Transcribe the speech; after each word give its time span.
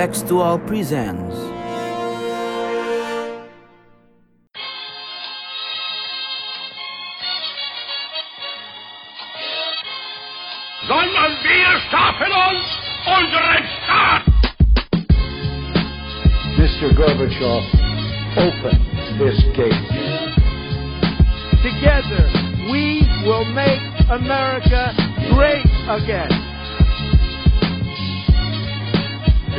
Contextual 0.00 0.66
presents. 0.66 1.36
sondern 10.88 11.32
wir 11.42 11.68
schaffen 11.90 12.32
uns 12.32 12.64
unseren 13.04 13.64
Staat. 13.76 14.24
Mr. 16.56 16.94
Gorbachev, 16.94 17.64
open 18.38 18.76
this 19.18 19.38
gate. 19.54 19.84
Together, 21.62 22.24
we 22.72 23.06
will 23.26 23.44
make 23.52 23.82
America 24.08 24.94
great 25.28 25.66
again. 25.90 26.49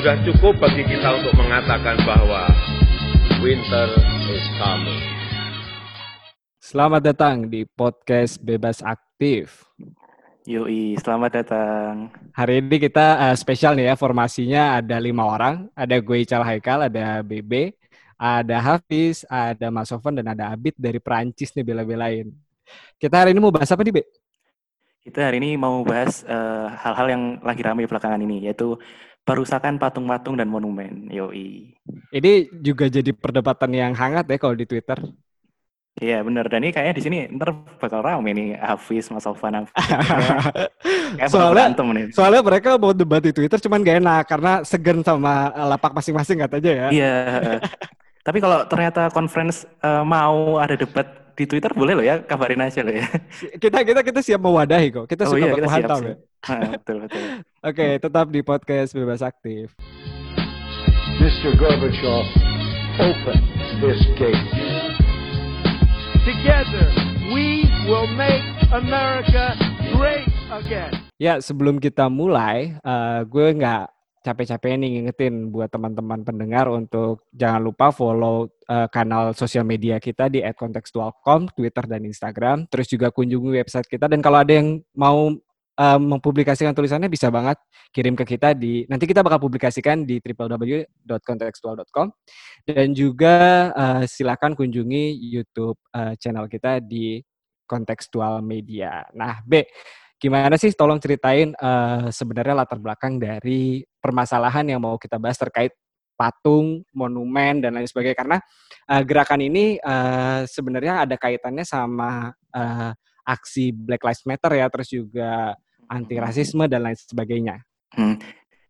Sudah 0.02 0.18
cukup 0.26 0.58
bagi 0.58 0.82
kita 0.82 1.14
untuk 1.14 1.30
mengatakan 1.38 1.94
bahwa 2.02 2.50
winter 3.38 3.86
is 4.34 4.42
coming. 4.58 4.98
Selamat 6.58 7.06
datang 7.06 7.46
di 7.46 7.70
podcast 7.70 8.42
Bebas 8.42 8.82
Aktif. 8.82 9.62
Yoi, 10.50 10.98
selamat 10.98 11.46
datang. 11.46 12.10
Hari 12.34 12.66
ini 12.66 12.82
kita 12.82 13.30
uh, 13.30 13.38
spesial 13.38 13.78
nih 13.78 13.94
ya, 13.94 13.96
formasinya 13.96 14.82
ada 14.82 14.98
lima 14.98 15.22
orang. 15.22 15.70
Ada 15.78 16.02
gue 16.02 16.26
Ical 16.26 16.50
Haikal, 16.50 16.90
ada 16.90 17.22
BB, 17.22 17.78
ada 18.18 18.58
Hafiz, 18.58 19.22
ada 19.30 19.70
Mas 19.70 19.94
Sofan, 19.94 20.18
dan 20.18 20.34
ada 20.34 20.50
Abid 20.50 20.82
dari 20.82 20.98
Perancis 20.98 21.54
nih 21.54 21.62
bela-belain. 21.62 22.26
Kita 22.98 23.22
hari 23.22 23.38
ini 23.38 23.40
mau 23.46 23.54
bahas 23.54 23.70
apa 23.70 23.86
nih, 23.86 24.02
Be? 24.02 24.04
Kita 25.02 25.30
hari 25.30 25.42
ini 25.42 25.58
mau 25.62 25.82
bahas 25.82 26.26
eh, 26.26 26.68
hal-hal 26.78 27.08
yang 27.10 27.24
lagi 27.46 27.62
ramai 27.62 27.90
belakangan 27.90 28.22
ini, 28.22 28.50
yaitu 28.50 28.78
perusakan 29.26 29.78
patung-patung 29.78 30.36
dan 30.36 30.50
monumen. 30.50 31.08
Yoi. 31.14 31.78
Ini 32.12 32.32
juga 32.62 32.90
jadi 32.90 33.14
perdebatan 33.14 33.72
yang 33.72 33.94
hangat 33.94 34.26
ya 34.28 34.38
kalau 34.42 34.58
di 34.58 34.66
Twitter. 34.66 34.98
Iya 36.00 36.24
bener, 36.24 36.48
dan 36.48 36.64
ini 36.64 36.72
kayaknya 36.72 36.96
di 36.96 37.04
sini 37.04 37.18
ntar 37.36 37.52
bakal 37.76 38.00
rame 38.00 38.32
nih 38.32 38.56
Hafiz, 38.56 39.12
Mas 39.12 39.28
Sofan. 39.28 39.60
Bakal 41.20 41.28
Soalnya- 41.28 41.76
nih. 41.76 42.06
Soalnya 42.16 42.42
mereka 42.42 42.80
mau 42.80 42.96
debat 42.96 43.20
di 43.20 43.36
Twitter 43.36 43.60
cuman 43.60 43.84
gak 43.84 44.00
enak 44.00 44.24
karena 44.24 44.64
segen 44.64 45.04
sama 45.04 45.52
uh, 45.52 45.68
lapak 45.68 45.92
masing-masing 45.92 46.40
katanya 46.40 46.72
ya. 46.72 46.88
Iya. 46.96 47.14
eh. 47.28 47.60
Tapi 48.26 48.38
kalau 48.40 48.64
ternyata 48.70 49.10
conference 49.12 49.66
eh, 49.82 50.04
mau 50.06 50.62
ada 50.62 50.78
debat 50.78 51.34
di 51.36 51.44
Twitter 51.50 51.74
boleh 51.74 51.98
loh 51.98 52.06
ya, 52.06 52.22
kabarin 52.22 52.62
aja 52.62 52.86
loh 52.86 52.94
ya. 52.94 53.08
Kita 53.58 53.82
kita 53.82 54.00
kita 54.06 54.20
siap 54.22 54.40
mewadahi 54.40 54.94
kok. 54.94 55.06
Kita 55.10 55.26
oh 55.26 55.34
suka 55.34 55.42
iya, 55.42 55.54
kita 55.58 55.68
siap 55.74 55.90
ya. 56.06 56.16
Ah, 56.46 56.62
betul, 56.78 56.98
betul. 57.04 57.24
Oke, 57.62 58.02
tetap 58.02 58.34
di 58.34 58.42
podcast 58.42 58.90
Bebas 58.90 59.22
Aktif. 59.22 59.78
Mr. 61.22 61.54
Gorbachev, 61.62 62.26
open 62.98 63.38
this 63.78 64.02
gate. 64.18 64.50
Together, 66.26 66.90
we 67.30 67.70
will 67.86 68.10
make 68.18 68.42
America 68.74 69.54
great 69.94 70.26
again. 70.50 70.90
Ya, 71.22 71.38
sebelum 71.38 71.78
kita 71.78 72.10
mulai, 72.10 72.82
eh, 72.82 73.22
gue 73.30 73.48
nggak 73.54 73.94
capek-capek 74.26 74.82
nih 74.82 74.90
ngingetin 74.98 75.54
buat 75.54 75.70
teman-teman 75.70 76.26
pendengar 76.26 76.66
untuk 76.66 77.30
jangan 77.30 77.62
lupa 77.62 77.94
follow 77.94 78.50
eh, 78.66 78.90
kanal 78.90 79.38
sosial 79.38 79.70
media 79.70 80.02
kita 80.02 80.34
di 80.34 80.42
@contextual.com, 80.42 81.54
Twitter 81.54 81.86
dan 81.86 82.10
Instagram. 82.10 82.66
Terus 82.74 82.90
juga 82.90 83.14
kunjungi 83.14 83.54
website 83.54 83.86
kita 83.86 84.10
dan 84.10 84.18
kalau 84.26 84.42
ada 84.42 84.50
yang 84.50 84.82
mau 84.98 85.30
eh, 85.78 86.00
mempublikasikan 86.00 86.76
tulisannya 86.76 87.08
bisa 87.08 87.32
banget 87.32 87.58
kirim 87.92 88.16
ke 88.16 88.24
kita 88.24 88.56
di 88.56 88.88
nanti 88.88 89.08
kita 89.08 89.24
bakal 89.24 89.40
publikasikan 89.44 90.08
di 90.08 90.20
www.contextual.com 90.24 92.08
dan 92.68 92.88
juga 92.96 93.70
eh, 93.76 94.04
silakan 94.08 94.56
kunjungi 94.56 95.16
YouTube 95.32 95.80
eh, 95.96 96.14
channel 96.20 96.48
kita 96.48 96.80
di 96.84 97.20
Kontekstual 97.68 98.44
Media. 98.44 99.08
Nah, 99.16 99.40
B, 99.48 99.64
gimana 100.20 100.60
sih? 100.60 100.76
Tolong 100.76 101.00
ceritain 101.00 101.56
eh, 101.56 102.06
sebenarnya 102.12 102.56
latar 102.60 102.84
belakang 102.84 103.16
dari 103.16 103.80
permasalahan 104.04 104.68
yang 104.68 104.84
mau 104.84 105.00
kita 105.00 105.16
bahas 105.16 105.40
terkait 105.40 105.72
patung, 106.20 106.86
monumen 106.94 107.66
dan 107.66 107.74
lain 107.74 107.88
sebagainya. 107.88 108.18
Karena 108.20 108.38
eh, 108.92 109.02
gerakan 109.08 109.42
ini 109.42 109.80
eh, 109.80 110.42
sebenarnya 110.46 111.08
ada 111.08 111.16
kaitannya 111.16 111.66
sama 111.66 112.30
eh, 112.54 112.92
aksi 113.26 113.72
Black 113.76 114.04
Lives 114.04 114.24
Matter 114.26 114.52
ya 114.58 114.68
terus 114.68 114.90
juga 114.90 115.56
anti 115.92 116.16
rasisme 116.16 116.66
dan 116.72 116.88
lain 116.88 116.98
sebagainya. 116.98 117.62
Hmm. 117.94 118.16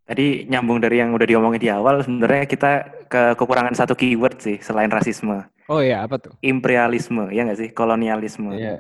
Tadi 0.02 0.44
nyambung 0.50 0.82
dari 0.84 1.00
yang 1.00 1.16
udah 1.16 1.24
diomongin 1.24 1.62
di 1.62 1.70
awal, 1.72 2.04
sebenarnya 2.04 2.44
kita 2.50 2.72
ke 3.08 3.22
kekurangan 3.38 3.72
satu 3.78 3.96
keyword 3.96 4.44
sih 4.44 4.58
selain 4.60 4.92
rasisme, 4.92 5.46
Oh 5.72 5.80
iya, 5.80 6.04
apa 6.04 6.20
tuh? 6.20 6.36
imperialisme, 6.44 7.32
ya 7.32 7.48
nggak 7.48 7.60
sih, 7.64 7.70
kolonialisme. 7.72 8.52
iya, 8.60 8.76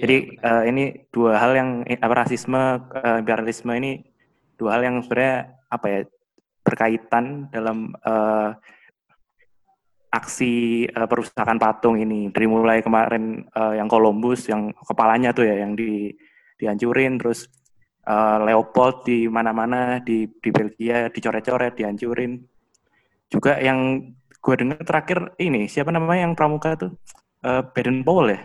Jadi 0.00 0.40
eh, 0.40 0.62
ini 0.72 0.84
dua 1.12 1.36
hal 1.36 1.52
yang 1.52 1.68
eh, 1.84 2.00
apa 2.00 2.24
rasisme, 2.24 2.88
eh, 2.88 3.20
imperialisme 3.20 3.68
ini 3.76 4.00
dua 4.56 4.80
hal 4.80 4.82
yang 4.88 4.96
sebenarnya 5.04 5.52
apa 5.68 5.86
ya 5.92 6.00
berkaitan 6.64 7.52
dalam 7.52 7.92
eh, 8.00 8.48
aksi 10.12 10.84
eh, 10.86 11.08
perusakan 11.08 11.56
patung 11.56 11.96
ini. 11.98 12.28
Dari 12.28 12.46
mulai 12.46 12.84
kemarin 12.84 13.48
eh, 13.48 13.74
yang 13.80 13.88
Columbus, 13.88 14.46
yang 14.52 14.70
kepalanya 14.76 15.32
tuh 15.32 15.48
ya, 15.48 15.64
yang 15.64 15.72
di 15.74 16.12
dihancurin, 16.60 17.18
terus 17.18 17.48
eh, 18.06 18.38
Leopold 18.46 19.08
di 19.08 19.26
mana-mana 19.26 19.98
di 20.04 20.28
di 20.28 20.50
Belgia 20.52 21.08
dicoret-coret, 21.08 21.74
dihancurin. 21.80 22.38
Juga 23.32 23.56
yang 23.58 24.12
gue 24.42 24.54
dengar 24.58 24.82
terakhir 24.84 25.38
ini 25.40 25.70
siapa 25.70 25.94
namanya 25.94 26.28
yang 26.28 26.34
pramuka 26.36 26.74
tuh 26.76 26.92
Eh, 27.42 27.62
Baden 27.74 28.06
Powell 28.06 28.38
ya. 28.38 28.40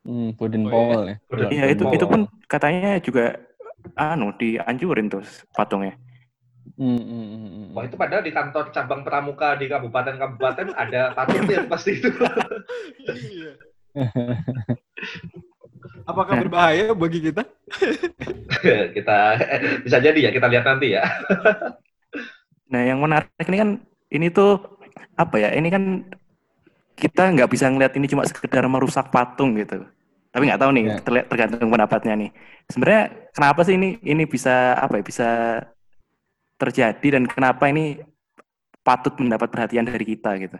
Hmm, 0.00 0.32
Pudding 0.32 0.64
Oh, 0.64 0.72
iya. 0.72 0.72
Powell 0.72 1.04
ya. 1.04 1.16
Iya 1.52 1.64
itu 1.76 1.84
itu 1.92 2.04
pun 2.08 2.24
katanya 2.48 2.96
juga 3.04 3.36
anu 4.00 4.32
dihancurin 4.40 5.12
tuh 5.12 5.20
patungnya. 5.52 5.92
Hmm. 6.76 7.72
Wah 7.74 7.86
itu 7.86 7.96
padahal 7.96 8.22
di 8.22 8.32
kantor 8.34 8.70
cabang 8.70 9.02
pramuka 9.02 9.56
di 9.56 9.66
kabupaten-kabupaten 9.66 10.74
ada 10.82 11.14
patungnya 11.16 11.64
pasti 11.66 11.98
itu. 11.98 12.10
Apakah 16.04 16.34
berbahaya 16.44 16.92
bagi 16.92 17.22
kita? 17.22 17.42
kita 18.96 19.18
bisa 19.86 19.98
jadi 20.02 20.18
ya 20.28 20.30
kita 20.34 20.46
lihat 20.50 20.64
nanti 20.66 20.98
ya. 20.98 21.06
Nah 22.68 22.82
yang 22.84 22.98
menarik 23.00 23.30
ini 23.48 23.56
kan 23.56 23.70
ini 24.10 24.26
tuh 24.28 24.58
apa 25.16 25.36
ya? 25.38 25.50
Ini 25.54 25.68
kan 25.70 25.84
kita 26.98 27.32
nggak 27.32 27.48
bisa 27.48 27.70
ngeliat 27.72 27.96
ini 27.96 28.06
cuma 28.10 28.26
sekedar 28.28 28.66
merusak 28.68 29.08
patung 29.08 29.56
gitu. 29.56 29.86
Tapi 30.30 30.42
nggak 30.46 30.60
tahu 30.60 30.70
nih 30.76 30.84
Ya. 30.86 30.96
terlihat 31.02 31.26
tergantung 31.32 31.70
pendapatnya 31.72 32.14
nih. 32.14 32.30
Sebenarnya 32.70 33.02
kenapa 33.34 33.60
sih 33.66 33.74
ini 33.78 33.98
ini 34.04 34.24
bisa 34.28 34.76
apa 34.76 35.00
ya? 35.00 35.04
Bisa 35.06 35.28
terjadi 36.60 37.16
dan 37.16 37.24
kenapa 37.24 37.72
ini 37.72 38.04
patut 38.84 39.16
mendapat 39.16 39.48
perhatian 39.48 39.88
dari 39.88 40.04
kita 40.04 40.36
gitu. 40.36 40.58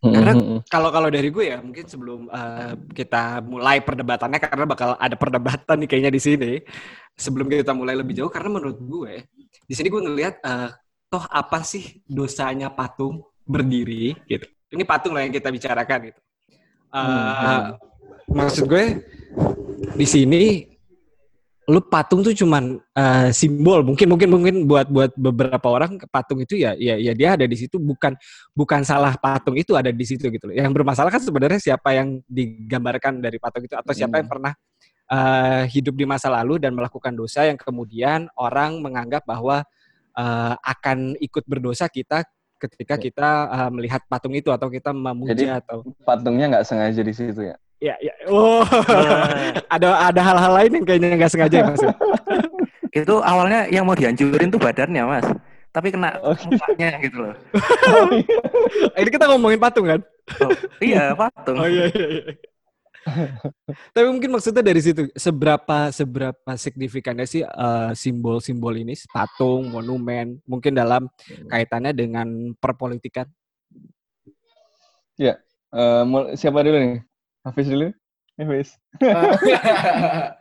Karena 0.00 0.32
kalau 0.64 0.88
kalau 0.88 1.12
dari 1.12 1.28
gue 1.28 1.52
ya 1.52 1.60
mungkin 1.60 1.84
sebelum 1.84 2.32
eh, 2.32 2.72
kita 2.96 3.44
mulai 3.44 3.84
perdebatannya 3.84 4.40
karena 4.40 4.64
bakal 4.64 4.96
ada 4.96 5.12
perdebatan 5.12 5.76
nih 5.84 5.88
kayaknya 5.92 6.12
di 6.16 6.20
sini 6.20 6.52
sebelum 7.12 7.52
kita 7.52 7.76
mulai 7.76 8.00
lebih 8.00 8.16
jauh 8.16 8.32
karena 8.32 8.48
menurut 8.48 8.80
gue 8.80 9.28
di 9.68 9.74
sini 9.76 9.92
gue 9.92 10.00
ngelihat 10.00 10.40
eh, 10.40 10.70
toh 11.12 11.24
apa 11.28 11.60
sih 11.60 12.00
dosanya 12.08 12.72
patung 12.72 13.20
berdiri 13.44 14.16
gitu. 14.24 14.48
Ini 14.72 14.88
patung 14.88 15.12
lah 15.12 15.28
yang 15.28 15.36
kita 15.36 15.52
bicarakan 15.52 15.98
gitu. 16.08 16.20
Eh, 16.90 16.98
Hmm, 17.00 17.76
maksud 18.32 18.64
gue 18.72 19.04
di 19.94 20.06
sini 20.08 20.69
lu 21.68 21.78
patung 21.84 22.24
tuh 22.24 22.32
cuman 22.32 22.80
eh, 22.96 23.28
simbol 23.36 23.84
mungkin 23.84 24.08
mungkin 24.08 24.28
mungkin 24.32 24.54
buat 24.64 24.88
buat 24.88 25.12
beberapa 25.14 25.66
orang 25.68 26.00
patung 26.08 26.40
itu 26.40 26.56
ya 26.56 26.72
ya 26.74 26.96
ya 26.96 27.12
dia 27.12 27.36
ada 27.36 27.44
di 27.44 27.54
situ 27.54 27.76
bukan 27.76 28.16
bukan 28.56 28.80
salah 28.82 29.14
patung 29.20 29.54
itu 29.60 29.76
ada 29.76 29.92
di 29.92 30.04
situ 30.08 30.32
gitu 30.32 30.48
loh. 30.50 30.56
Yang 30.56 30.72
bermasalah 30.74 31.12
kan 31.12 31.20
sebenarnya 31.22 31.60
siapa 31.60 31.92
yang 31.94 32.24
digambarkan 32.26 33.20
dari 33.20 33.36
patung 33.36 33.62
itu 33.66 33.76
atau 33.76 33.92
siapa 33.92 34.18
yang 34.18 34.26
Hmm. 34.26 34.34
pernah 34.40 34.52
eh, 35.10 35.62
hidup 35.70 35.94
di 35.94 36.06
masa 36.08 36.30
lalu 36.32 36.58
dan 36.58 36.72
melakukan 36.74 37.12
dosa 37.14 37.42
yang 37.46 37.58
kemudian 37.60 38.26
orang 38.34 38.80
menganggap 38.82 39.22
bahwa 39.28 39.62
eh, 40.16 40.54
akan 40.58 41.14
ikut 41.22 41.44
berdosa 41.46 41.86
kita 41.86 42.24
ketika 42.58 42.98
Ya. 42.98 43.02
kita 43.04 43.28
eh, 43.46 43.70
melihat 43.70 44.02
patung 44.10 44.34
itu 44.34 44.50
atau 44.50 44.66
kita 44.72 44.90
memuja 44.90 45.62
atau 45.62 45.86
Patungnya 46.02 46.50
nggak 46.50 46.66
sengaja 46.66 47.02
di 47.04 47.14
situ 47.14 47.46
ya. 47.46 47.56
Ya 47.80 47.96
ya 47.98 48.12
oh 48.28 48.60
ada 49.72 50.12
ada 50.12 50.20
hal-hal 50.20 50.52
lain 50.52 50.70
yang 50.80 50.84
kayaknya 50.84 51.16
nggak 51.16 51.32
sengaja 51.32 51.56
ya 51.58 51.64
mas 51.66 51.80
ya? 51.80 51.94
Itu 53.00 53.22
awalnya 53.22 53.70
yang 53.70 53.86
mau 53.86 53.94
dihancurin 53.94 54.50
tuh 54.50 54.60
badannya 54.60 55.02
mas. 55.06 55.26
Tapi 55.70 55.94
kena 55.94 56.18
Oh, 56.20 56.34
gitu. 56.34 56.50
mukanya 56.50 56.98
gitu 56.98 57.16
loh. 57.22 57.34
ini 58.98 59.08
kita 59.08 59.30
ngomongin 59.30 59.62
patung 59.62 59.86
kan 59.86 60.00
Oh, 60.42 60.50
iya 60.82 61.14
patung. 61.14 61.56
oh 61.56 61.66
iya 61.66 61.86
iya, 61.94 62.06
iya. 62.10 62.22
Tapi 63.94 64.06
mungkin 64.10 64.34
maksudnya 64.34 64.60
dari 64.60 64.82
situ 64.82 65.08
seberapa 65.16 65.88
seberapa 65.88 66.50
signifikannya 66.52 67.24
sih 67.24 67.40
eh, 67.40 67.90
simbol-simbol 67.94 68.76
ini 68.76 68.92
patung, 69.08 69.70
monumen, 69.70 70.42
mungkin 70.44 70.74
dalam 70.74 71.06
kaitannya 71.48 71.94
dengan 71.94 72.26
perpolitikan. 72.58 73.24
Eh, 75.70 76.02
mul- 76.02 76.34
siapa 76.34 76.66
dulu 76.66 76.76
nih? 76.76 76.98
Hafiz 77.44 77.66
dulu? 77.68 77.88
Hafiz. 78.36 78.68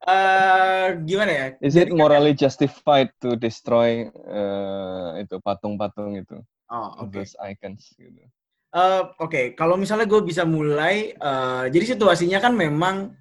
Eh, 0.00 0.86
gimana 1.04 1.28
ya? 1.32 1.46
Is 1.60 1.76
it 1.76 1.92
morally 1.92 2.32
justified 2.32 3.12
to 3.20 3.36
destroy 3.36 4.08
eh, 4.08 5.08
itu 5.20 5.36
patung-patung 5.44 6.16
itu, 6.16 6.40
Oh, 6.72 7.04
oke. 7.04 7.12
those 7.12 7.36
icons 7.44 7.92
gitu? 8.00 8.24
Eh, 8.72 9.02
Oke, 9.20 9.52
kalau 9.52 9.76
misalnya 9.76 10.08
gue 10.08 10.24
bisa 10.24 10.48
mulai, 10.48 11.12
eh, 11.12 11.64
jadi 11.68 11.84
situasinya 11.96 12.40
kan 12.40 12.56
memang 12.56 13.12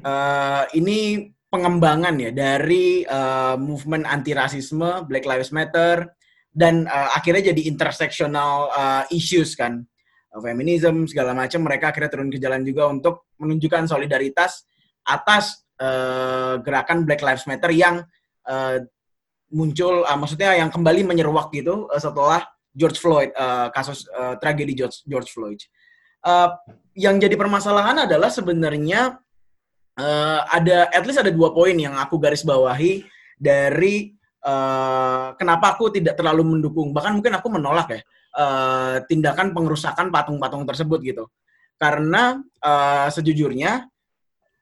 eh, 0.00 0.64
ini 0.80 1.28
pengembangan 1.52 2.16
ya 2.16 2.32
dari 2.32 3.04
eh, 3.04 3.56
movement 3.60 4.08
anti 4.08 4.32
rasisme, 4.32 5.04
Black 5.04 5.28
Lives 5.28 5.52
Matter, 5.52 6.08
dan 6.48 6.88
eh, 6.88 7.08
akhirnya 7.12 7.52
jadi 7.52 7.68
intersectional 7.68 8.72
eh, 8.72 9.04
issues 9.12 9.52
kan, 9.52 9.84
Eh, 10.32 10.40
feminism 10.40 11.04
segala 11.04 11.36
macam. 11.36 11.60
Mereka 11.60 11.92
akhirnya 11.92 12.08
turun 12.08 12.32
ke 12.32 12.40
jalan 12.40 12.64
juga 12.64 12.88
untuk 12.88 13.28
menunjukkan 13.36 13.84
solidaritas 13.84 14.64
atas 15.04 15.68
eh, 15.76 16.56
gerakan 16.64 17.04
Black 17.04 17.20
Lives 17.20 17.44
Matter 17.44 17.68
yang 17.76 18.00
eh, 18.48 18.80
muncul, 19.52 20.08
eh, 20.08 20.16
maksudnya 20.16 20.56
yang 20.56 20.72
kembali 20.72 21.04
menyeruak 21.04 21.52
gitu 21.52 21.84
eh, 21.92 22.00
setelah 22.00 22.48
George 22.72 22.96
Floyd, 22.96 23.30
eh, 23.36 23.68
kasus 23.76 24.08
eh, 24.08 24.34
tragedi 24.40 24.72
George, 24.72 25.04
George 25.04 25.28
Floyd. 25.28 25.60
Eh, 26.24 26.48
yang 26.96 27.20
jadi 27.20 27.36
permasalahan 27.36 28.08
adalah 28.08 28.32
sebenarnya 28.32 29.20
eh, 30.00 30.40
ada, 30.48 30.88
at 30.88 31.04
least 31.04 31.20
ada 31.20 31.28
dua 31.28 31.52
poin 31.52 31.76
yang 31.76 31.92
aku 32.00 32.16
garis 32.16 32.40
bawahi 32.40 33.04
dari 33.36 34.16
eh, 34.40 35.28
kenapa 35.36 35.76
aku 35.76 35.92
tidak 35.92 36.16
terlalu 36.16 36.56
mendukung, 36.56 36.96
bahkan 36.96 37.12
mungkin 37.12 37.36
aku 37.36 37.52
menolak 37.52 38.00
ya 38.00 38.02
eh, 38.36 38.96
tindakan 39.06 39.52
pengerusakan 39.52 40.08
patung-patung 40.08 40.64
tersebut 40.64 41.00
gitu. 41.04 41.24
Karena 41.76 42.40
eh, 42.40 43.08
sejujurnya 43.12 43.86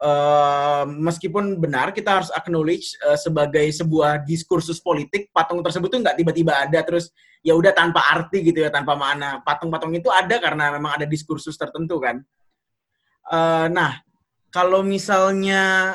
eh, 0.03 0.85
meskipun 0.87 1.59
benar 1.61 1.95
kita 1.95 2.23
harus 2.23 2.31
acknowledge 2.35 2.97
eh, 3.01 3.19
sebagai 3.19 3.67
sebuah 3.71 4.27
diskursus 4.27 4.83
politik 4.83 5.31
patung 5.31 5.63
tersebut 5.63 5.89
tuh 5.89 6.01
nggak 6.03 6.17
tiba-tiba 6.19 6.53
ada 6.67 6.81
terus 6.83 7.13
ya 7.41 7.57
udah 7.57 7.73
tanpa 7.73 8.05
arti 8.05 8.45
gitu 8.45 8.61
ya 8.61 8.69
tanpa 8.69 8.93
makna 8.99 9.41
patung-patung 9.41 9.97
itu 9.97 10.13
ada 10.13 10.37
karena 10.37 10.77
memang 10.77 11.01
ada 11.01 11.07
diskursus 11.09 11.57
tertentu 11.57 11.97
kan 11.97 12.21
Eh, 13.31 13.67
nah 13.71 14.03
kalau 14.51 14.83
misalnya 14.83 15.95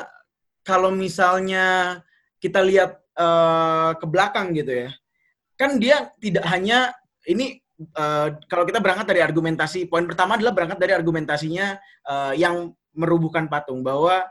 kalau 0.64 0.88
misalnya 0.88 2.00
kita 2.40 2.64
lihat 2.64 2.96
eh, 3.12 3.90
ke 4.00 4.06
belakang 4.08 4.56
gitu 4.56 4.88
ya 4.88 4.90
kan 5.60 5.76
dia 5.76 6.08
tidak 6.16 6.48
hanya 6.48 6.96
ini 7.28 7.60
eh, 7.80 8.28
kalau 8.48 8.64
kita 8.64 8.80
berangkat 8.80 9.06
dari 9.10 9.20
argumentasi 9.20 9.88
poin 9.88 10.04
pertama 10.04 10.36
adalah 10.36 10.52
berangkat 10.56 10.78
dari 10.80 10.92
argumentasinya 10.96 11.76
eh, 12.08 12.32
yang 12.40 12.72
merubuhkan 12.96 13.46
patung 13.46 13.84
bahwa 13.84 14.24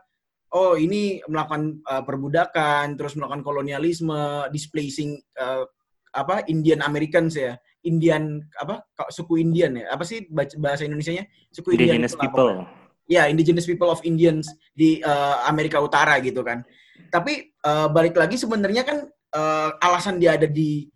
oh 0.56 0.74
ini 0.80 1.20
melakukan 1.28 1.84
uh, 1.84 2.02
perbudakan 2.02 2.96
terus 2.96 3.20
melakukan 3.20 3.44
kolonialisme 3.44 4.48
displacing 4.50 5.20
uh, 5.36 5.68
apa 6.16 6.48
Indian 6.48 6.80
Americans 6.82 7.36
ya 7.36 7.60
Indian 7.84 8.40
apa 8.58 8.88
suku 9.12 9.44
Indian 9.44 9.84
ya 9.84 9.86
apa 9.94 10.08
sih 10.08 10.26
bahasa 10.58 10.88
Indonesianya? 10.88 11.28
Suku 11.52 11.78
Indian 11.78 12.02
Indigenous 12.02 12.16
people. 12.18 12.66
ya 13.06 13.30
indigenous 13.30 13.70
people 13.70 13.94
of 13.94 14.02
Indians 14.02 14.50
di 14.74 14.98
uh, 15.06 15.46
Amerika 15.46 15.78
Utara 15.78 16.18
gitu 16.24 16.42
kan. 16.42 16.66
Tapi 17.14 17.54
uh, 17.62 17.86
balik 17.94 18.18
lagi 18.18 18.34
sebenarnya 18.34 18.82
kan 18.82 19.06
uh, 19.38 19.70
alasan 19.78 20.18
dia 20.18 20.34
ada 20.34 20.50
di 20.50 20.90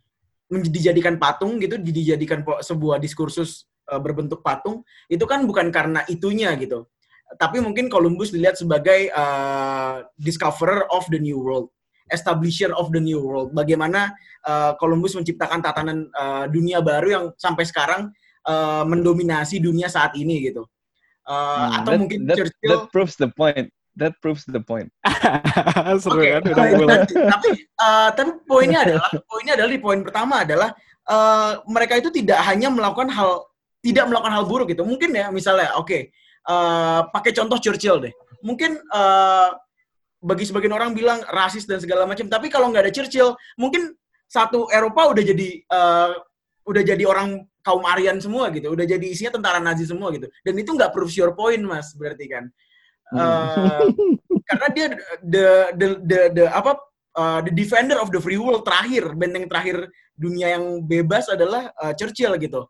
dijadikan 0.49 1.21
patung 1.21 1.61
gitu 1.61 1.77
di- 1.77 1.93
dijadikan 1.93 2.41
sebuah 2.41 2.97
diskursus 2.97 3.69
uh, 3.93 4.01
berbentuk 4.01 4.41
patung 4.41 4.81
itu 5.05 5.21
kan 5.29 5.45
bukan 5.45 5.69
karena 5.69 6.01
itunya 6.09 6.51
gitu. 6.57 6.89
Tapi 7.37 7.61
mungkin 7.61 7.93
Columbus 7.93 8.33
dilihat 8.33 8.57
sebagai 8.57 9.13
uh, 9.13 10.01
discoverer 10.17 10.89
of 10.89 11.05
the 11.13 11.21
new 11.21 11.37
world 11.37 11.69
establisher 12.09 12.73
of 12.73 12.89
the 12.89 12.97
new 12.97 13.21
world. 13.21 13.53
Bagaimana 13.53 14.09
uh, 14.41 14.73
Columbus 14.81 15.13
menciptakan 15.13 15.61
tatanan 15.61 16.09
uh, 16.17 16.49
dunia 16.49 16.81
baru 16.81 17.07
yang 17.07 17.25
sampai 17.37 17.69
sekarang 17.69 18.09
uh, 18.49 18.81
mendominasi 18.81 19.61
dunia 19.61 19.87
saat 19.87 20.17
ini 20.17 20.49
gitu. 20.49 20.65
Uh, 21.23 21.69
Hmm, 21.69 21.77
atau 21.81 21.91
that- 21.93 22.01
mungkin 22.01 22.19
that, 22.25 22.37
Churchill 22.41 22.69
that 22.73 22.81
proves 22.89 23.13
the 23.21 23.29
point. 23.29 23.69
That 23.99 24.15
proves 24.23 24.47
the 24.47 24.63
point. 24.63 24.89
Seru 26.03 26.23
Oke, 26.23 26.39
kan 26.39 26.43
udah 26.47 26.63
mulai. 26.79 26.99
tapi 27.03 27.49
uh, 27.75 28.09
tapi 28.15 28.31
poinnya 28.47 28.87
adalah 28.87 29.09
poinnya 29.27 29.53
adalah 29.59 29.71
di 29.75 29.81
poin 29.83 29.99
pertama 29.99 30.47
adalah 30.47 30.71
uh, 31.11 31.59
mereka 31.67 31.99
itu 31.99 32.07
tidak 32.07 32.39
hanya 32.47 32.71
melakukan 32.71 33.11
hal 33.11 33.43
tidak 33.83 34.07
melakukan 34.07 34.31
hal 34.31 34.47
buruk 34.47 34.71
gitu. 34.71 34.87
Mungkin 34.87 35.11
ya 35.11 35.27
misalnya 35.35 35.75
oke 35.75 36.15
uh, 36.47 37.11
pakai 37.11 37.35
contoh 37.35 37.59
Churchill 37.59 37.99
deh. 37.99 38.13
Mungkin 38.39 38.79
uh, 38.95 39.51
bagi 40.19 40.47
sebagian 40.47 40.75
orang 40.75 40.91
bilang 40.95 41.23
rasis 41.31 41.63
dan 41.67 41.79
segala 41.79 42.03
macam, 42.03 42.27
tapi 42.27 42.51
kalau 42.51 42.71
nggak 42.71 42.87
ada 42.87 42.93
Churchill, 42.93 43.35
mungkin 43.55 43.95
satu 44.27 44.67
Eropa 44.71 45.11
udah 45.11 45.23
jadi 45.23 45.49
uh, 45.71 46.11
udah 46.67 46.83
jadi 46.85 47.03
orang 47.07 47.43
kaum 47.63 47.83
Aryan 47.83 48.19
semua 48.23 48.47
gitu, 48.53 48.71
udah 48.71 48.85
jadi 48.87 49.03
isinya 49.03 49.39
tentara 49.39 49.59
Nazi 49.59 49.87
semua 49.87 50.11
gitu. 50.15 50.27
Dan 50.43 50.53
itu 50.59 50.71
nggak 50.71 50.91
proves 50.91 51.15
your 51.15 51.35
point, 51.35 51.59
Mas, 51.63 51.91
berarti 51.95 52.27
kan. 52.27 52.47
Uh, 53.09 53.89
karena 54.49 54.67
dia 54.69 54.87
the 55.25 55.47
the 55.73 55.87
the, 56.05 56.19
the 56.29 56.45
apa 56.45 56.77
uh, 57.17 57.39
the 57.41 57.49
defender 57.49 57.97
of 57.97 58.13
the 58.13 58.21
free 58.21 58.37
world 58.37 58.61
terakhir 58.61 59.17
benteng 59.17 59.49
terakhir 59.49 59.89
dunia 60.13 60.53
yang 60.57 60.85
bebas 60.85 61.25
adalah 61.31 61.73
uh, 61.81 61.93
Churchill 61.97 62.37
gitu. 62.37 62.69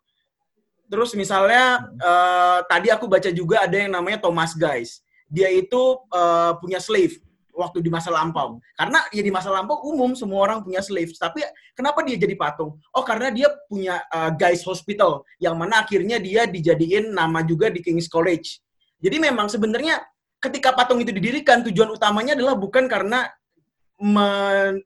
Terus 0.89 1.13
misalnya 1.13 1.91
uh, 2.01 2.65
tadi 2.65 2.89
aku 2.89 3.06
baca 3.06 3.30
juga 3.30 3.68
ada 3.68 3.77
yang 3.77 3.94
namanya 3.94 4.24
Thomas 4.24 4.57
Guys. 4.57 5.06
Dia 5.30 5.51
itu 5.53 6.01
uh, 6.09 6.57
punya 6.57 6.81
slave 6.81 7.21
waktu 7.53 7.83
di 7.83 7.91
masa 7.94 8.09
lampau. 8.09 8.57
Karena 8.74 9.03
ya 9.13 9.21
di 9.21 9.30
masa 9.30 9.53
lampau 9.53 9.86
umum 9.86 10.18
semua 10.18 10.50
orang 10.50 10.65
punya 10.65 10.81
slave. 10.81 11.13
Tapi 11.13 11.45
kenapa 11.77 12.01
dia 12.01 12.18
jadi 12.18 12.33
patung? 12.33 12.80
Oh 12.95 13.06
karena 13.06 13.30
dia 13.30 13.53
punya 13.69 14.01
uh, 14.09 14.33
Guys 14.33 14.65
Hospital 14.65 15.21
yang 15.38 15.59
mana 15.59 15.86
akhirnya 15.86 16.18
dia 16.18 16.50
dijadiin 16.50 17.13
nama 17.13 17.45
juga 17.45 17.69
di 17.69 17.86
King's 17.86 18.09
College. 18.09 18.57
Jadi 18.97 19.21
memang 19.21 19.45
sebenarnya 19.45 20.01
ketika 20.39 20.71
patung 20.74 21.03
itu 21.03 21.12
didirikan 21.12 21.62
tujuan 21.68 21.91
utamanya 21.91 22.33
adalah 22.36 22.56
bukan 22.56 22.88
karena 22.88 23.27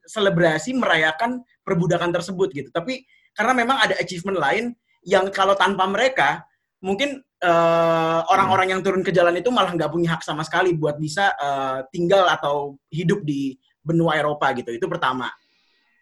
selebrasi 0.10 0.74
merayakan 0.74 1.46
perbudakan 1.62 2.10
tersebut 2.10 2.50
gitu. 2.50 2.70
Tapi 2.74 3.06
karena 3.38 3.54
memang 3.54 3.78
ada 3.78 3.94
achievement 4.02 4.42
lain 4.42 4.66
yang 5.06 5.30
kalau 5.30 5.54
tanpa 5.54 5.86
mereka 5.86 6.42
mungkin 6.82 7.22
eh, 7.22 8.20
orang-orang 8.28 8.74
yang 8.74 8.82
turun 8.82 9.06
ke 9.06 9.14
jalan 9.14 9.38
itu 9.38 9.54
malah 9.54 9.72
nggak 9.72 9.92
punya 9.94 10.18
hak 10.18 10.26
sama 10.26 10.42
sekali 10.42 10.74
buat 10.74 10.98
bisa 10.98 11.30
eh, 11.38 11.80
tinggal 11.94 12.26
atau 12.26 12.76
hidup 12.90 13.22
di 13.22 13.54
benua 13.86 14.18
Eropa 14.18 14.50
gitu. 14.58 14.74
Itu 14.74 14.90
pertama. 14.90 15.30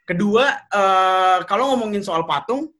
Kedua, 0.07 0.47
eh, 0.71 1.39
kalau 1.45 1.75
ngomongin 1.75 2.01
soal 2.01 2.23
patung, 2.23 2.71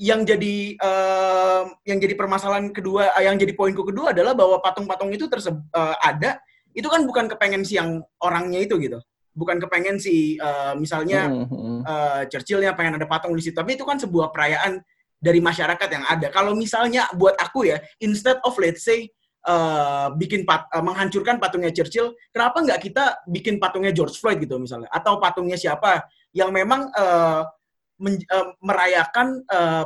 yang 0.00 0.24
jadi 0.24 0.80
eh, 0.80 1.62
yang 1.84 1.98
jadi 2.00 2.16
permasalahan 2.16 2.72
kedua, 2.72 3.12
eh, 3.20 3.28
yang 3.28 3.36
jadi 3.36 3.52
poinku 3.52 3.84
kedua 3.84 4.16
adalah 4.16 4.32
bahwa 4.32 4.56
patung-patung 4.64 5.12
itu 5.12 5.28
terse 5.28 5.52
eh, 5.52 5.96
ada, 6.00 6.40
itu 6.72 6.88
kan 6.88 7.04
bukan 7.04 7.28
kepengen 7.28 7.68
si 7.68 7.76
yang 7.76 8.00
orangnya 8.24 8.64
itu 8.64 8.80
gitu, 8.80 8.96
bukan 9.36 9.60
kepengen 9.60 10.00
si 10.00 10.40
eh, 10.40 10.72
misalnya 10.80 11.28
eh, 11.84 12.22
Churchillnya 12.32 12.72
pengen 12.72 12.96
ada 12.96 13.04
patung 13.04 13.36
di 13.36 13.44
situ, 13.44 13.52
tapi 13.52 13.76
itu 13.76 13.84
kan 13.84 14.00
sebuah 14.00 14.32
perayaan 14.32 14.80
dari 15.20 15.36
masyarakat 15.44 15.88
yang 15.92 16.04
ada. 16.08 16.32
Kalau 16.32 16.56
misalnya 16.56 17.04
buat 17.12 17.36
aku 17.36 17.68
ya, 17.68 17.76
instead 18.00 18.40
of 18.40 18.56
let's 18.56 18.80
say 18.80 19.04
eh, 19.44 20.08
bikin 20.16 20.48
pat, 20.48 20.64
eh, 20.72 20.80
menghancurkan 20.80 21.36
patungnya 21.36 21.76
Churchill, 21.76 22.16
kenapa 22.32 22.64
nggak 22.64 22.80
kita 22.88 23.20
bikin 23.28 23.60
patungnya 23.60 23.92
George 23.92 24.16
Floyd 24.16 24.40
gitu 24.40 24.56
misalnya, 24.56 24.88
atau 24.88 25.20
patungnya 25.20 25.60
siapa? 25.60 26.08
Yang 26.32 26.50
memang 26.56 26.88
eh, 26.88 27.44
men- 28.00 28.24
eh, 28.24 28.46
merayakan 28.64 29.44
eh, 29.44 29.84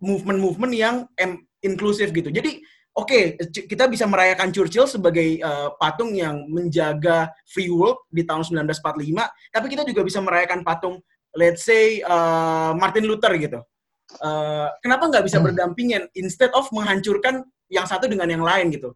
movement-movement 0.00 0.72
yang 0.74 0.96
em- 1.20 1.44
inklusif 1.60 2.10
gitu. 2.10 2.32
Jadi 2.32 2.64
oke 2.96 3.36
c- 3.52 3.68
kita 3.68 3.86
bisa 3.86 4.08
merayakan 4.08 4.50
Churchill 4.50 4.88
sebagai 4.88 5.38
eh, 5.38 5.68
patung 5.76 6.16
yang 6.16 6.48
menjaga 6.48 7.30
free 7.46 7.68
world 7.70 8.00
di 8.08 8.24
tahun 8.24 8.42
1945, 8.42 9.28
tapi 9.52 9.66
kita 9.68 9.84
juga 9.84 10.00
bisa 10.02 10.18
merayakan 10.24 10.64
patung 10.64 10.98
let's 11.36 11.62
say 11.62 12.00
eh, 12.00 12.70
Martin 12.74 13.06
Luther 13.06 13.36
gitu. 13.36 13.60
Eh, 14.10 14.68
kenapa 14.82 15.06
nggak 15.06 15.24
bisa 15.28 15.38
berdampingan 15.38 16.10
instead 16.18 16.50
of 16.56 16.66
menghancurkan 16.74 17.46
yang 17.70 17.86
satu 17.86 18.10
dengan 18.10 18.26
yang 18.26 18.42
lain 18.42 18.74
gitu? 18.74 18.90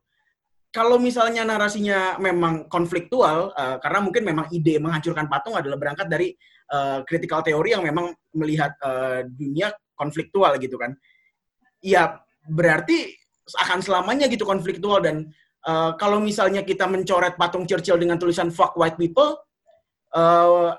Kalau 0.74 0.98
misalnya 0.98 1.46
narasinya 1.46 2.18
memang 2.18 2.66
konfliktual, 2.66 3.54
eh, 3.54 3.76
karena 3.78 4.02
mungkin 4.02 4.26
memang 4.26 4.50
ide 4.50 4.82
menghancurkan 4.82 5.30
patung 5.30 5.54
adalah 5.54 5.78
berangkat 5.78 6.10
dari 6.10 6.34
eh, 6.70 7.00
critical 7.04 7.44
teori 7.44 7.76
yang 7.76 7.84
memang 7.84 8.12
melihat 8.34 8.72
eh, 8.80 9.28
dunia 9.28 9.72
konfliktual 9.94 10.56
gitu 10.58 10.76
kan. 10.80 10.94
Ya 11.84 12.20
berarti 12.48 13.14
akan 13.44 13.84
selamanya 13.84 14.24
gitu 14.28 14.48
konfliktual 14.48 15.04
dan 15.04 15.28
eh, 15.64 15.90
kalau 16.00 16.20
misalnya 16.20 16.64
kita 16.64 16.88
mencoret 16.88 17.36
patung 17.36 17.68
Churchill 17.68 18.00
dengan 18.00 18.16
tulisan 18.16 18.48
fuck 18.48 18.76
white 18.76 18.96
people, 18.96 19.36
eh, 20.14 20.70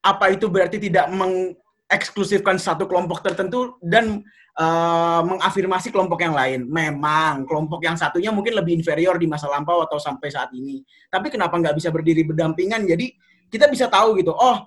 apa 0.00 0.26
itu 0.32 0.48
berarti 0.48 0.80
tidak 0.80 1.12
mengeksklusifkan 1.12 2.56
satu 2.56 2.88
kelompok 2.88 3.20
tertentu 3.24 3.76
dan 3.80 4.24
eh, 4.60 5.22
mengafirmasi 5.24 5.88
kelompok 5.88 6.20
yang 6.20 6.36
lain? 6.36 6.68
Memang 6.68 7.48
kelompok 7.48 7.80
yang 7.84 7.96
satunya 7.96 8.28
mungkin 8.28 8.56
lebih 8.56 8.76
inferior 8.76 9.16
di 9.16 9.24
masa 9.24 9.48
lampau 9.48 9.80
atau 9.84 9.96
sampai 9.96 10.28
saat 10.28 10.52
ini. 10.52 10.84
Tapi 11.08 11.32
kenapa 11.32 11.56
nggak 11.56 11.76
bisa 11.76 11.88
berdiri 11.88 12.24
berdampingan? 12.28 12.84
Jadi 12.84 13.29
kita 13.50 13.66
bisa 13.66 13.90
tahu 13.90 14.16
gitu. 14.22 14.32
Oh, 14.32 14.64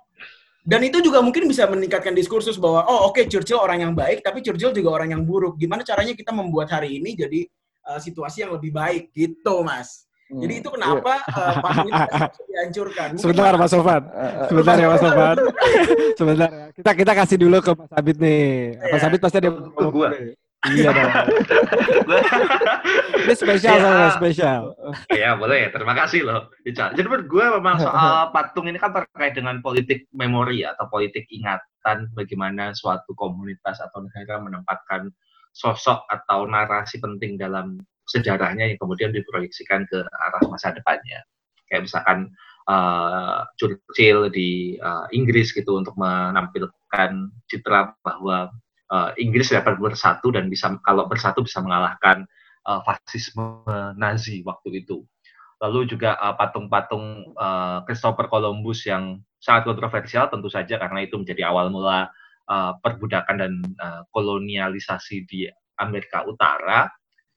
dan 0.63 0.79
itu 0.83 1.03
juga 1.03 1.19
mungkin 1.19 1.43
bisa 1.47 1.67
meningkatkan 1.67 2.15
diskursus 2.15 2.55
bahwa 2.55 2.87
oh 2.87 3.11
oke 3.11 3.27
Churchill 3.27 3.59
orang 3.59 3.83
yang 3.83 3.93
baik 3.95 4.23
tapi 4.23 4.39
Churchill 4.39 4.71
juga 4.71 4.89
orang 4.95 5.15
yang 5.15 5.21
buruk. 5.23 5.59
Gimana 5.59 5.83
caranya 5.83 6.15
kita 6.15 6.31
membuat 6.31 6.71
hari 6.71 7.03
ini 7.03 7.15
jadi 7.15 7.47
uh, 7.87 7.99
situasi 7.99 8.47
yang 8.47 8.55
lebih 8.55 8.71
baik 8.71 9.11
gitu, 9.11 9.63
Mas. 9.63 10.07
Jadi 10.33 10.53
itu 10.65 10.69
kenapa 10.71 11.21
uh, 11.29 11.55
patung 11.61 11.89
itu 11.91 12.01
harus 12.09 12.37
dihancurkan. 12.49 13.07
Mungkin 13.13 13.21
Sebentar 13.21 13.53
Mas 13.59 13.69
Sofan. 13.69 14.01
Sebentar 14.49 14.75
ya 14.79 14.87
Mas 14.89 15.01
Sofan. 15.03 15.37
Sebentar 16.19 16.49
ya. 16.49 16.65
Kita 16.73 16.91
kita 16.95 17.11
kasih 17.13 17.37
dulu 17.37 17.57
ke 17.61 17.71
Mas 17.75 17.91
Abid 17.93 18.17
nih. 18.17 18.43
Mas 18.81 19.01
Iya. 19.03 19.07
Abid 19.11 19.19
pasti 19.21 19.37
ada 19.43 19.49
Ke 19.51 19.85
gua. 19.93 20.09
Iya 20.63 20.89
dong. 20.95 21.11
Ini 23.23 23.33
spesial 23.35 23.75
Iya. 23.75 23.83
soalnya 23.83 24.11
spesial. 24.15 24.61
ya 25.11 25.31
boleh 25.35 25.71
terima 25.71 25.93
kasih 25.95 26.27
loh 26.27 26.51
jadi 26.63 27.07
menurut 27.07 27.27
gue 27.27 27.45
memang 27.59 27.75
soal 27.79 28.29
patung 28.35 28.67
ini 28.67 28.79
kan 28.79 28.91
terkait 28.91 29.35
dengan 29.35 29.59
politik 29.63 30.07
memori 30.11 30.63
atau 30.67 30.87
politik 30.91 31.27
ingatan 31.31 32.11
bagaimana 32.15 32.75
suatu 32.75 33.15
komunitas 33.15 33.79
atau 33.79 34.03
negara 34.03 34.39
menempatkan 34.43 35.11
sosok 35.53 36.03
atau 36.09 36.49
narasi 36.49 36.97
penting 36.99 37.37
dalam 37.39 37.79
sejarahnya 38.09 38.73
yang 38.75 38.79
kemudian 38.79 39.11
diproyeksikan 39.15 39.87
ke 39.87 40.03
arah 40.03 40.43
masa 40.51 40.75
depannya 40.75 41.23
kayak 41.71 41.87
misalkan 41.87 42.27
eh, 42.67 43.39
Churchill 43.55 44.27
di 44.33 44.75
eh, 44.75 45.05
Inggris 45.15 45.55
gitu 45.55 45.79
untuk 45.79 45.95
menampilkan 45.95 47.31
citra 47.47 47.95
bahwa 48.03 48.51
eh, 48.93 49.09
Inggris 49.17 49.49
dapat 49.49 49.81
bersatu 49.81 50.29
dan 50.29 50.47
bisa 50.53 50.77
kalau 50.85 51.09
bersatu 51.09 51.41
bisa 51.41 51.59
mengalahkan 51.65 52.29
eh, 52.69 52.81
fasisme 52.85 53.65
Nazi 53.97 54.45
waktu 54.45 54.85
itu. 54.85 55.01
Lalu 55.61 55.89
juga 55.89 56.15
eh, 56.21 56.35
patung-patung 56.37 57.33
eh, 57.33 57.77
Christopher 57.89 58.29
Columbus 58.29 58.85
yang 58.85 59.17
sangat 59.41 59.67
kontroversial 59.67 60.31
tentu 60.31 60.47
saja 60.47 60.79
karena 60.79 61.03
itu 61.03 61.19
menjadi 61.19 61.49
awal 61.49 61.73
mula 61.73 62.13
eh, 62.47 62.71
perbudakan 62.79 63.35
dan 63.41 63.53
eh, 63.65 64.01
kolonialisasi 64.13 65.25
di 65.27 65.49
Amerika 65.81 66.23
Utara. 66.23 66.87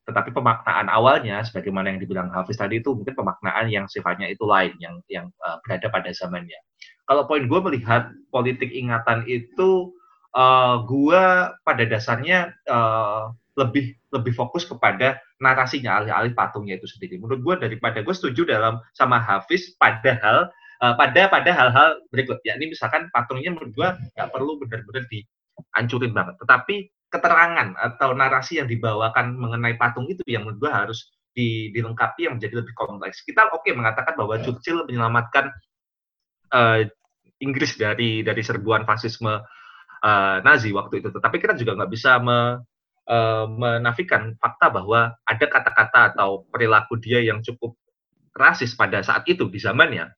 Tetapi 0.06 0.30
pemaknaan 0.30 0.86
awalnya, 0.86 1.42
sebagaimana 1.42 1.90
yang 1.90 1.98
dibilang 1.98 2.30
Hafiz 2.30 2.62
tadi 2.62 2.78
itu 2.78 2.94
mungkin 2.94 3.18
pemaknaan 3.18 3.66
yang 3.66 3.90
sifatnya 3.90 4.30
itu 4.30 4.46
lain, 4.46 4.78
yang 4.78 5.02
yang 5.10 5.26
eh, 5.42 5.56
berada 5.66 5.90
pada 5.90 6.14
zamannya. 6.14 6.60
Kalau 7.06 7.26
poin 7.26 7.46
gue 7.46 7.60
melihat 7.62 8.10
politik 8.30 8.70
ingatan 8.70 9.26
itu, 9.26 9.94
eh, 10.36 10.76
gue 10.84 11.22
pada 11.64 11.84
dasarnya 11.88 12.52
eh, 12.68 13.24
lebih 13.56 13.96
lebih 14.12 14.32
fokus 14.36 14.68
kepada 14.68 15.16
narasinya 15.40 16.00
alih-alih 16.00 16.36
patungnya 16.36 16.76
itu 16.76 16.88
sendiri. 16.88 17.16
Menurut 17.16 17.40
gue 17.40 17.54
daripada 17.68 18.04
gue 18.04 18.14
setuju 18.14 18.44
dalam 18.44 18.80
sama 18.92 19.16
Hafiz 19.20 19.72
padahal 19.80 20.52
eh, 20.84 20.94
pada 20.94 21.22
pada 21.32 21.50
hal-hal 21.50 22.04
berikut 22.12 22.40
yakni 22.44 22.72
misalkan 22.72 23.08
patungnya 23.12 23.52
menurut 23.56 23.72
gue 23.72 23.88
nggak 24.16 24.28
perlu 24.28 24.60
benar-benar 24.60 25.04
dihancurin 25.08 26.12
banget. 26.12 26.34
Tetapi 26.44 26.74
keterangan 27.06 27.68
atau 27.78 28.12
narasi 28.12 28.60
yang 28.60 28.68
dibawakan 28.68 29.38
mengenai 29.38 29.78
patung 29.80 30.04
itu 30.10 30.20
yang 30.26 30.44
menurut 30.44 30.68
gue 30.68 30.72
harus 30.72 31.16
di- 31.32 31.70
dilengkapi 31.72 32.28
yang 32.28 32.36
menjadi 32.40 32.64
lebih 32.64 32.74
kompleks. 32.76 33.22
Kita 33.24 33.52
oke 33.52 33.68
mengatakan 33.72 34.16
bahwa 34.16 34.40
Churchill 34.40 34.84
menyelamatkan 34.84 35.48
eh, 36.52 36.92
Inggris 37.40 37.76
dari 37.76 38.24
dari 38.24 38.42
serbuan 38.44 38.88
fasisme 38.88 39.44
eh, 40.06 40.38
Nazi 40.46 40.70
waktu 40.70 41.02
itu, 41.02 41.10
tetapi 41.10 41.36
kita 41.42 41.58
juga 41.58 41.82
nggak 41.82 41.90
bisa 41.90 42.22
me- 42.22 42.62
eh, 43.10 43.46
menafikan 43.50 44.38
fakta 44.38 44.70
bahwa 44.70 45.18
ada 45.26 45.46
kata-kata 45.50 46.00
atau 46.14 46.46
perilaku 46.48 46.94
dia 47.02 47.18
yang 47.22 47.42
cukup 47.42 47.74
rasis 48.36 48.78
pada 48.78 49.02
saat 49.02 49.26
itu 49.26 49.48
di 49.50 49.58
zamannya. 49.58 50.12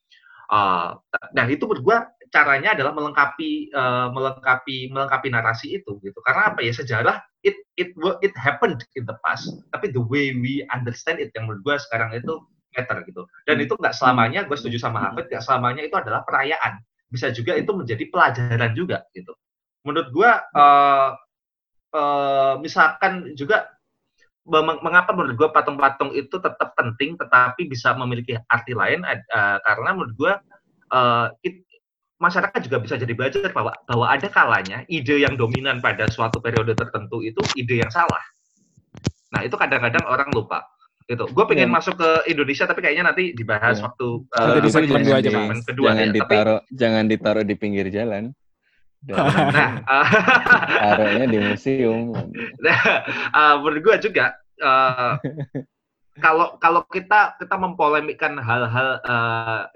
Uh, 0.49 0.97
nah 1.37 1.45
itu 1.45 1.61
menurut 1.69 1.83
gua 1.85 1.97
caranya 2.33 2.73
adalah 2.73 2.89
melengkapi 2.89 3.69
uh, 3.69 4.09
melengkapi 4.09 4.89
melengkapi 4.89 5.29
narasi 5.29 5.77
itu 5.77 6.01
gitu. 6.01 6.17
Karena 6.25 6.49
apa 6.49 6.65
ya 6.65 6.73
sejarah 6.73 7.21
it 7.45 7.53
it 7.77 7.93
it 8.25 8.33
happened 8.33 8.81
in 8.97 9.05
the 9.05 9.13
past, 9.21 9.45
tapi 9.69 9.93
the 9.93 10.01
way 10.01 10.33
we 10.33 10.65
understand 10.73 11.21
it 11.21 11.29
yang 11.37 11.45
menurut 11.45 11.61
gua 11.61 11.75
sekarang 11.77 12.17
itu 12.17 12.33
matter 12.73 12.97
gitu. 13.05 13.23
Dan 13.45 13.61
itu 13.61 13.73
nggak 13.75 13.95
selamanya, 13.97 14.45
gue 14.45 14.57
setuju 14.57 14.77
sama 14.77 15.01
Hafid, 15.09 15.27
nggak 15.29 15.43
selamanya 15.43 15.81
itu 15.85 15.95
adalah 15.97 16.21
perayaan. 16.23 16.79
Bisa 17.09 17.33
juga 17.33 17.57
itu 17.57 17.71
menjadi 17.73 18.05
pelajaran 18.09 18.71
juga 18.77 19.05
gitu. 19.13 19.33
Menurut 19.85 20.09
gua 20.11 20.31
uh, 20.51 21.09
uh, 21.95 22.53
misalkan 22.59 23.33
juga 23.33 23.69
meng- 24.49 24.81
mengapa 24.81 25.13
menurut 25.13 25.37
gue 25.37 25.49
patung-patung 25.53 26.09
itu 26.17 26.41
tetap 26.41 26.73
penting 26.73 27.13
tetapi 27.19 27.69
bisa 27.69 27.93
memiliki 27.93 28.33
arti 28.49 28.73
lain 28.73 29.05
eh, 29.05 29.57
karena 29.61 29.93
menurut 29.93 30.13
gue 30.17 30.33
eh, 30.89 31.27
it- 31.45 31.65
masyarakat 32.19 32.59
juga 32.67 32.77
bisa 32.83 32.95
jadi 32.99 33.13
belajar 33.15 33.47
bahwa 33.53 33.71
bahwa 33.85 34.05
ada 34.09 34.27
kalanya 34.27 34.83
ide 34.91 35.21
yang 35.23 35.39
dominan 35.39 35.79
pada 35.79 36.09
suatu 36.11 36.41
periode 36.43 36.75
tertentu 36.75 37.23
itu 37.23 37.39
ide 37.55 37.79
yang 37.79 37.91
salah. 37.93 38.23
Nah 39.31 39.45
itu 39.45 39.55
kadang-kadang 39.55 40.03
orang 40.09 40.33
lupa. 40.33 40.65
Gitu. 41.09 41.25
Gue 41.33 41.45
pengen 41.49 41.69
Ya. 41.69 41.75
masuk 41.79 41.97
ke 41.97 42.09
Indonesia 42.29 42.69
tapi 42.69 42.85
kayaknya 42.85 43.13
nanti 43.13 43.33
dibahas 43.33 43.81
Ya. 43.81 43.87
waktu 43.89 44.07
Nanti 44.29 44.57
eh, 44.59 44.63
di 44.65 44.69
segmen 44.69 44.99
apa, 45.01 45.05
dua 45.05 45.17
aja, 45.17 45.29
kedua 45.63 45.87
jangan 45.89 45.97
ya. 45.97 46.05
Tapi 46.05 46.17
ditaruh 46.17 46.59
jangan 46.69 47.03
ditaruh 47.09 47.43
di 47.45 47.55
pinggir 47.57 47.87
jalan. 47.93 48.23
Nah 49.55 49.71
taruhnya 50.79 51.25
di 51.31 51.39
museum. 51.39 52.11
Nah, 52.65 52.79
eh, 53.31 53.53
menurut 53.63 53.81
gue 53.81 53.95
juga 54.11 54.35
eh, 54.59 55.13
kalau 56.19 56.59
kalau 56.59 56.83
kita 56.91 57.39
kita 57.39 57.55
mempolemikkan 57.55 58.35
hal-hal 58.43 58.99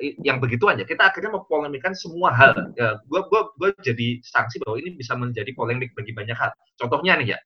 i- 0.03 0.17
yang 0.27 0.43
begitu 0.43 0.67
aja, 0.67 0.83
kita 0.83 1.07
akhirnya 1.07 1.31
mempolemikkan 1.39 1.95
semua 1.95 2.35
hal. 2.35 2.51
Ya, 2.75 2.99
gue 3.07 3.21
gua 3.31 3.47
gua 3.55 3.71
jadi 3.79 4.19
sanksi 4.27 4.59
bahwa 4.59 4.75
ini 4.83 4.91
bisa 4.99 5.15
menjadi 5.15 5.47
polemik 5.55 5.95
bagi 5.95 6.11
banyak 6.11 6.35
hal. 6.35 6.51
Contohnya 6.75 7.15
nih 7.15 7.37
ya, 7.37 7.39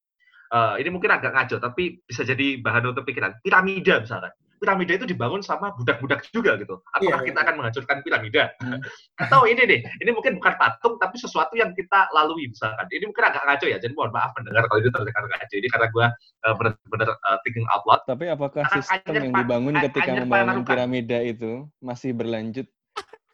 eh, 0.56 0.74
ini 0.82 0.90
mungkin 0.90 1.14
agak 1.14 1.32
ngaco 1.38 1.58
tapi 1.62 2.02
bisa 2.10 2.26
jadi 2.26 2.58
bahan 2.62 2.90
untuk 2.90 3.06
pikiran. 3.06 3.38
Piramida 3.46 4.02
misalkan. 4.02 4.34
Piramida 4.58 4.98
itu 4.98 5.06
dibangun 5.06 5.46
sama 5.46 5.72
budak-budak 5.78 6.26
juga 6.34 6.58
gitu. 6.58 6.82
Apakah 6.94 7.22
Iya, 7.22 7.28
kita 7.30 7.40
akan 7.46 7.54
menghancurkan 7.62 7.98
piramida? 8.02 8.44
Hmm. 8.60 8.82
Atau 9.24 9.46
ini 9.46 9.62
deh, 9.64 9.82
ini 9.82 10.10
mungkin 10.12 10.42
bukan 10.42 10.58
patung 10.58 10.98
tapi 10.98 11.16
sesuatu 11.22 11.54
yang 11.54 11.72
kita 11.78 12.10
lalui 12.12 12.50
misalkan. 12.50 12.86
Ini 12.90 13.06
mungkin 13.06 13.26
agak 13.30 13.44
ngaco 13.46 13.66
ya, 13.70 13.78
jadi 13.78 13.94
mohon 13.94 14.12
maaf 14.12 14.34
mendengar 14.34 14.66
kalau 14.66 14.80
itu 14.82 14.90
terdengar 14.90 15.24
ngaco. 15.30 15.54
Ini 15.54 15.68
karena 15.70 15.88
gue 15.94 16.06
uh, 16.50 16.54
benar-benar 16.58 17.10
uh, 17.14 17.38
thinking 17.46 17.68
out 17.70 17.84
loud. 17.86 18.02
Tapi 18.10 18.26
apakah 18.34 18.64
sistem 18.74 19.14
anjir, 19.14 19.24
yang 19.30 19.34
dibangun 19.38 19.74
ketika 19.90 20.12
membangun 20.18 20.62
piramida 20.66 21.20
itu 21.22 21.70
masih 21.80 22.12
berlanjut 22.18 22.68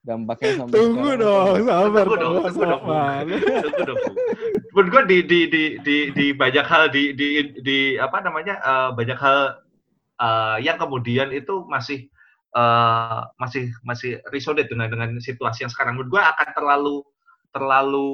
dampaknya 0.03 0.51
sampai 0.59 0.75
Tunggu 0.75 1.09
sekarang? 1.15 1.23
dong, 1.23 1.55
sabar 1.63 2.05
Tunggu 2.05 2.15
dong, 2.19 2.33
dong, 2.35 2.43
tunggu 2.43 2.63
dong. 2.67 2.83
Tunggu 3.63 3.81
dong. 3.87 3.99
Menurut 4.73 4.89
gue 4.91 5.03
di, 5.07 5.17
di, 5.23 5.39
di, 5.47 5.63
di, 5.79 5.97
di 6.11 6.25
banyak 6.35 6.65
hal 6.67 6.83
di, 6.91 7.15
di, 7.15 7.27
di 7.63 7.79
apa 7.95 8.19
namanya 8.19 8.59
uh, 8.59 8.89
banyak 8.91 9.15
hal 9.15 9.63
uh, 10.19 10.57
yang 10.59 10.77
kemudian 10.77 11.31
itu 11.31 11.65
masih 11.69 12.09
uh, 12.57 13.25
masih 13.37 13.73
masih 13.81 14.21
resonate 14.29 14.69
dengan 14.69 14.89
dengan 14.89 15.17
situasi 15.17 15.65
yang 15.65 15.71
sekarang. 15.73 15.97
Menurut 15.97 16.19
gue 16.19 16.21
akan 16.21 16.47
terlalu 16.53 16.95
terlalu 17.53 18.09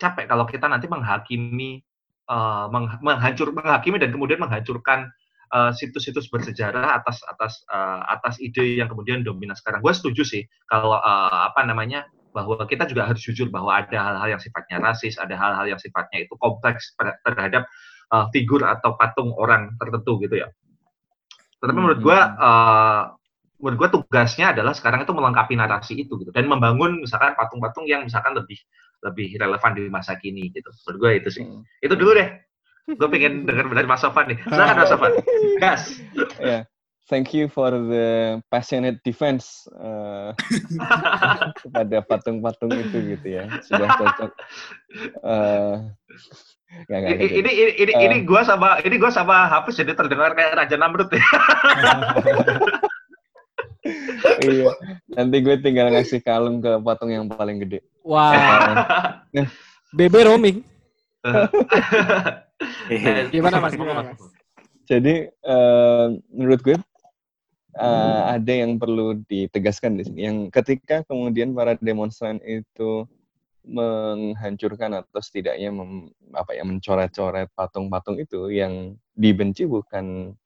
capek 0.00 0.26
kalau 0.26 0.44
kita 0.48 0.66
nanti 0.66 0.90
menghakimi 0.90 1.82
uh, 2.30 2.66
meng- 2.72 3.00
menghancur 3.02 3.54
menghakimi 3.54 4.00
dan 4.00 4.10
kemudian 4.10 4.40
menghancurkan 4.42 5.10
uh, 5.54 5.70
situs-situs 5.70 6.30
bersejarah 6.30 6.98
atas 7.02 7.22
atas 7.30 7.62
uh, 7.70 8.02
atas 8.10 8.38
ide 8.42 8.80
yang 8.80 8.90
kemudian 8.90 9.22
dominan 9.22 9.54
sekarang. 9.54 9.82
Gue 9.84 9.94
setuju 9.94 10.22
sih 10.26 10.42
kalau 10.66 10.98
uh, 10.98 11.52
apa 11.52 11.62
namanya 11.66 12.06
bahwa 12.30 12.62
kita 12.62 12.86
juga 12.86 13.10
harus 13.10 13.26
jujur 13.26 13.50
bahwa 13.50 13.82
ada 13.82 13.98
hal-hal 13.98 14.38
yang 14.38 14.42
sifatnya 14.42 14.78
rasis, 14.78 15.18
ada 15.18 15.34
hal-hal 15.34 15.66
yang 15.66 15.80
sifatnya 15.82 16.22
itu 16.22 16.34
kompleks 16.38 16.94
ter- 16.94 17.18
terhadap 17.26 17.66
uh, 18.14 18.30
figur 18.30 18.62
atau 18.62 18.94
patung 18.94 19.34
orang 19.34 19.74
tertentu 19.82 20.22
gitu 20.22 20.38
ya. 20.38 20.48
Tetapi 21.60 21.76
Hmm, 21.76 21.84
menurut 21.84 22.00
gua 22.00 22.18
uh, 22.40 23.02
menurut 23.60 23.76
gua 23.76 23.88
tugasnya 23.92 24.56
adalah 24.56 24.72
sekarang 24.72 25.04
itu 25.04 25.12
melengkapi 25.12 25.54
narasi 25.54 25.94
itu 26.08 26.16
gitu 26.16 26.32
dan 26.32 26.48
membangun 26.48 27.04
misalkan 27.04 27.36
patung-patung 27.36 27.84
yang 27.84 28.04
misalkan 28.08 28.32
lebih 28.32 28.56
lebih 29.00 29.36
relevan 29.36 29.72
di 29.76 29.84
masa 29.92 30.16
kini 30.16 30.48
gitu. 30.52 30.72
Menurut 30.88 30.98
gua 30.98 31.10
itu 31.16 31.28
sih. 31.28 31.44
Hmm. 31.44 31.62
Itu 31.84 31.94
dulu 31.96 32.16
deh. 32.16 32.28
Gue 32.96 33.08
pengen 33.12 33.46
dengar 33.46 33.68
dari 33.70 33.86
Mas 33.86 34.00
Sofan 34.02 34.32
nih. 34.32 34.38
Silakan 34.48 34.76
Mas 34.80 34.90
Sofan. 34.90 35.12
Gas. 35.62 35.82
Ya, 36.40 36.66
thank 37.06 37.30
you 37.36 37.46
for 37.46 37.70
the 37.70 38.40
passionate 38.50 38.98
defense 39.04 39.68
uh, 39.78 40.32
kepada 41.60 42.02
patung-patung 42.02 42.72
itu 42.74 43.16
gitu 43.16 43.26
ya. 43.28 43.44
Sudah 43.62 43.88
cocok. 43.94 44.30
Uh, 45.22 45.74
nggak, 46.70 46.98
nggak, 47.02 47.18
ini, 47.18 47.26
ini 47.26 47.50
ini 47.50 47.72
ini 47.82 47.92
uh, 47.92 48.02
ini 48.06 48.16
gua 48.22 48.46
sama 48.46 48.78
ini 48.86 48.94
gua 48.94 49.10
sama 49.10 49.50
Hafiz 49.50 49.74
jadi 49.74 49.90
terdengar 49.98 50.38
kayak 50.38 50.54
Raja 50.54 50.78
Namrud 50.78 51.10
ya. 51.10 51.20
iya. 54.44 54.72
Nanti 55.16 55.36
gue 55.40 55.56
tinggal 55.60 55.92
ngasih 55.92 56.20
kalung 56.20 56.60
ke 56.60 56.70
patung 56.84 57.10
yang 57.10 57.26
paling 57.26 57.60
gede. 57.64 57.80
Wah. 58.04 59.24
Wow. 59.32 59.46
BB 59.96 60.14
roaming. 60.28 60.62
Gimana 63.34 63.60
mas? 63.60 63.74
Gimana 63.74 64.02
mas? 64.12 64.20
Jadi 64.86 65.30
uh, 65.46 66.18
menurut 66.34 66.60
gue 66.62 66.76
uh, 67.78 68.22
ada 68.34 68.52
yang 68.52 68.78
perlu 68.78 69.22
ditegaskan 69.26 69.98
di 69.98 70.02
sini. 70.06 70.20
Yang 70.26 70.36
ketika 70.54 71.02
kemudian 71.06 71.54
para 71.54 71.78
demonstran 71.78 72.42
itu 72.42 73.06
menghancurkan 73.64 75.04
atau 75.04 75.20
setidaknya 75.20 75.70
mem, 75.70 76.10
apa 76.32 76.56
ya 76.56 76.64
mencoret-coret 76.64 77.52
patung-patung 77.52 78.16
itu 78.16 78.48
yang 78.48 78.96
dibenci 79.12 79.68
bukan 79.68 80.36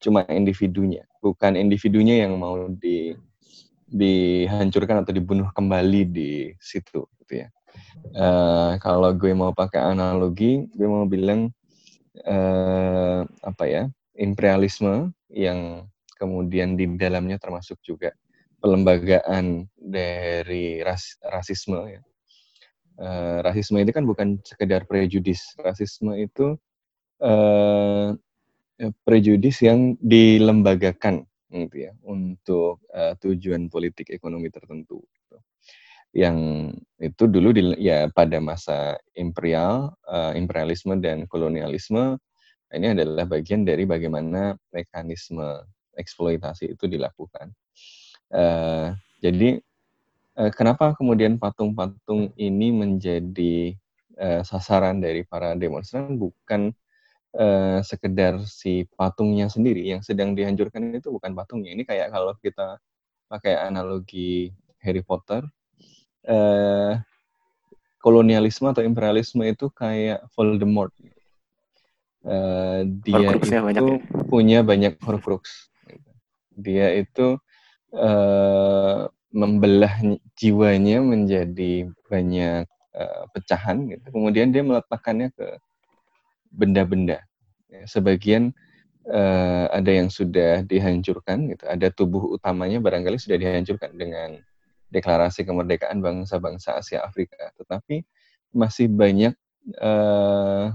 cuma 0.00 0.24
individunya, 0.28 1.04
bukan 1.20 1.56
individunya 1.56 2.24
yang 2.24 2.36
mau 2.36 2.68
di 2.68 3.16
dihancurkan 3.88 5.04
atau 5.04 5.12
dibunuh 5.14 5.48
kembali 5.54 6.02
di 6.08 6.30
situ 6.58 7.06
gitu 7.22 7.44
ya. 7.44 7.48
Uh, 8.14 8.78
kalau 8.78 9.10
gue 9.14 9.32
mau 9.34 9.50
pakai 9.52 9.82
analogi, 9.82 10.66
gue 10.72 10.88
mau 10.88 11.06
bilang 11.06 11.50
uh, 12.26 13.22
apa 13.42 13.64
ya 13.66 13.82
imperialisme 14.14 15.10
yang 15.30 15.90
kemudian 16.14 16.78
di 16.78 16.86
dalamnya 16.94 17.36
termasuk 17.36 17.82
juga 17.82 18.14
pelembagaan 18.62 19.68
dari 19.76 20.80
ras, 20.80 21.18
rasisme 21.20 21.84
ya. 21.90 22.00
Uh, 22.94 23.42
rasisme 23.42 23.82
itu 23.82 23.90
kan 23.90 24.06
bukan 24.06 24.38
sekedar 24.46 24.86
prejudis. 24.86 25.54
Rasisme 25.58 26.14
itu 26.14 26.54
uh, 27.22 28.14
prejudis 29.02 29.62
yang 29.62 29.98
dilembagakan 29.98 31.26
gitu 31.54 31.90
ya 31.90 31.92
untuk 32.02 32.82
uh, 32.90 33.14
tujuan 33.18 33.70
politik 33.70 34.10
ekonomi 34.10 34.50
tertentu. 34.50 35.02
Gitu. 35.02 35.36
Yang 36.14 36.38
itu 37.02 37.24
dulu 37.26 37.50
di, 37.50 37.62
ya 37.82 38.06
pada 38.10 38.38
masa 38.38 38.98
imperial, 39.18 39.94
uh, 40.06 40.34
imperialisme 40.34 40.98
dan 41.02 41.26
kolonialisme 41.26 42.18
ini 42.74 42.90
adalah 42.90 43.26
bagian 43.26 43.62
dari 43.62 43.86
bagaimana 43.86 44.58
mekanisme 44.74 45.62
eksploitasi 45.94 46.74
itu 46.74 46.90
dilakukan. 46.90 47.54
Uh, 48.34 48.90
jadi 49.22 49.62
kenapa 50.54 50.94
kemudian 50.98 51.38
patung-patung 51.38 52.34
ini 52.34 52.74
menjadi 52.74 53.74
uh, 54.18 54.42
sasaran 54.42 54.98
dari 54.98 55.22
para 55.22 55.54
demonstran 55.54 56.18
bukan 56.18 56.74
uh, 57.38 57.78
sekedar 57.82 58.42
si 58.46 58.86
patungnya 58.98 59.46
sendiri 59.46 59.82
yang 59.86 60.02
sedang 60.02 60.34
dihancurkan 60.34 60.94
itu 60.94 61.10
bukan 61.10 61.34
patungnya. 61.34 61.74
Ini 61.74 61.82
kayak 61.86 62.10
kalau 62.10 62.34
kita 62.38 62.78
pakai 63.30 63.58
analogi 63.58 64.50
Harry 64.82 65.00
Potter, 65.00 65.46
uh, 66.28 66.98
kolonialisme 68.02 68.68
atau 68.68 68.84
imperialisme 68.84 69.42
itu 69.46 69.70
kayak 69.72 70.26
Voldemort. 70.34 70.92
Uh, 72.24 72.88
dia 73.04 73.36
itu 73.36 73.60
banyak 73.60 73.84
ya? 73.84 74.00
punya 74.32 74.58
banyak 74.64 74.96
Horcrux 74.96 75.68
dia 76.56 76.94
itu 76.94 77.38
uh, 77.94 79.10
membelah 79.34 79.98
jiwanya 80.38 81.02
menjadi 81.02 81.90
banyak 82.06 82.70
uh, 82.94 83.24
pecahan 83.34 83.90
gitu. 83.90 84.06
Kemudian 84.14 84.54
dia 84.54 84.62
meletakkannya 84.62 85.34
ke 85.34 85.58
benda-benda. 86.54 87.18
Ya, 87.66 87.82
sebagian 87.90 88.54
uh, 89.10 89.66
ada 89.74 89.90
yang 89.90 90.06
sudah 90.06 90.62
dihancurkan 90.62 91.50
gitu. 91.50 91.66
Ada 91.66 91.90
tubuh 91.90 92.38
utamanya 92.38 92.78
barangkali 92.78 93.18
sudah 93.18 93.34
dihancurkan 93.34 93.98
dengan 93.98 94.38
deklarasi 94.94 95.42
kemerdekaan 95.42 95.98
bangsa-bangsa 95.98 96.78
Asia 96.78 97.02
Afrika. 97.02 97.50
Tetapi 97.58 98.06
masih 98.54 98.86
banyak 98.86 99.34
uh, 99.82 100.70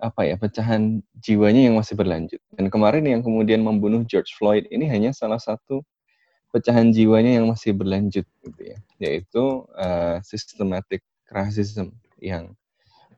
apa 0.00 0.20
ya 0.26 0.34
pecahan 0.34 0.98
jiwanya 1.22 1.70
yang 1.70 1.78
masih 1.78 1.94
berlanjut. 1.94 2.42
Dan 2.50 2.66
kemarin 2.66 3.06
yang 3.06 3.22
kemudian 3.22 3.62
membunuh 3.62 4.02
George 4.10 4.34
Floyd 4.34 4.66
ini 4.74 4.90
hanya 4.90 5.14
salah 5.14 5.38
satu 5.38 5.86
pecahan 6.50 6.90
jiwanya 6.90 7.40
yang 7.40 7.46
masih 7.50 7.72
berlanjut 7.74 8.26
gitu 8.42 8.60
ya, 8.60 8.78
yaitu 8.98 9.64
uh, 9.78 10.18
systematic 10.26 11.02
racism 11.30 11.94
yang 12.18 12.54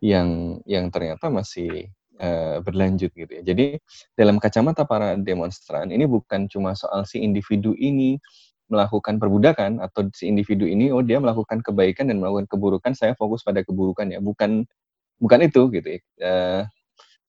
yang 0.04 0.60
yang 0.68 0.92
ternyata 0.92 1.32
masih 1.32 1.88
uh, 2.20 2.60
berlanjut 2.60 3.10
gitu 3.16 3.32
ya. 3.40 3.42
Jadi 3.42 3.80
dalam 4.14 4.36
kacamata 4.36 4.84
para 4.84 5.16
demonstran 5.16 5.88
ini 5.90 6.04
bukan 6.04 6.46
cuma 6.52 6.76
soal 6.76 7.08
si 7.08 7.24
individu 7.24 7.72
ini 7.78 8.20
melakukan 8.68 9.20
perbudakan 9.20 9.84
atau 9.84 10.08
si 10.16 10.32
individu 10.32 10.64
ini 10.64 10.88
oh 10.88 11.04
dia 11.04 11.20
melakukan 11.20 11.60
kebaikan 11.60 12.08
dan 12.08 12.20
melakukan 12.24 12.48
keburukan 12.48 12.92
saya 12.96 13.12
fokus 13.12 13.44
pada 13.44 13.60
keburukan 13.60 14.08
ya 14.08 14.20
bukan 14.20 14.64
bukan 15.20 15.40
itu 15.44 15.68
gitu 15.72 15.88
ya. 15.88 16.00
Uh, 16.20 16.62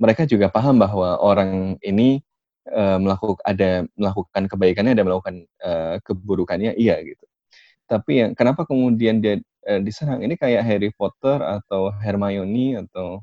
mereka 0.01 0.25
juga 0.27 0.49
paham 0.49 0.81
bahwa 0.81 1.15
orang 1.21 1.79
ini 1.85 2.25
uh, 2.69 2.97
melakukan 2.99 3.43
ada 3.43 3.83
melakukan 3.97 4.43
kebaikannya 4.47 4.93
dan 4.95 5.03
melakukan 5.03 5.35
uh, 5.63 5.95
keburukannya 6.03 6.77
iya 6.79 6.99
gitu. 7.03 7.25
Tapi 7.87 8.11
yang 8.23 8.31
kenapa 8.33 8.63
kemudian 8.63 9.19
dia 9.19 9.39
uh, 9.67 9.81
diserang 9.83 10.23
ini 10.23 10.39
kayak 10.39 10.63
Harry 10.63 10.91
Potter 10.95 11.39
atau 11.43 11.91
Hermione 11.91 12.87
atau 12.87 13.21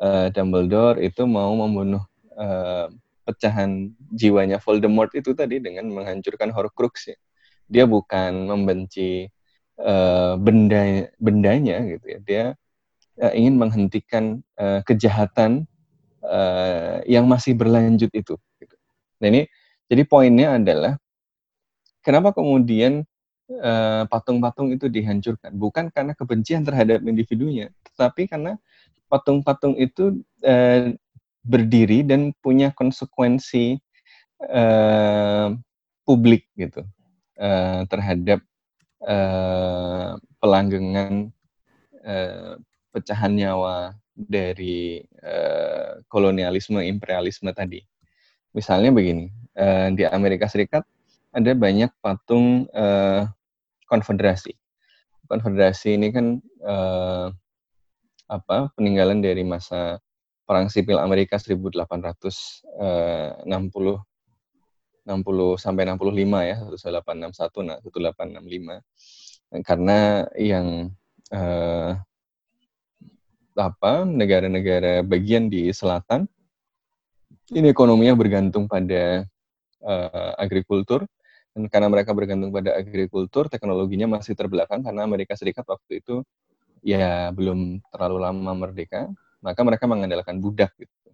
uh, 0.00 0.28
Dumbledore 0.32 1.00
itu 1.00 1.24
mau 1.24 1.52
membunuh 1.56 2.04
uh, 2.36 2.92
pecahan 3.24 3.88
jiwanya 4.12 4.60
Voldemort 4.60 5.10
itu 5.16 5.32
tadi 5.32 5.58
dengan 5.58 5.88
menghancurkan 5.88 6.52
Horcrux 6.52 7.08
ya. 7.08 7.18
Dia 7.64 7.84
bukan 7.88 8.44
membenci 8.44 9.24
uh, 9.80 10.36
benda 10.36 11.08
bendanya 11.16 11.80
gitu 11.88 12.06
ya. 12.06 12.18
Dia 12.20 12.44
uh, 13.24 13.32
ingin 13.32 13.56
menghentikan 13.56 14.44
uh, 14.60 14.84
kejahatan 14.84 15.64
uh, 16.20 17.00
yang 17.08 17.24
masih 17.24 17.56
berlanjut 17.56 18.12
itu. 18.12 18.36
Nah 19.24 19.32
ini 19.32 19.48
jadi 19.88 20.04
poinnya 20.04 20.60
adalah 20.60 21.00
kenapa 22.04 22.36
kemudian 22.36 23.08
patung-patung 24.12 24.68
uh, 24.68 24.76
itu 24.76 24.92
dihancurkan? 24.92 25.56
Bukan 25.56 25.88
karena 25.88 26.12
kebencian 26.12 26.60
terhadap 26.60 27.00
individunya, 27.08 27.72
tetapi 27.88 28.28
karena 28.28 28.60
patung-patung 29.08 29.80
itu 29.80 30.20
uh, 30.44 30.92
berdiri 31.40 32.04
dan 32.04 32.36
punya 32.44 32.68
konsekuensi 32.76 33.80
uh, 34.44 35.56
publik 36.04 36.44
gitu 36.60 36.84
uh, 37.40 37.88
terhadap 37.88 38.44
uh, 39.04 40.20
pelanggengan 40.40 41.32
uh, 42.04 42.60
pecahan 42.92 43.32
nyawa 43.32 43.96
dari 44.12 45.00
uh, 45.24 46.00
kolonialisme 46.12 46.84
imperialisme 46.84 47.52
tadi. 47.56 47.80
Misalnya 48.54 48.94
begini, 48.94 49.28
uh, 49.58 49.90
di 49.90 50.06
Amerika 50.06 50.46
Serikat 50.46 50.86
ada 51.34 51.50
banyak 51.58 51.90
patung 51.98 52.70
uh, 52.70 53.26
konfederasi. 53.90 54.54
Konfederasi 55.26 55.98
ini 55.98 56.14
kan 56.14 56.38
uh, 56.62 57.34
apa 58.30 58.70
peninggalan 58.78 59.20
dari 59.20 59.42
masa 59.42 59.98
perang 60.46 60.70
sipil 60.70 60.96
Amerika 61.00 61.36
1860 61.36 62.64
60 65.04 65.60
sampai 65.60 65.84
65 65.84 66.48
ya 66.48 66.56
1861 66.64 67.68
nah 67.68 67.76
1865 67.84 69.60
karena 69.64 70.24
yang 70.40 70.88
uh, 71.32 71.92
apa 73.54 74.02
negara-negara 74.08 75.04
bagian 75.04 75.46
di 75.52 75.70
selatan 75.70 76.26
ini 77.52 77.68
ekonominya 77.68 78.16
bergantung 78.16 78.64
pada 78.64 79.28
uh, 79.84 80.32
agrikultur. 80.40 81.04
Dan 81.54 81.70
karena 81.70 81.86
mereka 81.86 82.10
bergantung 82.10 82.50
pada 82.50 82.74
agrikultur 82.74 83.46
teknologinya 83.46 84.18
masih 84.18 84.34
terbelakang 84.34 84.82
karena 84.82 85.06
Amerika 85.06 85.38
Serikat 85.38 85.62
waktu 85.70 86.02
itu 86.02 86.26
ya 86.82 87.30
belum 87.30 87.78
terlalu 87.94 88.18
lama 88.24 88.52
merdeka. 88.56 89.06
Maka 89.44 89.60
mereka 89.60 89.84
mengandalkan 89.84 90.40
budak 90.40 90.74
gitu. 90.80 91.12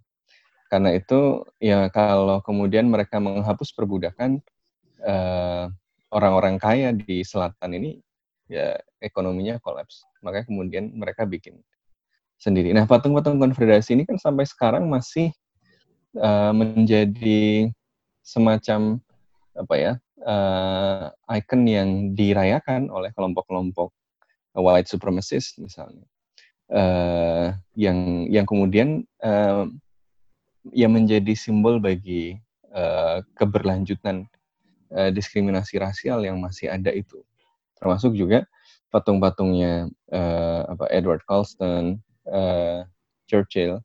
Karena 0.71 0.95
itu 0.95 1.43
ya 1.59 1.91
kalau 1.91 2.39
kemudian 2.47 2.87
mereka 2.87 3.19
menghapus 3.19 3.75
perbudakan 3.75 4.39
uh, 5.03 5.67
orang-orang 6.15 6.57
kaya 6.63 6.95
di 6.95 7.27
selatan 7.27 7.75
ini 7.75 7.91
ya 8.47 8.79
ekonominya 9.03 9.59
kolaps. 9.59 10.07
Makanya 10.23 10.47
kemudian 10.47 10.85
mereka 10.95 11.27
bikin 11.27 11.59
sendiri. 12.41 12.73
Nah, 12.73 12.89
patung-patung 12.89 13.37
konfederasi 13.37 13.93
ini 13.95 14.09
kan 14.09 14.17
sampai 14.17 14.49
sekarang 14.49 14.89
masih 14.89 15.31
uh, 16.19 16.53
menjadi 16.55 17.71
semacam 18.25 19.03
apa 19.55 19.75
ya 19.77 19.93
uh, 20.25 21.11
icon 21.35 21.63
yang 21.67 21.91
dirayakan 22.15 22.89
oleh 22.89 23.11
kelompok-kelompok 23.15 23.91
white 24.57 24.91
supremacist 24.91 25.59
misalnya. 25.63 26.07
Uh, 26.71 27.51
yang 27.75 28.31
yang 28.31 28.47
kemudian 28.47 29.03
uh, 29.27 29.67
yang 30.71 30.95
menjadi 30.95 31.35
simbol 31.35 31.83
bagi 31.83 32.39
uh, 32.71 33.27
keberlanjutan 33.35 34.31
uh, 34.95 35.11
diskriminasi 35.11 35.83
rasial 35.83 36.23
yang 36.23 36.39
masih 36.39 36.71
ada 36.71 36.95
itu. 36.95 37.19
Termasuk 37.75 38.15
juga 38.15 38.47
patung-patungnya 38.95 39.91
uh, 40.15 40.63
apa 40.71 40.87
Edward 40.95 41.27
Colston, 41.27 41.99
uh, 42.31 42.87
Churchill 43.27 43.83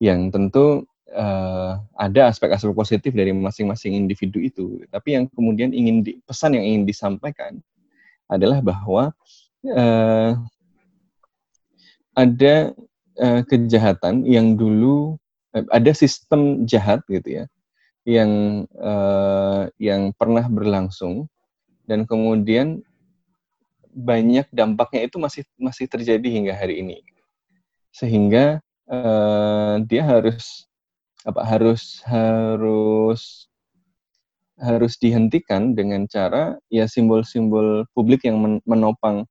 yang 0.00 0.32
tentu 0.32 0.88
uh, 1.12 1.80
ada 1.98 2.32
aspek-aspek 2.32 2.72
positif 2.72 3.12
dari 3.12 3.34
masing-masing 3.34 3.92
individu 3.92 4.40
itu. 4.40 4.64
Tapi 4.88 5.20
yang 5.20 5.24
kemudian 5.28 5.74
ingin 5.76 6.00
di, 6.00 6.16
pesan 6.24 6.56
yang 6.56 6.64
ingin 6.64 6.82
disampaikan 6.88 7.60
adalah 8.30 8.64
bahwa 8.64 9.12
uh, 9.68 10.32
ada 12.14 12.54
uh, 13.20 13.42
kejahatan 13.44 14.24
yang 14.24 14.56
dulu 14.56 15.20
uh, 15.52 15.66
ada 15.68 15.92
sistem 15.92 16.64
jahat 16.64 17.04
gitu 17.10 17.42
ya, 17.42 17.44
yang 18.08 18.64
uh, 18.80 19.68
yang 19.76 20.14
pernah 20.16 20.48
berlangsung 20.48 21.28
dan 21.84 22.08
kemudian 22.08 22.80
banyak 23.94 24.48
dampaknya 24.50 25.06
itu 25.06 25.16
masih 25.22 25.42
masih 25.54 25.86
terjadi 25.86 26.26
hingga 26.26 26.54
hari 26.56 26.82
ini 26.82 26.98
sehingga 27.94 28.58
uh, 28.90 29.78
dia 29.86 30.02
harus 30.02 30.66
apa 31.24 31.40
harus 31.44 32.04
harus 32.04 33.48
harus 34.60 34.94
dihentikan 35.00 35.74
dengan 35.74 36.06
cara 36.06 36.60
ya 36.70 36.86
simbol-simbol 36.86 37.88
publik 37.96 38.22
yang 38.22 38.60
menopang 38.68 39.26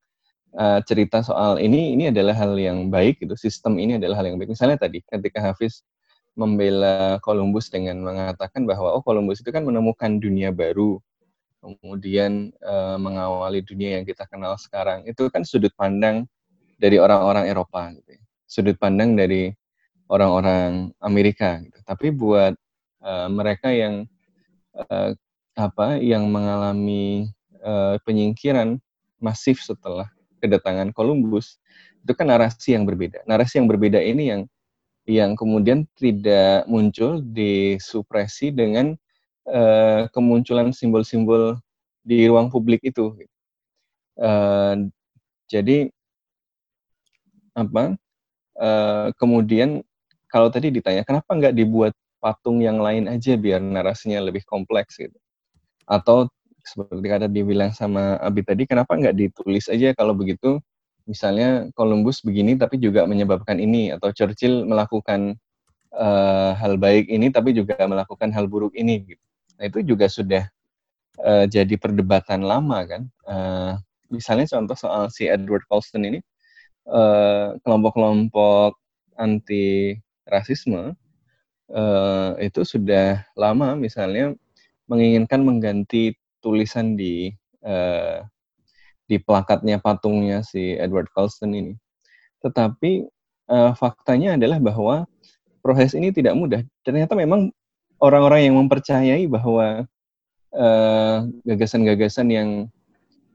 uh, 0.57 0.83
cerita 0.83 1.23
soal 1.23 1.61
ini 1.61 1.95
ini 1.95 2.11
adalah 2.11 2.35
hal 2.35 2.57
yang 2.59 2.91
baik 2.91 3.23
gitu. 3.23 3.37
Sistem 3.39 3.79
ini 3.79 3.95
adalah 4.01 4.19
hal 4.19 4.33
yang 4.33 4.37
baik. 4.41 4.51
Misalnya 4.51 4.81
tadi 4.81 4.99
ketika 5.05 5.39
Hafiz 5.39 5.85
membela 6.33 7.21
Columbus 7.21 7.69
dengan 7.69 8.01
mengatakan 8.01 8.65
bahwa 8.65 8.89
oh 8.97 9.03
Columbus 9.05 9.45
itu 9.45 9.53
kan 9.53 9.63
menemukan 9.63 10.17
dunia 10.17 10.49
baru 10.49 10.97
kemudian 11.63 12.51
uh, 12.59 12.99
mengawali 12.99 13.63
dunia 13.63 14.01
yang 14.01 14.03
kita 14.03 14.27
kenal 14.27 14.59
sekarang. 14.59 15.07
Itu 15.07 15.31
kan 15.31 15.47
sudut 15.47 15.71
pandang 15.79 16.27
dari 16.75 16.99
orang-orang 16.99 17.47
Eropa 17.47 17.95
gitu 17.95 18.19
ya. 18.19 18.21
sudut 18.43 18.75
pandang 18.75 19.15
dari 19.15 19.55
orang-orang 20.13 20.93
Amerika. 21.01 21.57
Gitu. 21.57 21.81
Tapi 21.81 22.13
buat 22.13 22.53
uh, 23.01 23.27
mereka 23.33 23.73
yang 23.73 24.05
uh, 24.77 25.17
apa 25.57 25.97
yang 25.97 26.29
mengalami 26.29 27.29
uh, 27.65 27.97
penyingkiran 28.05 28.77
masif 29.17 29.65
setelah 29.65 30.09
kedatangan 30.37 30.93
Columbus 30.93 31.57
itu 32.03 32.11
kan 32.13 32.29
narasi 32.29 32.75
yang 32.77 32.85
berbeda. 32.85 33.25
Narasi 33.25 33.63
yang 33.63 33.67
berbeda 33.71 33.97
ini 33.97 34.29
yang 34.29 34.41
yang 35.03 35.31
kemudian 35.35 35.83
tidak 35.99 36.63
muncul 36.67 37.19
disupresi 37.19 38.51
dengan 38.51 38.95
uh, 39.47 40.07
kemunculan 40.11 40.71
simbol-simbol 40.71 41.59
di 42.03 42.27
ruang 42.27 42.51
publik 42.51 42.83
itu. 42.83 43.15
Uh, 44.19 44.87
jadi 45.47 45.91
apa? 47.55 47.95
Uh, 48.53 49.09
kemudian 49.17 49.81
kalau 50.33 50.49
tadi 50.49 50.73
ditanya 50.73 51.05
kenapa 51.05 51.29
nggak 51.37 51.53
dibuat 51.53 51.93
patung 52.17 52.65
yang 52.65 52.81
lain 52.81 53.05
aja 53.05 53.37
biar 53.37 53.61
narasinya 53.61 54.17
lebih 54.25 54.41
kompleks 54.49 54.97
gitu 54.97 55.15
atau 55.85 56.25
seperti 56.63 57.05
kata 57.05 57.27
dibilang 57.29 57.75
sama 57.75 58.17
Abi 58.17 58.41
tadi 58.41 58.65
kenapa 58.65 58.95
nggak 58.97 59.13
ditulis 59.13 59.67
aja 59.69 59.93
kalau 59.93 60.17
begitu 60.17 60.57
misalnya 61.03 61.67
Columbus 61.75 62.23
begini 62.23 62.55
tapi 62.55 62.79
juga 62.79 63.03
menyebabkan 63.03 63.59
ini 63.59 63.91
atau 63.91 64.15
Churchill 64.15 64.63
melakukan 64.63 65.35
uh, 65.91 66.55
hal 66.55 66.79
baik 66.79 67.11
ini 67.11 67.27
tapi 67.29 67.51
juga 67.51 67.75
melakukan 67.83 68.31
hal 68.31 68.47
buruk 68.47 68.71
ini 68.79 69.03
gitu. 69.03 69.23
Nah 69.59 69.67
itu 69.67 69.79
juga 69.83 70.07
sudah 70.07 70.47
uh, 71.19 71.45
jadi 71.51 71.75
perdebatan 71.75 72.47
lama 72.47 72.79
kan. 72.87 73.03
Uh, 73.27 73.75
misalnya 74.07 74.47
contoh 74.47 74.77
soal 74.79 75.11
si 75.11 75.27
Edward 75.27 75.67
Colston 75.67 76.07
ini 76.07 76.19
kelompok-kelompok 77.63 78.71
uh, 78.75 79.23
anti 79.23 79.95
rasisme 80.27 80.95
uh, 81.71 82.31
itu 82.39 82.61
sudah 82.63 83.23
lama 83.35 83.75
misalnya 83.75 84.35
menginginkan 84.87 85.41
mengganti 85.43 86.15
tulisan 86.43 86.99
di 86.99 87.31
uh, 87.63 88.23
di 89.07 89.19
plakatnya 89.19 89.79
patungnya 89.79 90.43
si 90.43 90.75
Edward 90.75 91.11
Colston 91.11 91.55
ini. 91.55 91.73
Tetapi 92.43 93.07
uh, 93.51 93.71
faktanya 93.75 94.35
adalah 94.35 94.59
bahwa 94.59 94.95
proses 95.63 95.95
ini 95.95 96.11
tidak 96.11 96.35
mudah. 96.35 96.61
Ternyata 96.83 97.15
memang 97.15 97.51
orang-orang 98.03 98.51
yang 98.51 98.55
mempercayai 98.59 99.27
bahwa 99.31 99.87
gagasan-gagasan 101.49 102.29
uh, 102.29 102.35
yang 102.37 102.49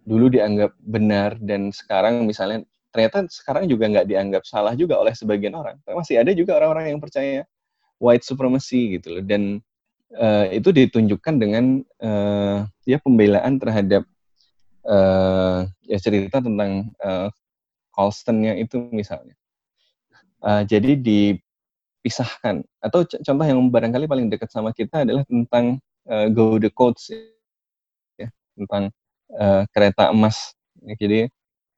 dulu 0.06 0.30
dianggap 0.30 0.70
benar 0.80 1.34
dan 1.42 1.74
sekarang 1.74 2.24
misalnya 2.24 2.62
ternyata 2.92 3.28
sekarang 3.28 3.68
juga 3.68 3.84
nggak 3.88 4.06
dianggap 4.08 4.42
salah 4.48 4.72
juga 4.72 4.96
oleh 4.96 5.12
sebagian 5.12 5.54
orang. 5.54 5.76
Masih 5.84 6.20
ada 6.20 6.32
juga 6.32 6.56
orang-orang 6.56 6.96
yang 6.96 7.00
percaya 7.00 7.44
white 8.00 8.24
supremacy 8.24 8.98
gitu 8.98 9.18
loh. 9.18 9.24
Dan 9.24 9.60
uh, 10.16 10.46
itu 10.48 10.72
ditunjukkan 10.72 11.34
dengan 11.36 11.64
uh, 12.00 12.64
ya 12.88 12.96
pembelaan 13.02 13.60
terhadap 13.60 14.02
uh, 14.88 15.68
ya 15.84 15.98
cerita 16.00 16.40
tentang 16.40 16.88
uh, 17.04 17.28
Colstonnya 17.92 18.56
itu 18.56 18.78
misalnya. 18.94 19.34
Uh, 20.38 20.62
jadi 20.62 20.94
dipisahkan 20.94 22.62
atau 22.78 23.02
contoh 23.02 23.46
yang 23.46 23.58
barangkali 23.68 24.06
paling 24.06 24.30
dekat 24.30 24.54
sama 24.54 24.70
kita 24.70 25.02
adalah 25.02 25.26
tentang 25.26 25.82
uh, 26.06 26.30
Go 26.30 26.62
the 26.62 26.70
Codes 26.70 27.10
ya 28.14 28.30
tentang 28.54 28.94
uh, 29.34 29.66
kereta 29.74 30.14
emas. 30.14 30.54
Jadi 30.78 31.26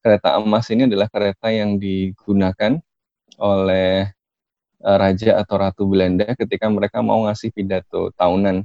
kereta 0.01 0.41
emas 0.41 0.67
ini 0.73 0.89
adalah 0.89 1.09
kereta 1.13 1.53
yang 1.53 1.77
digunakan 1.77 2.81
oleh 3.37 4.09
uh, 4.85 4.97
raja 4.97 5.41
atau 5.41 5.57
ratu 5.61 5.85
Belanda 5.89 6.29
ketika 6.37 6.69
mereka 6.69 7.05
mau 7.05 7.29
ngasih 7.29 7.53
pidato 7.53 8.13
tahunan 8.17 8.65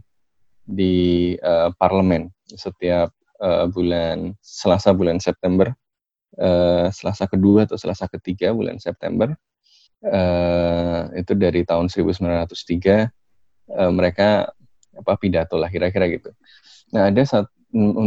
di 0.66 1.36
uh, 1.40 1.70
parlemen 1.78 2.32
setiap 2.50 3.12
uh, 3.44 3.68
bulan 3.70 4.34
Selasa 4.42 4.96
bulan 4.96 5.20
September 5.20 5.76
uh, 6.40 6.88
Selasa 6.90 7.28
kedua 7.28 7.68
atau 7.68 7.78
Selasa 7.78 8.08
ketiga 8.10 8.56
bulan 8.56 8.80
September 8.80 9.36
uh, 10.08 11.02
itu 11.14 11.34
dari 11.36 11.68
tahun 11.68 11.92
1903 11.92 13.76
uh, 13.76 13.92
mereka 13.92 14.50
apa 14.96 15.14
pidato 15.20 15.60
lah 15.60 15.68
kira-kira 15.68 16.08
gitu. 16.08 16.32
Nah 16.96 17.12
ada 17.12 17.22
saat 17.28 17.52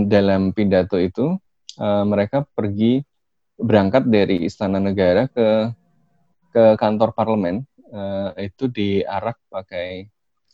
dalam 0.08 0.56
pidato 0.56 0.96
itu 0.96 1.36
uh, 1.76 2.04
mereka 2.08 2.48
pergi 2.56 3.04
berangkat 3.58 4.06
dari 4.06 4.46
istana 4.46 4.78
negara 4.78 5.26
ke 5.26 5.74
ke 6.54 6.64
kantor 6.78 7.12
parlemen 7.12 7.66
uh, 7.90 8.32
itu 8.38 8.70
diarak 8.70 9.36
pakai 9.50 10.08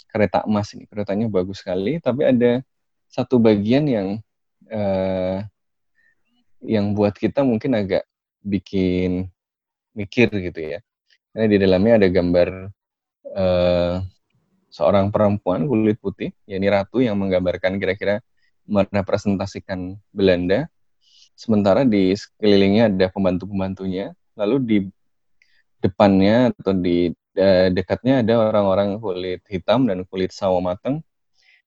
kereta 0.09 0.43
emas 0.49 0.73
ini. 0.73 0.89
Keretanya 0.89 1.29
bagus 1.29 1.61
sekali 1.61 2.01
tapi 2.01 2.25
ada 2.25 2.65
satu 3.13 3.39
bagian 3.39 3.85
yang 3.87 4.09
uh, 4.73 5.39
yang 6.65 6.97
buat 6.97 7.13
kita 7.15 7.45
mungkin 7.45 7.77
agak 7.77 8.09
bikin 8.41 9.29
mikir 9.93 10.33
gitu 10.33 10.61
ya. 10.77 10.79
Karena 11.31 11.47
di 11.47 11.57
dalamnya 11.61 11.93
ada 12.01 12.09
gambar 12.09 12.49
uh, 13.37 13.97
seorang 14.75 15.15
perempuan 15.15 15.71
kulit 15.71 16.03
putih 16.03 16.35
yakni 16.51 16.67
ratu 16.67 16.99
yang 16.99 17.15
menggambarkan 17.15 17.79
kira-kira 17.79 18.19
merepresentasikan 18.67 19.95
Belanda 20.11 20.67
sementara 21.35 21.83
di 21.83 22.15
sekelilingnya 22.15 22.91
ada 22.91 23.07
pembantu-pembantunya, 23.11 24.15
lalu 24.39 24.57
di 24.63 24.79
depannya 25.83 26.55
atau 26.55 26.73
di 26.73 27.13
uh, 27.37 27.69
dekatnya 27.69 28.25
ada 28.25 28.51
orang-orang 28.51 28.97
kulit 29.03 29.45
hitam 29.51 29.85
dan 29.85 30.07
kulit 30.09 30.33
sawo 30.33 30.63
matang 30.65 31.05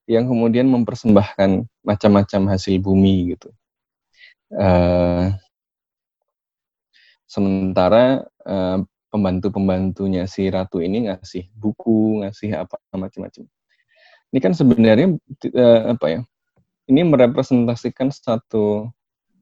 yang 0.08 0.25
kemudian 0.25 0.65
mempersembahkan 0.71 1.67
macam-macam 1.84 2.41
hasil 2.56 2.80
bumi 2.80 3.36
gitu. 3.36 3.51
Uh, 4.47 5.36
sementara 7.27 8.23
uh, 8.47 8.80
pembantu-pembantunya 9.12 10.23
si 10.25 10.47
ratu 10.47 10.80
ini 10.80 11.12
ngasih 11.12 11.51
buku, 11.51 12.23
ngasih 12.23 12.56
apa 12.56 12.80
macam-macam. 12.95 13.43
Ini 14.32 14.39
kan 14.39 14.56
sebenarnya 14.56 15.19
uh, 15.51 15.82
apa 15.93 16.06
ya? 16.08 16.21
Ini 16.88 17.03
merepresentasikan 17.03 18.15
satu 18.15 18.88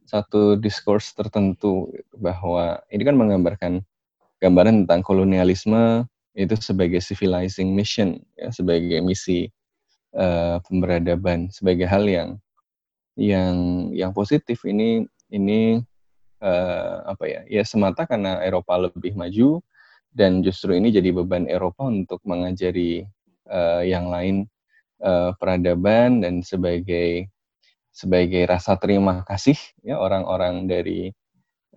satu 0.06 0.56
diskurs 0.58 1.12
tertentu 1.18 1.90
bahwa 2.14 2.82
ini 2.94 3.02
kan 3.02 3.18
menggambarkan 3.18 3.74
gambaran 4.40 4.86
tentang 4.86 5.02
kolonialisme 5.02 6.06
itu 6.36 6.54
sebagai 6.60 7.02
civilizing 7.02 7.74
mission 7.74 8.20
ya 8.38 8.52
sebagai 8.52 9.02
misi 9.02 9.50
uh, 10.14 10.62
pemberadaban 10.68 11.50
sebagai 11.50 11.90
hal 11.90 12.06
yang 12.06 12.30
yang 13.16 13.90
yang 13.96 14.12
positif. 14.12 14.62
Ini 14.68 15.08
ini 15.32 15.80
uh, 16.44 16.96
apa 17.08 17.26
ya 17.26 17.42
ya 17.48 17.64
semata 17.66 18.06
karena 18.06 18.44
Eropa 18.44 18.78
lebih 18.78 19.16
maju 19.16 19.64
dan 20.16 20.44
justru 20.46 20.76
ini 20.76 20.92
jadi 20.92 21.12
beban 21.12 21.48
Eropa 21.50 21.88
untuk 21.88 22.22
mengajari 22.28 23.08
uh, 23.50 23.82
yang 23.82 24.12
lain 24.12 24.46
uh, 25.02 25.32
peradaban 25.40 26.22
dan 26.22 26.44
sebagai 26.46 27.32
sebagai 27.96 28.44
rasa 28.44 28.76
terima 28.76 29.24
kasih 29.24 29.56
ya 29.80 29.96
orang-orang 29.96 30.68
dari 30.68 31.16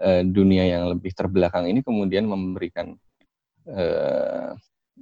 uh, 0.02 0.26
dunia 0.26 0.66
yang 0.66 0.90
lebih 0.90 1.14
terbelakang 1.14 1.70
ini 1.70 1.86
kemudian 1.86 2.26
memberikan 2.26 2.98
uh, 3.70 4.50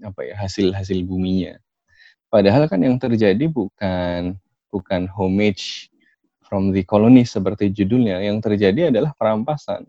apa 0.04 0.20
ya 0.28 0.36
hasil-hasil 0.36 1.00
buminya. 1.08 1.56
Padahal 2.28 2.68
kan 2.68 2.84
yang 2.84 3.00
terjadi 3.00 3.48
bukan 3.48 4.36
bukan 4.68 5.08
homage 5.08 5.88
from 6.44 6.76
the 6.76 6.84
colonies 6.84 7.32
seperti 7.32 7.72
judulnya. 7.72 8.20
Yang 8.20 8.52
terjadi 8.52 8.92
adalah 8.92 9.16
perampasan. 9.16 9.88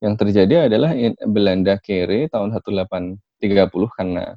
Yang 0.00 0.14
terjadi 0.26 0.68
adalah 0.68 0.92
Belanda 1.24 1.80
kere 1.80 2.28
tahun 2.28 2.52
1830 2.52 3.96
karena 3.96 4.36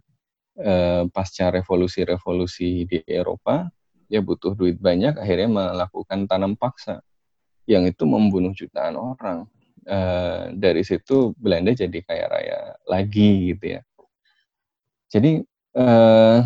eh, 0.59 1.03
pasca 1.07 1.51
revolusi-revolusi 1.51 2.88
di 2.88 2.99
Eropa, 3.07 3.67
dia 4.13 4.21
butuh 4.21 4.54
duit 4.54 4.78
banyak, 4.78 5.17
akhirnya 5.17 5.49
melakukan 5.49 6.30
tanam 6.30 6.54
paksa. 6.54 7.02
Yang 7.65 7.97
itu 7.97 8.04
membunuh 8.06 8.54
jutaan 8.54 8.93
orang. 8.93 9.49
Eh, 9.89 10.54
dari 10.54 10.86
situ 10.86 11.34
Belanda 11.41 11.73
jadi 11.73 11.97
kaya 12.06 12.30
raya 12.30 12.60
lagi 12.86 13.58
gitu 13.58 13.65
ya. 13.73 13.82
Jadi 15.10 15.41
eh, 15.73 16.39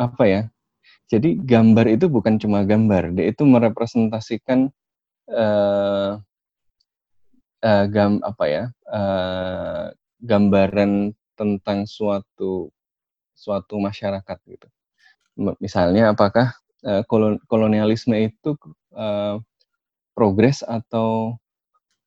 apa 0.00 0.24
ya? 0.24 0.48
Jadi 1.12 1.36
gambar 1.36 1.92
itu 1.92 2.08
bukan 2.08 2.40
cuma 2.40 2.64
gambar, 2.64 3.12
dia 3.12 3.28
itu 3.28 3.44
merepresentasikan 3.44 4.72
uh, 5.28 6.16
uh, 7.60 7.84
gam 7.92 8.16
apa 8.24 8.44
ya 8.48 8.64
uh, 8.88 9.92
gambaran 10.24 11.12
tentang 11.36 11.84
suatu 11.84 12.72
suatu 13.36 13.76
masyarakat 13.76 14.38
gitu. 14.48 14.68
Misalnya 15.60 16.16
apakah 16.16 16.56
kolon 17.06 17.38
kolonialisme 17.46 18.14
itu 18.18 18.58
uh, 18.94 19.38
progres 20.12 20.60
atau 20.66 21.38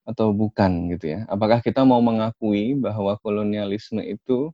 atau 0.06 0.28
bukan 0.36 0.94
gitu 0.94 1.18
ya? 1.18 1.20
Apakah 1.26 1.66
kita 1.66 1.82
mau 1.82 2.00
mengakui 2.00 2.78
bahwa 2.78 3.18
kolonialisme 3.20 4.06
itu 4.06 4.54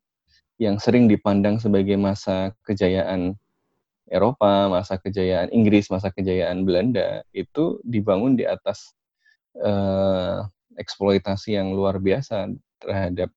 yang 0.62 0.78
sering 0.78 1.10
dipandang 1.10 1.58
sebagai 1.58 1.98
masa 1.98 2.56
kejayaan 2.64 3.36
Eropa, 4.12 4.68
masa 4.68 5.00
kejayaan 5.00 5.50
Inggris, 5.56 5.88
masa 5.88 6.12
kejayaan 6.12 6.68
Belanda 6.68 7.24
itu 7.32 7.80
dibangun 7.88 8.36
di 8.36 8.44
atas 8.44 8.94
uh, 9.60 10.44
eksploitasi 10.76 11.56
yang 11.56 11.72
luar 11.72 12.00
biasa 12.00 12.52
terhadap 12.84 13.32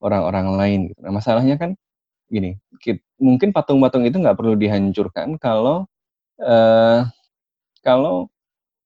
orang-orang 0.00 0.48
lain. 0.56 0.80
Gitu. 0.92 1.00
Nah 1.04 1.12
masalahnya 1.12 1.56
kan 1.56 1.76
gini, 2.28 2.56
kita, 2.78 3.00
mungkin 3.18 3.50
patung-patung 3.50 4.06
itu 4.06 4.16
nggak 4.20 4.38
perlu 4.38 4.54
dihancurkan 4.56 5.36
kalau 5.36 5.88
uh, 6.40 7.06
kalau 7.84 8.28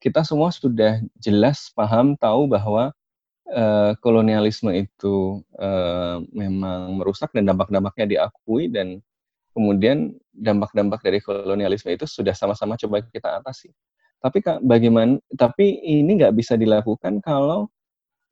kita 0.03 0.21
semua 0.27 0.53
sudah 0.53 1.01
jelas 1.17 1.73
paham 1.73 2.13
tahu 2.21 2.45
bahwa 2.45 2.93
uh, 3.49 3.93
kolonialisme 4.05 4.69
itu 4.77 5.41
uh, 5.57 6.21
memang 6.35 7.01
merusak 7.01 7.33
dan 7.33 7.49
dampak-dampaknya 7.49 8.07
diakui 8.19 8.69
dan 8.69 9.01
kemudian 9.57 10.13
dampak-dampak 10.35 11.01
dari 11.01 11.23
kolonialisme 11.23 11.95
itu 11.95 12.05
sudah 12.05 12.35
sama-sama 12.35 12.75
coba 12.77 13.01
kita 13.07 13.41
atasi. 13.41 13.71
Tapi 14.19 14.41
bagaimana? 14.65 15.21
Tapi 15.37 15.85
ini 15.85 16.17
nggak 16.17 16.35
bisa 16.35 16.57
dilakukan 16.57 17.21
kalau 17.21 17.69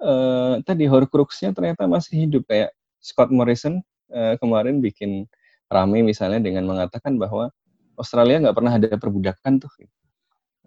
uh, 0.03 0.59
tadi 0.67 0.89
Horcruxnya 0.91 1.55
ternyata 1.55 1.87
masih 1.87 2.27
hidup 2.27 2.49
kayak 2.49 2.75
Scott 2.99 3.31
Morrison 3.31 3.81
uh, 4.11 4.35
kemarin 4.41 4.83
bikin 4.83 5.29
rame 5.73 6.05
misalnya 6.05 6.43
dengan 6.43 6.69
mengatakan 6.69 7.17
bahwa 7.17 7.49
Australia 7.97 8.49
nggak 8.49 8.57
pernah 8.57 8.73
ada 8.77 8.89
perbudakan 8.97 9.53
tuh. 9.61 9.73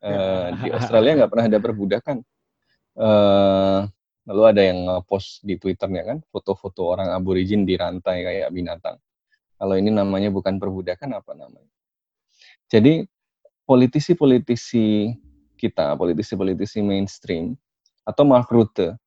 Uh, 0.01 0.53
di 0.61 0.69
Australia 0.77 1.11
nggak 1.23 1.31
pernah 1.31 1.45
ada 1.49 1.59
perbudakan. 1.61 2.17
Uh, 2.95 3.79
lalu 4.25 4.43
ada 4.49 4.61
yang 4.63 4.79
post 5.05 5.43
di 5.45 5.59
Twitternya 5.59 6.03
kan 6.07 6.17
foto-foto 6.31 6.95
orang 6.95 7.13
aborigin 7.13 7.67
dirantai 7.67 8.25
kayak 8.25 8.49
binatang. 8.49 8.97
Kalau 9.55 9.75
ini 9.77 9.93
namanya 9.93 10.33
bukan 10.33 10.59
perbudakan 10.59 11.15
apa 11.15 11.31
namanya? 11.37 11.71
Jadi 12.67 13.05
politisi-politisi 13.65 15.15
kita, 15.55 15.95
politisi-politisi 15.95 16.83
mainstream 16.83 17.55
atau 18.03 18.23
Mark 18.27 18.51
Rutte. 18.51 18.97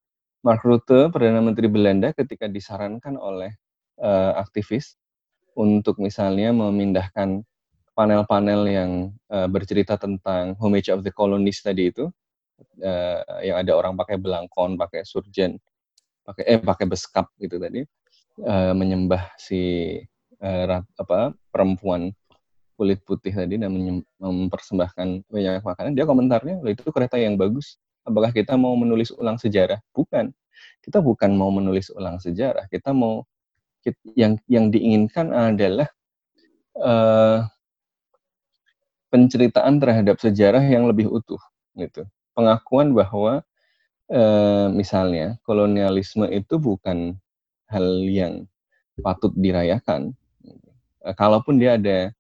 Mark 0.43 0.63
Rutte, 0.63 1.11
Perdana 1.11 1.43
Menteri 1.43 1.67
Belanda 1.67 2.15
ketika 2.15 2.47
disarankan 2.47 3.19
oleh 3.19 3.53
uh, 3.99 4.39
aktivis 4.39 4.95
untuk 5.59 5.99
misalnya 5.99 6.55
memindahkan 6.55 7.43
panel-panel 7.99 8.63
yang 8.71 8.91
uh, 9.35 9.51
bercerita 9.51 9.99
tentang 9.99 10.55
homage 10.63 10.87
of 10.87 11.03
the 11.03 11.11
colonies 11.11 11.59
tadi 11.59 11.91
itu, 11.91 12.07
uh, 12.87 13.21
yang 13.43 13.59
ada 13.59 13.75
orang 13.75 13.99
pakai 13.99 14.15
belangkon, 14.23 14.79
pakai 14.79 15.03
surgeon, 15.03 15.59
pakai 16.23 16.45
eh 16.47 16.61
pakai 16.63 16.87
beskap 16.87 17.27
gitu 17.43 17.59
tadi, 17.59 17.83
uh, 18.47 18.71
menyembah 18.71 19.35
si 19.35 19.99
uh, 20.39 20.79
apa 20.79 21.35
perempuan 21.51 22.15
kulit 22.79 23.03
putih 23.03 23.35
tadi 23.35 23.59
dan 23.59 23.75
mempersembahkan 24.23 25.27
banyak 25.27 25.67
makanan, 25.67 25.99
dia 25.99 26.07
komentarnya, 26.07 26.63
itu 26.71 26.87
kereta 26.95 27.19
yang 27.19 27.35
bagus. 27.35 27.75
Apakah 28.07 28.31
kita 28.31 28.55
mau 28.55 28.79
menulis 28.79 29.11
ulang 29.11 29.35
sejarah? 29.35 29.83
Bukan. 29.91 30.31
Kita 30.79 31.03
bukan 31.03 31.35
mau 31.35 31.51
menulis 31.51 31.91
ulang 31.91 32.23
sejarah. 32.23 32.71
Kita 32.71 32.95
mau 32.95 33.27
yang 34.15 34.39
yang 34.47 34.71
diinginkan 34.71 35.35
adalah 35.35 35.91
uh, 36.79 37.43
penceritaan 39.09 39.81
terhadap 39.81 40.21
sejarah 40.21 40.63
yang 40.63 40.89
lebih 40.89 41.09
utuh, 41.09 41.41
gitu. 41.77 42.05
Pengakuan 42.37 42.95
bahwa 42.95 43.43
uh, 44.13 44.69
misalnya 44.71 45.41
kolonialisme 45.43 46.29
itu 46.31 46.61
bukan 46.61 47.17
hal 47.69 47.87
yang 48.07 48.47
patut 49.03 49.31
dirayakan, 49.37 50.19
Eh, 51.09 51.15
kalaupun 51.15 51.57
dia 51.57 51.79
ada 51.81 52.11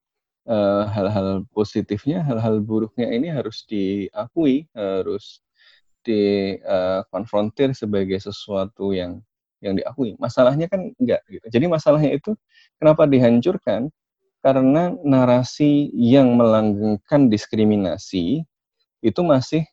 eh, 0.48 0.82
hal-hal 0.94 1.44
positifnya, 1.52 2.24
hal-hal 2.24 2.62
buruknya 2.64 3.10
ini 3.12 3.28
harus 3.28 3.66
diakui, 3.68 4.64
harus 4.72 5.44
dikonfrontir 6.06 7.74
uh, 7.74 7.76
sebagai 7.76 8.16
sesuatu 8.22 8.96
yang 8.96 9.20
yang 9.60 9.76
diakui. 9.76 10.16
Masalahnya 10.16 10.70
kan 10.70 10.94
enggak 10.96 11.20
gitu. 11.28 11.44
Jadi 11.52 11.66
masalahnya 11.68 12.10
itu 12.16 12.32
kenapa 12.80 13.04
dihancurkan? 13.04 13.92
Karena 14.48 14.96
narasi 15.04 15.92
yang 15.92 16.40
melanggengkan 16.40 17.28
diskriminasi 17.28 18.48
itu 19.04 19.20
masih 19.20 19.68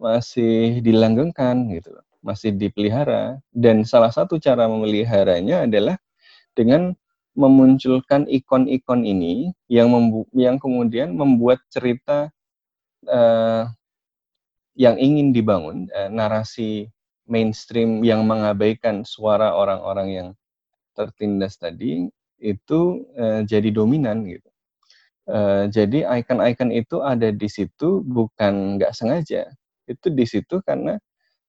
masih 0.00 0.80
dilanggengkan 0.80 1.68
gitu 1.68 1.92
masih 2.24 2.56
dipelihara. 2.56 3.36
Dan 3.52 3.84
salah 3.84 4.08
satu 4.08 4.40
cara 4.40 4.64
memeliharanya 4.64 5.68
adalah 5.68 6.00
dengan 6.56 6.96
memunculkan 7.36 8.24
ikon-ikon 8.24 9.04
ini 9.04 9.52
yang 9.68 9.92
membu 9.92 10.24
yang 10.32 10.56
kemudian 10.56 11.12
membuat 11.12 11.60
cerita 11.68 12.32
uh, 13.04 13.68
yang 14.72 14.96
ingin 14.96 15.36
dibangun 15.36 15.92
uh, 15.92 16.08
narasi 16.08 16.88
mainstream 17.28 18.00
yang 18.00 18.24
mengabaikan 18.24 19.04
suara 19.04 19.52
orang-orang 19.52 20.08
yang 20.08 20.28
tertindas 20.94 21.58
tadi 21.58 22.06
itu 22.44 23.08
uh, 23.16 23.40
jadi 23.48 23.72
dominan 23.72 24.28
gitu. 24.28 24.48
Uh, 25.24 25.64
jadi 25.72 26.04
ikon-ikon 26.20 26.68
itu 26.68 27.00
ada 27.00 27.32
di 27.32 27.48
situ 27.48 28.04
bukan 28.04 28.76
nggak 28.76 28.92
sengaja, 28.92 29.48
itu 29.88 30.06
di 30.12 30.28
situ 30.28 30.60
karena 30.60 31.00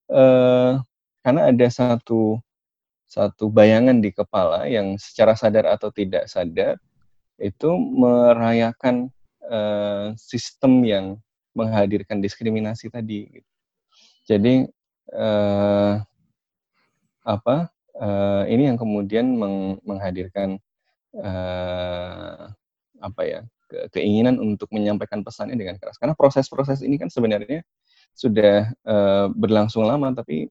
uh, 0.07 0.79
karena 1.19 1.51
ada 1.51 1.67
satu 1.67 2.39
satu 3.05 3.51
bayangan 3.51 3.99
di 3.99 4.15
kepala 4.15 4.63
yang 4.71 4.95
secara 4.95 5.35
sadar 5.35 5.67
atau 5.67 5.91
tidak 5.91 6.31
sadar 6.31 6.79
itu 7.35 7.75
merayakan 7.75 9.11
uh, 9.51 10.15
sistem 10.15 10.87
yang 10.87 11.05
menghadirkan 11.51 12.23
diskriminasi 12.23 12.87
tadi. 12.87 13.27
Gitu. 13.27 13.49
Jadi 14.25 14.53
uh, 15.11 15.99
apa 17.25 17.69
uh, 17.99 18.43
ini 18.47 18.69
yang 18.71 18.77
kemudian 18.79 19.35
meng 19.35 19.81
menghadirkan 19.83 20.59
uh, 21.19 22.51
apa 23.03 23.21
ya 23.23 23.41
ke 23.65 23.89
keinginan 23.97 24.37
untuk 24.37 24.69
menyampaikan 24.71 25.25
pesannya 25.25 25.57
dengan 25.57 25.75
keras. 25.81 25.97
Karena 25.97 26.13
proses-proses 26.13 26.85
ini 26.85 27.01
kan 27.01 27.09
sebenarnya 27.09 27.65
sudah 28.15 28.71
uh, 28.85 29.27
berlangsung 29.33 29.83
lama, 29.83 30.13
tapi 30.13 30.47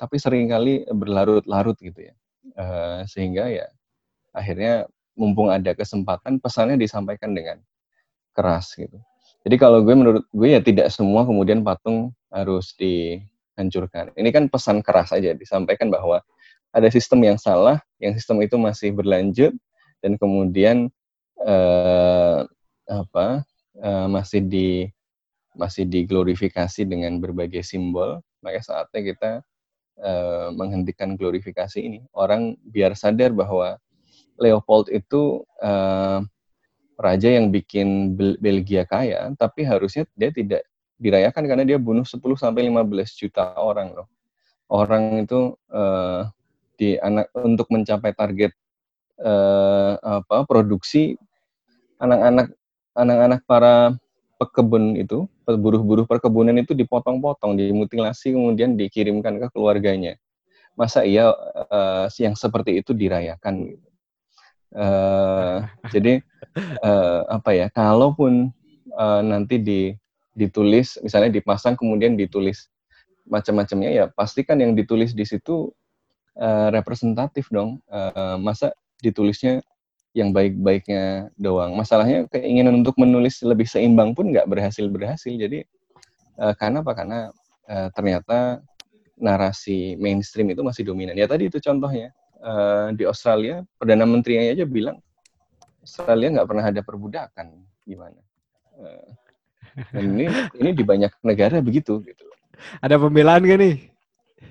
tapi 0.00 0.16
sering 0.16 0.48
kali 0.48 0.88
berlarut-larut 0.88 1.76
gitu 1.78 2.10
ya. 2.10 2.14
Uh, 2.56 3.04
sehingga 3.04 3.52
ya 3.52 3.68
akhirnya 4.32 4.88
mumpung 5.18 5.52
ada 5.52 5.76
kesempatan 5.76 6.40
pesannya 6.40 6.80
disampaikan 6.80 7.36
dengan 7.36 7.60
keras 8.32 8.72
gitu. 8.72 8.96
Jadi 9.44 9.56
kalau 9.56 9.84
gue 9.84 9.94
menurut 9.96 10.24
gue 10.32 10.48
ya 10.52 10.60
tidak 10.60 10.88
semua 10.92 11.24
kemudian 11.24 11.60
patung 11.60 12.12
harus 12.32 12.72
dihancurkan. 12.76 14.12
Ini 14.16 14.28
kan 14.32 14.48
pesan 14.48 14.80
keras 14.80 15.12
aja 15.12 15.36
disampaikan 15.36 15.88
bahwa 15.92 16.24
ada 16.70 16.88
sistem 16.88 17.24
yang 17.26 17.38
salah, 17.40 17.82
yang 17.98 18.14
sistem 18.14 18.40
itu 18.44 18.56
masih 18.56 18.94
berlanjut 18.94 19.52
dan 20.00 20.16
kemudian 20.20 20.88
eh, 21.44 22.38
apa 22.90 23.26
eh, 23.78 24.06
masih 24.10 24.40
di 24.44 24.68
masih 25.54 25.84
diglorifikasi 25.86 26.88
dengan 26.88 27.20
berbagai 27.20 27.62
simbol. 27.64 28.20
Maka 28.40 28.60
saatnya 28.64 29.00
kita 29.04 29.30
eh, 30.00 30.48
menghentikan 30.56 31.14
glorifikasi 31.14 31.78
ini. 31.80 32.00
Orang 32.16 32.56
biar 32.64 32.96
sadar 32.96 33.32
bahwa 33.36 33.76
Leopold 34.40 34.88
itu 34.88 35.44
eh, 35.60 36.20
raja 37.00 37.28
yang 37.32 37.48
bikin 37.48 38.12
Bel 38.14 38.36
Belgia 38.36 38.84
kaya, 38.84 39.32
tapi 39.40 39.64
harusnya 39.64 40.04
dia 40.12 40.28
tidak 40.28 40.68
dirayakan 41.00 41.44
karena 41.48 41.64
dia 41.64 41.78
bunuh 41.80 42.04
10 42.04 42.20
sampai 42.36 42.68
15 42.68 43.16
juta 43.16 43.56
orang 43.56 43.96
loh. 43.96 44.06
Orang 44.70 45.24
itu 45.24 45.56
uh, 45.72 46.28
di 46.76 47.00
anak 47.00 47.32
untuk 47.34 47.66
mencapai 47.72 48.12
target 48.14 48.52
uh, 49.20 49.94
apa 50.00 50.44
produksi 50.48 51.16
anak-anak 52.00 52.56
anak-anak 52.96 53.40
para 53.44 53.94
pekebun 54.40 54.96
itu, 54.96 55.28
buruh-buruh 55.44 56.08
perkebunan 56.08 56.56
itu 56.56 56.72
dipotong-potong, 56.72 57.60
dimutilasi 57.60 58.32
kemudian 58.32 58.72
dikirimkan 58.72 59.36
ke 59.36 59.46
keluarganya. 59.52 60.16
Masa 60.72 61.04
iya 61.04 61.28
uh, 61.68 62.08
yang 62.16 62.32
seperti 62.32 62.80
itu 62.80 62.96
dirayakan. 62.96 63.76
Uh, 64.72 65.66
jadi 65.92 66.24
uh, 66.80 67.28
apa 67.28 67.50
ya? 67.52 67.66
Kalaupun 67.68 68.48
uh, 68.96 69.20
nanti 69.20 69.60
di 69.60 69.80
ditulis, 70.32 70.96
misalnya 71.04 71.28
dipasang 71.36 71.76
kemudian 71.76 72.16
ditulis 72.16 72.72
macam-macamnya 73.28 73.90
ya, 73.92 74.04
pastikan 74.08 74.56
yang 74.56 74.72
ditulis 74.72 75.12
di 75.12 75.28
situ 75.28 75.68
uh, 76.40 76.68
representatif 76.72 77.52
dong. 77.52 77.84
Uh, 77.92 78.40
masa 78.40 78.72
ditulisnya 79.00 79.64
yang 80.16 80.34
baik-baiknya 80.34 81.30
doang. 81.38 81.74
Masalahnya 81.78 82.26
keinginan 82.30 82.82
untuk 82.82 82.98
menulis 82.98 83.40
lebih 83.46 83.66
seimbang 83.66 84.14
pun 84.14 84.30
nggak 84.30 84.46
berhasil 84.46 84.86
berhasil. 84.90 85.30
Jadi 85.30 85.64
uh, 86.38 86.54
karena 86.58 86.82
apa? 86.82 86.92
Karena 86.94 87.18
uh, 87.70 87.88
ternyata 87.94 88.62
narasi 89.20 90.00
mainstream 90.00 90.50
itu 90.50 90.64
masih 90.64 90.82
dominan. 90.86 91.14
Ya 91.14 91.28
tadi 91.30 91.46
itu 91.46 91.62
contohnya 91.62 92.10
uh, 92.40 92.88
di 92.96 93.04
Australia 93.04 93.62
perdana 93.76 94.08
menterinya 94.08 94.52
aja 94.52 94.64
bilang 94.64 94.98
Australia 95.84 96.40
nggak 96.40 96.48
pernah 96.48 96.64
ada 96.64 96.80
perbudakan 96.84 97.46
gimana 97.84 98.20
uh, 98.80 99.08
dan 99.92 100.04
ini 100.16 100.26
ini 100.60 100.70
di 100.76 100.84
banyak 100.84 101.12
negara 101.24 101.60
begitu 101.60 102.00
gitu 102.04 102.24
ada 102.84 103.00
pembelaan 103.00 103.44
gak 103.44 103.60
nih 103.60 103.76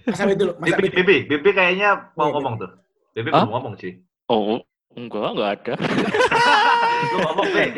Mas 0.06 0.22
Abid 0.22 0.38
dulu 0.38 0.54
Mas 0.58 0.74
Bibi. 0.74 0.90
Bibi, 0.90 1.18
Bibi 1.30 1.50
kayaknya 1.54 2.14
mau 2.14 2.30
Iya, 2.30 2.34
ngomong 2.38 2.54
tuh. 2.62 2.72
Bibi 3.14 3.30
belum 3.34 3.52
ngomong 3.52 3.74
sih. 3.78 3.94
Oh, 4.30 4.62
enggak, 4.94 5.28
enggak 5.34 5.50
ada. 5.58 5.74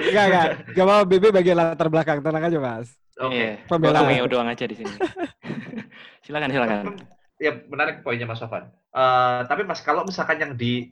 Enggak, 0.01 0.25
enggak. 0.27 0.47
Gak 0.73 0.87
mau 0.87 1.01
BB 1.05 1.31
bagian 1.31 1.57
latar 1.57 1.87
belakang. 1.87 2.19
Tenang 2.19 2.43
aja, 2.43 2.57
Mas. 2.59 2.91
Oke. 3.15 3.35
Iya, 3.37 3.63
Pembelaan. 3.69 4.27
Doang 4.27 4.49
aja 4.49 4.65
di 4.65 4.75
sini. 4.75 4.91
silakan, 6.25 6.49
silakan. 6.49 6.83
Ya 7.37 7.55
menarik 7.69 8.01
poinnya 8.01 8.25
Mas 8.25 8.37
Sofan. 8.37 8.69
Eh, 8.91 9.39
tapi 9.45 9.63
Mas 9.63 9.79
kalau 9.79 10.03
misalkan 10.03 10.37
yang 10.37 10.53
di 10.53 10.91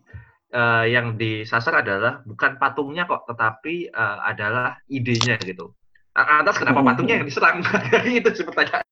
eh, 0.50 0.86
yang 0.90 1.14
disasar 1.14 1.84
adalah 1.84 2.22
bukan 2.24 2.56
patungnya 2.56 3.04
kok, 3.04 3.26
tetapi 3.28 3.90
eh, 3.90 4.18
adalah 4.24 4.80
idenya 4.88 5.36
gitu. 5.42 5.74
Atas 6.14 6.58
kenapa 6.58 6.80
Hmm. 6.80 6.90
patungnya 6.94 7.16
yang 7.20 7.28
diserang? 7.28 7.60
itu 8.08 8.30
sih 8.34 8.46
pertanyaan. 8.46 8.86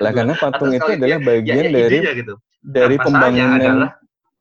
lah 0.00 0.16
karena 0.16 0.32
patung 0.32 0.72
Atas 0.72 0.80
itu 0.80 0.90
adalah 0.96 1.08
ya- 1.12 1.20
bagian 1.20 1.54
ya, 1.54 1.62
ya 1.62 1.70
dari 1.70 1.96
idenya 2.00 2.12
gitu. 2.16 2.34
dari 2.60 2.96
Nah, 2.96 3.04
pembangunan 3.04 3.58
adalah 3.60 3.90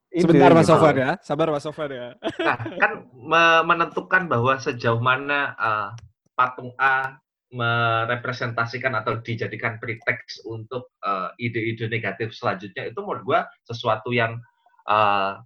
Sebentar 0.10 0.50
Mas 0.58 0.66
gitu. 0.66 0.74
Sofan 0.74 0.96
ya. 0.98 1.12
Sabar 1.22 1.48
Mas 1.54 1.62
Sofan 1.62 1.90
ya. 1.94 2.08
Nah, 2.42 2.58
kan 2.82 2.92
me- 3.14 3.64
menentukan 3.66 4.26
bahwa 4.26 4.58
sejauh 4.58 4.98
mana 4.98 5.54
uh, 5.54 5.90
patung 6.34 6.74
A 6.82 7.22
merepresentasikan 7.50 8.94
atau 8.94 9.22
dijadikan 9.22 9.82
pretext 9.82 10.46
untuk 10.46 10.94
uh, 11.02 11.34
ide-ide 11.42 11.90
negatif 11.90 12.34
selanjutnya 12.34 12.90
itu 12.90 13.02
menurut 13.02 13.26
gua 13.26 13.40
sesuatu 13.66 14.14
yang 14.14 14.38
uh, 14.86 15.42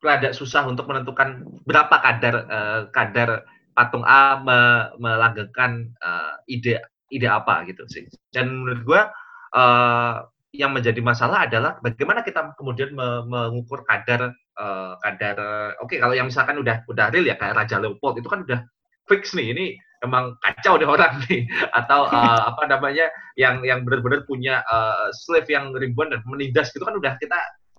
rada 0.00 0.30
susah 0.32 0.64
untuk 0.68 0.88
menentukan 0.88 1.44
berapa 1.68 1.96
kadar 2.00 2.34
uh, 2.48 2.80
kadar 2.92 3.44
patung 3.76 4.04
A 4.08 4.40
me- 4.40 4.88
melanggengkan 5.00 5.92
uh, 6.00 6.40
ide 6.48 6.80
ide 7.08 7.28
apa 7.28 7.64
gitu 7.68 7.84
sih. 7.88 8.04
Dan 8.32 8.64
menurut 8.64 8.82
gua 8.84 9.02
uh, 9.56 10.28
yang 10.52 10.72
menjadi 10.72 10.98
masalah 11.04 11.44
adalah 11.44 11.76
bagaimana 11.84 12.24
kita 12.24 12.56
kemudian 12.56 12.96
me- 12.96 13.24
mengukur 13.28 13.84
kadar 13.84 14.32
eh, 14.34 14.92
kadar 15.04 15.36
oke 15.84 15.94
kalau 16.00 16.14
yang 16.16 16.28
misalkan 16.28 16.56
udah 16.56 16.82
udah 16.88 17.12
real 17.12 17.28
ya 17.28 17.36
kayak 17.36 17.56
Raja 17.56 17.76
Leopold 17.76 18.20
itu 18.20 18.28
kan 18.28 18.42
udah 18.48 18.60
fix 19.08 19.32
nih 19.32 19.52
ini 19.56 19.66
emang 20.04 20.38
kacau 20.42 20.78
deh 20.78 20.86
orang 20.86 21.18
nih. 21.26 21.48
Atau 21.74 22.06
eh, 22.14 22.40
apa 22.46 22.62
namanya 22.68 23.10
yang 23.34 23.64
yang 23.66 23.82
benar-benar 23.82 24.24
punya 24.28 24.62
eh, 24.62 25.08
slave 25.24 25.48
yang 25.50 25.74
ribuan 25.74 26.12
dan 26.12 26.22
menindas 26.28 26.70
gitu 26.70 26.84
kan 26.86 26.94
udah 26.94 27.18
kita 27.18 27.38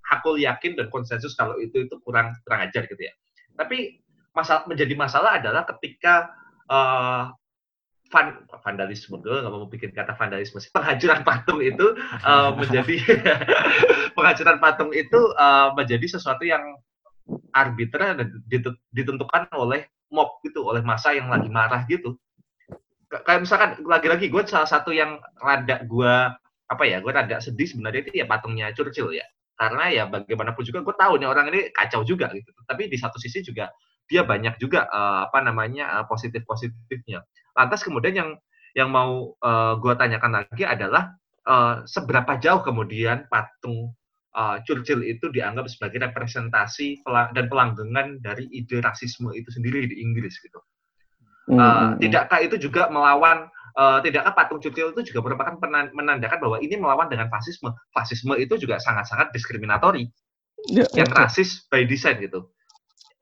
hakul 0.09 0.35
yakin 0.41 0.73
dan 0.73 0.89
konsensus 0.89 1.37
kalau 1.37 1.53
itu 1.61 1.85
itu 1.85 1.95
kurang 2.01 2.33
kurang 2.43 2.65
ajar 2.65 2.89
gitu 2.89 2.99
ya. 2.99 3.13
Tapi 3.55 4.01
masalah 4.33 4.65
menjadi 4.65 4.93
masalah 4.97 5.31
adalah 5.39 5.63
ketika 5.75 6.33
eh, 6.67 7.23
van, 8.09 8.27
vandalisme. 8.65 9.21
Gue 9.21 9.39
nggak 9.39 9.53
mau 9.53 9.69
bikin 9.69 9.93
kata 9.93 10.17
vandalisme 10.17 10.57
sih. 10.59 10.73
Penghancuran 10.73 11.21
patung 11.21 11.61
itu 11.61 11.85
eh, 12.25 12.51
menjadi 12.59 12.95
penghancuran 14.17 14.57
patung 14.57 14.91
itu 14.91 15.19
eh, 15.37 15.69
menjadi 15.77 16.05
sesuatu 16.17 16.43
yang 16.43 16.77
arbiter 17.53 18.17
dan 18.17 18.41
ditentukan 18.89 19.53
oleh 19.53 19.85
mob 20.09 20.41
gitu 20.41 20.65
oleh 20.65 20.81
masa 20.81 21.13
yang 21.13 21.29
lagi 21.29 21.47
marah 21.47 21.85
gitu. 21.85 22.17
Kayak 23.09 23.45
misalkan 23.45 23.69
lagi-lagi 23.85 24.29
gue 24.29 24.41
salah 24.49 24.69
satu 24.69 24.93
yang 24.93 25.21
rada 25.37 25.81
gue 25.85 26.13
apa 26.69 26.83
ya 26.85 27.01
gue 27.01 27.09
rada 27.09 27.41
sedih 27.41 27.65
sebenarnya 27.65 28.05
itu 28.05 28.11
ya 28.21 28.25
patungnya 28.25 28.73
Churchill 28.73 29.13
ya. 29.13 29.25
Karena 29.59 29.91
ya 29.91 30.03
bagaimanapun 30.09 30.63
juga 30.65 30.81
gue 30.81 30.95
tahu 30.97 31.13
nih 31.21 31.27
orang 31.29 31.45
ini 31.53 31.69
kacau 31.73 32.01
juga 32.01 32.33
gitu. 32.33 32.49
Tapi 32.65 32.89
di 32.89 32.97
satu 32.97 33.21
sisi 33.21 33.45
juga 33.45 33.69
dia 34.09 34.25
banyak 34.25 34.57
juga 34.57 34.89
eh, 34.89 35.19
apa 35.29 35.45
namanya 35.45 36.01
positif 36.09 36.41
positifnya 36.49 37.21
lantas 37.57 37.81
kemudian 37.81 38.15
yang 38.15 38.29
yang 38.77 38.89
mau 38.93 39.33
gue 39.81 39.93
tanyakan 39.97 40.45
lagi 40.45 40.61
adalah 40.61 41.17
eh, 41.45 41.75
seberapa 41.89 42.37
jauh 42.37 42.61
kemudian 42.61 43.25
patung 43.27 43.97
eh, 44.37 44.57
Churchill 44.65 45.01
itu 45.01 45.33
dianggap 45.33 45.65
sebagai 45.67 46.05
representasi 46.05 47.01
dan 47.33 47.45
pelanggengan 47.49 48.21
dari 48.21 48.45
ide 48.53 48.79
rasisme 48.79 49.33
itu 49.33 49.49
sendiri 49.49 49.89
di 49.89 49.99
Inggris 50.05 50.37
gitu. 50.37 50.61
Eh, 51.49 51.57
hmm, 51.57 51.97
tidakkah 51.97 52.39
itu 52.45 52.61
juga 52.61 52.93
melawan 52.93 53.49
eh, 53.73 53.99
tidakkah 54.05 54.37
patung 54.37 54.61
Churchill 54.61 54.93
itu 54.93 55.09
juga 55.09 55.25
merupakan 55.25 55.57
menandakan 55.97 56.37
bahwa 56.37 56.57
ini 56.61 56.77
melawan 56.77 57.09
dengan 57.09 57.25
fasisme. 57.33 57.73
Fasisme 57.89 58.37
itu 58.37 58.53
juga 58.61 58.77
sangat-sangat 58.77 59.33
diskriminatori 59.33 60.05
Ya, 60.67 60.83
yang 60.91 61.07
rasis 61.15 61.63
by 61.71 61.87
design 61.87 62.19
gitu. 62.19 62.51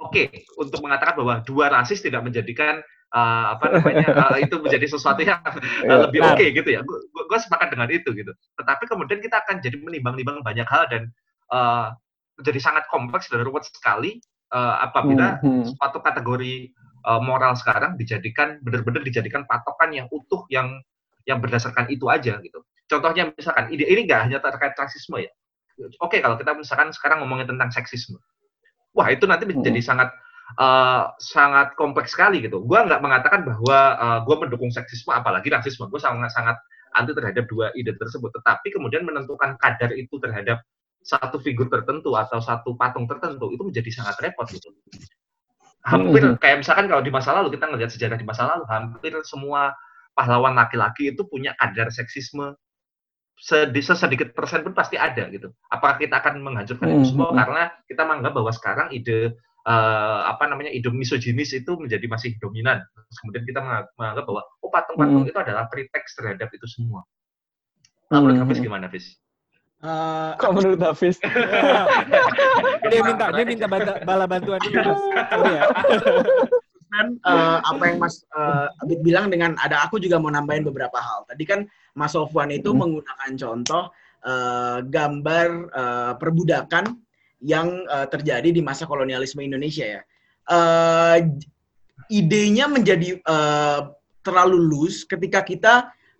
Oke, 0.01 0.45
untuk 0.57 0.81
mengatakan 0.81 1.17
bahwa 1.17 1.35
dua 1.45 1.69
rasis 1.69 2.01
tidak 2.01 2.25
menjadikan 2.25 2.81
eh, 3.13 3.45
apa 3.55 3.65
namanya 3.71 4.07
eh, 4.35 4.47
itu 4.47 4.55
menjadi 4.59 4.87
sesuatu 4.89 5.21
yang 5.23 5.39
Ya, 5.87 6.03
lebih 6.07 6.19
oke 6.25 6.45
gitu 6.51 6.69
ya. 6.69 6.81
Gue 6.83 7.39
sepakat 7.39 7.71
dengan 7.71 7.87
itu 7.91 8.09
gitu. 8.11 8.31
Tetapi 8.59 8.83
kemudian 8.89 9.19
kita 9.23 9.39
akan 9.45 9.63
jadi 9.63 9.77
menimbang-nimbang 9.79 10.43
banyak 10.43 10.67
hal 10.67 10.83
dan 10.91 11.11
eh, 11.53 11.87
menjadi 12.37 12.59
sangat 12.61 12.83
kompleks 12.91 13.31
dan 13.31 13.41
rumit 13.43 13.65
sekali 13.67 14.19
eh, 14.51 14.75
apabila 14.83 15.39
Hmm, 15.39 15.63
hmm. 15.63 15.77
suatu 15.77 15.99
kategori 16.03 16.71
eh, 17.07 17.21
moral 17.23 17.55
sekarang 17.55 17.95
dijadikan 17.95 18.59
benar-benar 18.61 19.01
dijadikan 19.05 19.47
patokan 19.47 19.93
yang 19.95 20.07
utuh 20.11 20.43
yang 20.51 20.81
yang 21.27 21.43
berdasarkan 21.43 21.91
itu 21.91 22.07
aja 22.07 22.39
gitu. 22.39 22.63
Contohnya 22.87 23.27
misalkan 23.35 23.67
ide 23.67 23.83
ini 23.83 24.07
nggak 24.07 24.21
hanya 24.31 24.39
terkait 24.39 24.71
rasisme 24.79 25.19
ya. 25.19 25.31
Oke 26.01 26.23
kalau 26.23 26.39
kita 26.39 26.55
misalkan 26.57 26.89
sekarang 26.89 27.21
ngomongin 27.21 27.45
tentang 27.45 27.69
seksisme, 27.69 28.17
wah 28.95 29.07
itu 29.11 29.29
nanti 29.29 29.45
menjadi 29.45 29.77
sangat 29.83 30.09
eh, 30.55 31.03
sangat 31.19 31.75
kompleks 31.75 32.15
sekali 32.15 32.39
gitu. 32.39 32.63
Gua 32.63 32.87
nggak 32.87 33.03
mengatakan 33.03 33.43
bahwa 33.43 33.79
eh, 33.99 34.19
gua 34.23 34.35
mendukung 34.39 34.71
seksisme 34.71 35.11
apalagi 35.11 35.51
rasisme. 35.51 35.91
Gue 35.91 35.99
sangat 35.99 36.31
sangat 36.31 36.55
anti 36.95 37.11
terhadap 37.13 37.45
dua 37.51 37.69
ide 37.75 37.93
tersebut. 37.99 38.31
Tetapi 38.41 38.73
kemudian 38.73 39.03
menentukan 39.05 39.59
kadar 39.59 39.91
itu 39.93 40.17
terhadap 40.23 40.63
satu 41.03 41.39
figur 41.39 41.71
tertentu 41.71 42.15
atau 42.19 42.41
satu 42.43 42.75
patung 42.75 43.07
tertentu 43.07 43.47
itu 43.53 43.63
menjadi 43.63 43.89
sangat 44.01 44.17
repot 44.19 44.47
gitu. 44.51 44.71
Hampir 45.87 46.35
Mhm. 46.35 46.35
kayak 46.43 46.57
misalkan 46.67 46.91
kalau 46.91 46.99
di 46.99 47.11
masa 47.13 47.31
lalu 47.31 47.55
kita 47.55 47.71
ngelihat 47.71 47.91
sejarah 47.95 48.17
di 48.19 48.27
masa 48.27 48.43
lalu 48.43 48.67
hampir 48.67 49.15
semua 49.23 49.71
pahlawan 50.11 50.51
laki-laki 50.51 51.15
itu 51.15 51.23
punya 51.23 51.55
kadar 51.55 51.87
seksisme 51.93 52.59
sedi- 53.39 53.85
sesedikit 53.85 54.33
persen 54.35 54.65
pun 54.67 54.73
pasti 54.75 54.97
ada 54.99 55.29
gitu. 55.31 55.53
Apakah 55.69 56.01
kita 56.01 56.19
akan 56.19 56.41
menghancurkan 56.43 56.91
itu 56.91 57.13
semua 57.13 57.31
Mhm. 57.31 57.37
karena 57.39 57.63
kita 57.87 58.01
menganggap 58.03 58.33
bahwa 58.35 58.51
sekarang 58.51 58.87
ide 58.91 59.37
eh, 59.67 60.19
apa 60.25 60.47
namanya 60.47 60.71
ide 60.71 60.87
misoginis 60.89 61.51
itu 61.51 61.75
menjadi 61.75 62.07
masih 62.07 62.39
dominan. 62.39 62.79
Terus 62.87 63.17
kemudian 63.19 63.43
kita 63.43 63.59
menganggap 63.93 64.23
bahwa 64.23 64.41
oh 64.63 64.71
patung-patung 64.71 65.23
Hmm. 65.23 65.29
itu 65.29 65.37
adalah 65.37 65.67
pretext 65.67 66.15
terhadap 66.15 66.47
itu 66.49 66.63
semua. 66.65 67.03
Nah, 68.07 68.23
menurut 68.23 68.39
Hmm. 68.39 68.47
Hafiz 68.47 68.59
gimana, 68.59 68.87
Hafiz? 68.87 69.05
Eh, 69.77 70.31
Kok 70.39 70.51
menurut 70.55 70.79
Hafiz? 70.81 71.19
dia 72.89 73.01
minta 73.03 73.29
dia 73.29 73.45
minta 73.45 73.67
banta- 73.67 74.01
bala 74.01 74.25
bantuan 74.25 74.57
dulu. 74.57 74.79
Mas. 74.81 75.01
Sorry 75.29 75.51
ya. 75.53 75.63
kan 76.87 77.07
eh, 77.19 77.57
apa 77.61 77.83
yang 77.83 77.97
Mas 77.99 78.15
eh, 78.25 78.81
Abid 78.81 79.03
bilang 79.03 79.27
dengan 79.27 79.53
ada 79.59 79.83
aku 79.83 79.99
juga 79.99 80.17
mau 80.17 80.31
nambahin 80.31 80.63
beberapa 80.63 80.95
hal. 80.97 81.27
Tadi 81.27 81.43
kan 81.43 81.59
Mas 81.93 82.15
Sofwan 82.15 82.49
itu 82.49 82.71
Hmm. 82.71 82.79
menggunakan 82.81 83.31
contoh 83.35 83.83
eh, 84.23 84.79
gambar 84.81 85.47
eh, 85.69 86.13
perbudakan 86.15 86.85
yang 87.41 87.85
eh, 87.85 88.07
terjadi 88.09 88.49
di 88.49 88.61
masa 88.65 88.89
kolonialisme 88.89 89.45
Indonesia 89.45 89.85
ya. 89.85 90.01
J- 91.21 91.49
idenya 92.07 92.71
menjadi 92.71 93.19
eh, 93.19 93.79
terlalu 94.23 94.57
loose 94.57 95.03
ketika 95.05 95.43
kita 95.43 95.73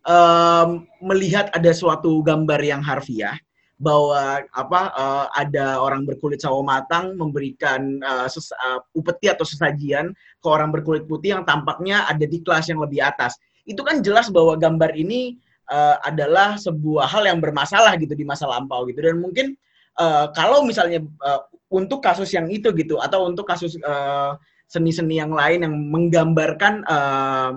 eh, 0.05 0.68
melihat 1.01 1.49
ada 1.55 1.72
suatu 1.74 2.22
gambar 2.22 2.59
yang 2.61 2.84
harfiah 2.84 3.36
bahwa 3.78 4.41
apa 4.53 4.82
eh, 4.93 5.26
ada 5.47 5.82
orang 5.82 6.05
berkulit 6.05 6.41
sawo 6.41 6.61
matang 6.65 7.18
memberikan 7.18 8.01
ses- 8.30 8.53
eh, 8.53 8.80
upeti 8.93 9.30
atau 9.32 9.45
sesajian 9.45 10.13
ke 10.13 10.47
orang 10.47 10.70
berkulit 10.70 11.09
putih 11.09 11.38
yang 11.39 11.43
tampaknya 11.47 12.05
ada 12.05 12.26
di 12.26 12.41
kelas 12.45 12.70
yang 12.70 12.82
lebih 12.84 13.01
atas. 13.01 13.38
Itu 13.68 13.84
kan 13.84 13.99
jelas 14.05 14.30
bahwa 14.30 14.53
gambar 14.53 14.93
ini 14.93 15.38
eh, 15.72 15.95
adalah 16.05 16.61
sebuah 16.61 17.09
hal 17.09 17.26
yang 17.26 17.39
bermasalah 17.41 17.97
gitu 17.97 18.13
di 18.13 18.26
masa 18.28 18.45
lampau 18.45 18.86
gitu 18.86 19.01
dan 19.01 19.18
mungkin 19.18 19.57
eh, 19.99 20.25
kalau 20.33 20.63
misalnya 20.63 21.01
eh, 21.03 21.41
untuk 21.67 21.99
kasus 21.99 22.31
yang 22.31 22.47
itu 22.47 22.71
gitu 22.73 22.97
atau 23.01 23.27
untuk 23.27 23.43
kasus 23.49 23.75
eh, 23.75 24.31
seni-seni 24.67 25.19
yang 25.19 25.31
lain 25.31 25.63
yang 25.63 25.75
menggambarkan 25.91 26.83
eh, 26.87 27.51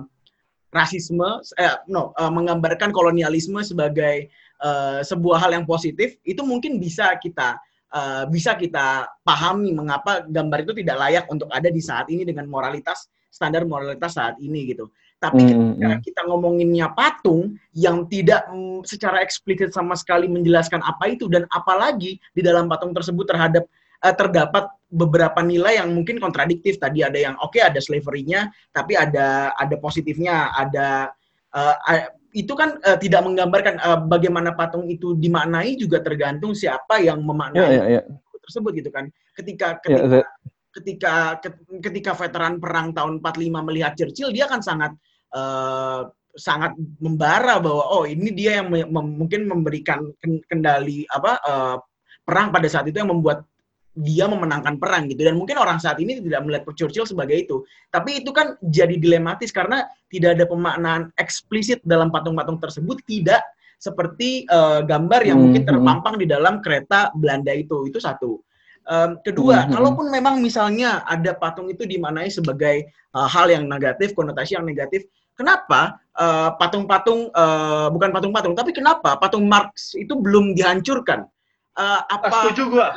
rasisme 0.71 1.43
eh, 1.59 1.75
no 1.91 2.15
eh, 2.15 2.31
menggambarkan 2.31 2.95
kolonialisme 2.95 3.59
sebagai 3.63 4.31
eh, 4.63 4.99
sebuah 5.03 5.37
hal 5.47 5.51
yang 5.55 5.65
positif 5.67 6.15
itu 6.23 6.41
mungkin 6.43 6.79
bisa 6.79 7.15
kita 7.19 7.59
eh, 7.91 8.23
bisa 8.31 8.55
kita 8.55 9.07
pahami 9.23 9.75
mengapa 9.75 10.23
gambar 10.27 10.63
itu 10.63 10.73
tidak 10.83 10.97
layak 11.07 11.25
untuk 11.27 11.51
ada 11.51 11.67
di 11.67 11.83
saat 11.83 12.07
ini 12.07 12.23
dengan 12.23 12.47
moralitas 12.47 13.07
standar 13.31 13.63
moralitas 13.63 14.19
saat 14.19 14.35
ini 14.43 14.75
gitu. 14.75 14.91
Tapi 15.21 15.37
Hmm, 15.45 15.77
ketika 15.77 15.87
hmm. 15.93 16.01
kita 16.01 16.21
ngomonginnya 16.25 16.87
patung 16.97 17.53
yang 17.77 18.09
tidak 18.09 18.41
mm, 18.49 18.81
secara 18.89 19.21
eksplisit 19.21 19.69
sama 19.69 19.93
sekali 19.93 20.25
menjelaskan 20.25 20.81
apa 20.81 21.13
itu 21.13 21.29
dan 21.29 21.45
apalagi 21.53 22.17
di 22.33 22.41
dalam 22.41 22.65
patung 22.65 22.89
tersebut 22.89 23.29
terhadap 23.29 23.69
eh, 24.01 24.15
terdapat 24.17 24.65
beberapa 24.89 25.45
nilai 25.45 25.77
yang 25.77 25.93
mungkin 25.93 26.17
kontradiktif. 26.17 26.81
Tadi 26.81 27.05
ada 27.05 27.21
yang 27.21 27.37
oke 27.37 27.61
ada 27.61 27.77
slavery-nya, 27.77 28.49
tapi 28.73 28.97
ada 28.97 29.53
ada 29.53 29.75
positifnya, 29.77 30.57
ada 30.57 31.13
a- 31.53 32.09
itu 32.33 32.57
kan 32.57 32.81
eh, 32.81 32.97
tidak 32.97 33.21
menggambarkan 33.21 33.77
eh, 33.77 33.99
bagaimana 34.09 34.57
patung 34.57 34.89
itu 34.89 35.13
dimaknai 35.13 35.77
juga 35.77 36.01
tergantung 36.01 36.57
siapa 36.57 36.97
yang 36.97 37.21
Ya, 37.21 37.27
memaknai 37.29 37.77
ya, 37.77 37.83
ya. 37.99 38.01
tersebut 38.41 38.73
gitu 38.73 38.89
kan. 38.89 39.05
Ketika 39.37 39.77
Ya, 39.85 40.01
ketika 40.01 40.07
the- 40.09 40.27
ketika 40.71 41.13
ket- 41.43 41.61
ketika 41.83 42.11
veteran 42.17 42.57
perang 42.57 42.89
tahun 42.95 43.21
45 43.21 43.61
melihat 43.61 43.93
Churchill 43.93 44.31
dia 44.33 44.49
kan 44.49 44.63
sangat 44.65 44.95
eh, 45.35 46.01
sangat 46.31 46.75
membara 47.03 47.59
bahwa 47.59 47.83
oh 47.91 48.03
ini 48.07 48.31
dia 48.31 48.63
yang 48.63 48.71
mungkin 48.91 49.47
memberikan 49.47 50.15
ken- 50.23 50.43
kendali 50.47 51.03
apa 51.11 51.31
eh, 51.43 51.75
perang 52.23 52.53
pada 52.55 52.67
saat 52.71 52.87
itu 52.87 53.01
yang 53.01 53.11
membuat 53.11 53.43
dia 53.91 54.23
memenangkan 54.23 54.79
perang 54.79 55.11
gitu 55.11 55.27
dan 55.27 55.35
mungkin 55.35 55.59
orang 55.59 55.75
saat 55.75 55.99
ini 55.99 56.23
tidak 56.23 56.47
melihat 56.47 56.63
Churchill 56.79 57.03
sebagai 57.03 57.43
itu 57.43 57.67
tapi 57.91 58.23
itu 58.23 58.31
kan 58.31 58.55
jadi 58.63 58.95
dilematis 58.95 59.51
karena 59.51 59.83
tidak 60.07 60.39
ada 60.39 60.45
pemaknaan 60.47 61.01
eksplisit 61.19 61.83
dalam 61.83 62.07
patung-patung 62.07 62.55
tersebut 62.63 63.03
tidak 63.03 63.43
seperti 63.75 64.47
eh, 64.47 64.81
gambar 64.87 65.27
yang 65.27 65.43
Hmm, 65.43 65.51
mungkin 65.51 65.63
hmm. 65.67 65.71
terpampang 65.75 66.15
di 66.15 66.25
dalam 66.29 66.63
kereta 66.63 67.11
Belanda 67.11 67.51
itu 67.51 67.83
itu 67.91 67.99
satu 67.99 68.39
Em, 68.81 69.13
kedua, 69.21 69.61
Hmm, 69.61 69.65
hmm. 69.69 69.73
kalaupun 69.77 70.05
memang 70.09 70.41
misalnya 70.41 71.05
ada 71.05 71.37
patung 71.37 71.69
itu 71.69 71.85
dimaknai 71.85 72.33
sebagai 72.33 72.89
uh, 73.13 73.29
hal 73.29 73.53
yang 73.53 73.69
negatif, 73.69 74.17
konotasi 74.17 74.57
yang 74.57 74.65
negatif, 74.65 75.05
kenapa 75.35 75.99
uh, 76.15 76.55
patung-patung 76.55 77.31
uh, 77.33 77.87
bukan 77.91 78.09
patung-patung, 78.11 78.53
tapi 78.55 78.71
kenapa 78.75 79.15
patung 79.17 79.47
Marx 79.47 79.95
itu 79.95 80.15
belum 80.17 80.53
dihancurkan? 80.57 81.27
Uh, 81.75 82.03
apa 82.11 82.51
setuju 82.51 82.63
gua. 82.67 82.87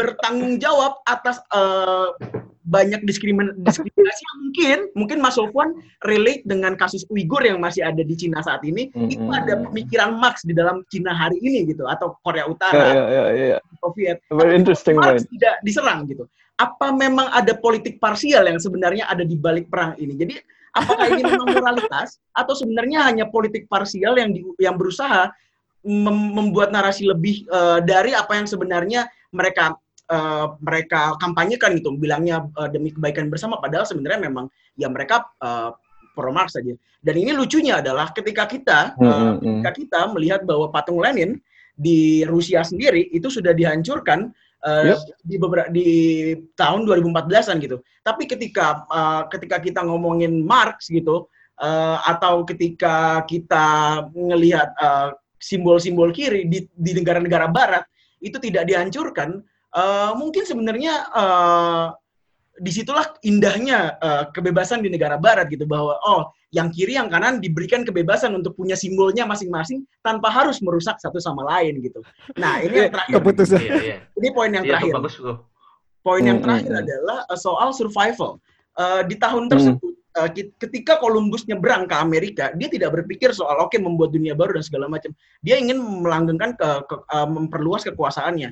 bertanggung 0.00 0.56
jawab 0.56 0.96
atas 1.04 1.38
uh, 1.52 2.16
banyak 2.70 3.02
diskrimin 3.02 3.50
diskriminasi 3.66 4.22
yang 4.22 4.36
mungkin 4.40 4.78
mungkin 4.94 5.18
Mas 5.18 5.34
Sofwan 5.34 5.74
relate 6.06 6.46
dengan 6.46 6.78
kasus 6.78 7.02
Uighur 7.10 7.42
yang 7.42 7.58
masih 7.58 7.82
ada 7.82 8.00
di 8.00 8.14
Cina 8.14 8.38
saat 8.40 8.62
ini 8.62 8.86
Hmm, 8.94 9.10
itu 9.10 9.26
ada 9.26 9.58
pemikiran 9.66 10.14
Marx 10.16 10.46
di 10.46 10.54
dalam 10.54 10.86
Cina 10.86 11.10
hari 11.10 11.42
ini 11.42 11.66
gitu 11.66 11.84
atau 11.90 12.14
Korea 12.22 12.46
Utara 12.46 12.94
ya, 12.94 13.04
ya, 13.10 13.24
ya. 13.34 13.58
Soviet 13.82 14.22
Very 14.30 14.54
interesting 14.54 14.94
Marx 14.94 15.26
point. 15.26 15.34
tidak 15.34 15.54
diserang 15.60 16.06
gitu. 16.06 16.24
Apa 16.54 16.92
memang 16.92 17.32
ada 17.32 17.56
politik 17.56 17.98
parsial 17.98 18.44
yang 18.46 18.60
sebenarnya 18.60 19.08
ada 19.08 19.24
di 19.24 19.32
balik 19.34 19.66
perang 19.66 19.96
ini? 19.96 20.12
Jadi 20.12 20.36
apakah 20.76 21.08
ini 21.08 21.24
memang 21.24 21.50
moralitas 21.56 22.20
atau 22.30 22.52
sebenarnya 22.52 23.02
hanya 23.02 23.24
politik 23.26 23.64
parsial 23.66 24.14
yang 24.14 24.30
di- 24.30 24.44
yang 24.60 24.76
berusaha 24.76 25.32
mem- 25.82 26.32
membuat 26.36 26.68
narasi 26.70 27.08
lebih 27.08 27.48
eh, 27.48 27.78
dari 27.82 28.12
apa 28.12 28.36
yang 28.36 28.44
sebenarnya 28.44 29.08
mereka 29.32 29.72
eh, 30.10 30.46
mereka 30.58 31.14
kampanyekan 31.22 31.78
gitu, 31.78 31.94
bilangnya 31.94 32.44
eh, 32.58 32.68
demi 32.74 32.90
kebaikan 32.90 33.30
bersama 33.30 33.62
padahal 33.62 33.86
sebenarnya 33.86 34.26
memang 34.26 34.50
ya 34.74 34.90
mereka 34.90 35.30
eh, 35.38 35.70
pro 36.14 36.34
Marx 36.34 36.58
saja. 36.58 36.74
Dan 37.00 37.16
ini 37.16 37.32
lucunya 37.32 37.80
adalah 37.80 38.12
ketika 38.12 38.44
kita 38.44 38.98
eh, 38.98 39.06
hmm, 39.06 39.40
ketika 39.40 39.70
kita 39.72 40.00
melihat 40.12 40.44
bahwa 40.44 40.68
patung 40.68 41.00
Lenin 41.00 41.38
di 41.72 42.26
Rusia 42.28 42.60
sendiri 42.60 43.08
itu 43.08 43.32
sudah 43.32 43.56
dihancurkan 43.56 44.28
eh, 44.66 44.92
Yep. 44.92 44.98
di 45.24 45.36
beberapa 45.40 45.68
di 45.72 45.88
tahun 46.52 46.84
2014-an 46.84 47.56
gitu. 47.64 47.80
Tapi 48.04 48.28
ketika 48.28 48.84
eh, 48.90 49.22
ketika 49.32 49.56
kita 49.62 49.80
ngomongin 49.86 50.44
Marx 50.44 50.92
gitu 50.92 51.30
eh, 51.56 51.98
atau 52.04 52.44
ketika 52.44 53.24
kita 53.24 53.66
ngelihat 54.12 54.68
eh, 54.76 55.10
simbol-simbol 55.40 56.12
kiri 56.12 56.44
di 56.44 56.68
di 56.68 56.90
negara-negara 56.92 57.48
barat 57.48 57.84
itu 58.20 58.36
tidak 58.36 58.68
dihancurkan, 58.68 59.40
eh, 59.72 60.12
mungkin 60.16 60.42
sebenarnya 60.46 60.94
eh, 61.10 61.86
di 62.60 62.70
situlah 62.74 63.06
indahnya 63.24 63.96
eh, 63.96 64.24
kebebasan 64.34 64.84
di 64.84 64.92
negara 64.92 65.16
barat 65.16 65.48
gitu 65.48 65.64
bahwa 65.64 65.96
oh 66.04 66.28
yang 66.50 66.66
kiri 66.74 66.98
yang 66.98 67.06
kanan 67.06 67.38
diberikan 67.38 67.86
kebebasan 67.86 68.34
untuk 68.34 68.58
punya 68.58 68.74
simbolnya 68.74 69.22
masing-masing 69.22 69.86
tanpa 70.02 70.28
harus 70.34 70.58
merusak 70.58 70.98
satu 70.98 71.22
sama 71.22 71.46
lain 71.46 71.78
gitu. 71.78 72.02
Nah 72.34 72.58
ini 72.58 72.86
yang 72.86 72.92
terakhir. 72.92 73.14
Keputusan. 73.22 73.58
Iya, 73.62 73.72
iya. 73.78 73.96
Ini 74.18 74.28
poin 74.34 74.50
yang 74.50 74.66
Iya, 74.66 74.74
terakhir. 74.76 74.90
tuh 74.90 74.98
bagus 74.98 75.14
tuh. 75.16 75.36
Poin 76.02 76.24
yang 76.26 76.42
Hmm, 76.42 76.44
terakhir 76.48 76.72
hmm, 76.72 76.80
hmm. 76.80 76.84
adalah 76.90 77.18
uh, 77.30 77.38
soal 77.38 77.70
survival. 77.70 78.42
Uh, 78.74 79.04
di 79.06 79.14
tahun 79.14 79.46
Hmm. 79.46 79.52
tersebut, 79.52 79.94
uh, 80.18 80.30
ketika 80.32 80.98
Columbus 80.98 81.44
nyebrang 81.46 81.86
ke 81.86 81.94
Amerika, 81.94 82.50
dia 82.56 82.66
tidak 82.66 82.98
berpikir 82.98 83.30
soal 83.30 83.60
oke 83.62 83.76
membuat 83.78 84.10
dunia 84.10 84.34
baru 84.34 84.58
dan 84.58 84.64
segala 84.66 84.90
macam. 84.90 85.14
Dia 85.44 85.54
ingin 85.54 85.78
melanggengkan 85.78 86.58
ke, 86.58 86.68
ke- 86.88 87.04
uh, 87.14 87.28
memperluas 87.30 87.86
kekuasaannya. 87.86 88.50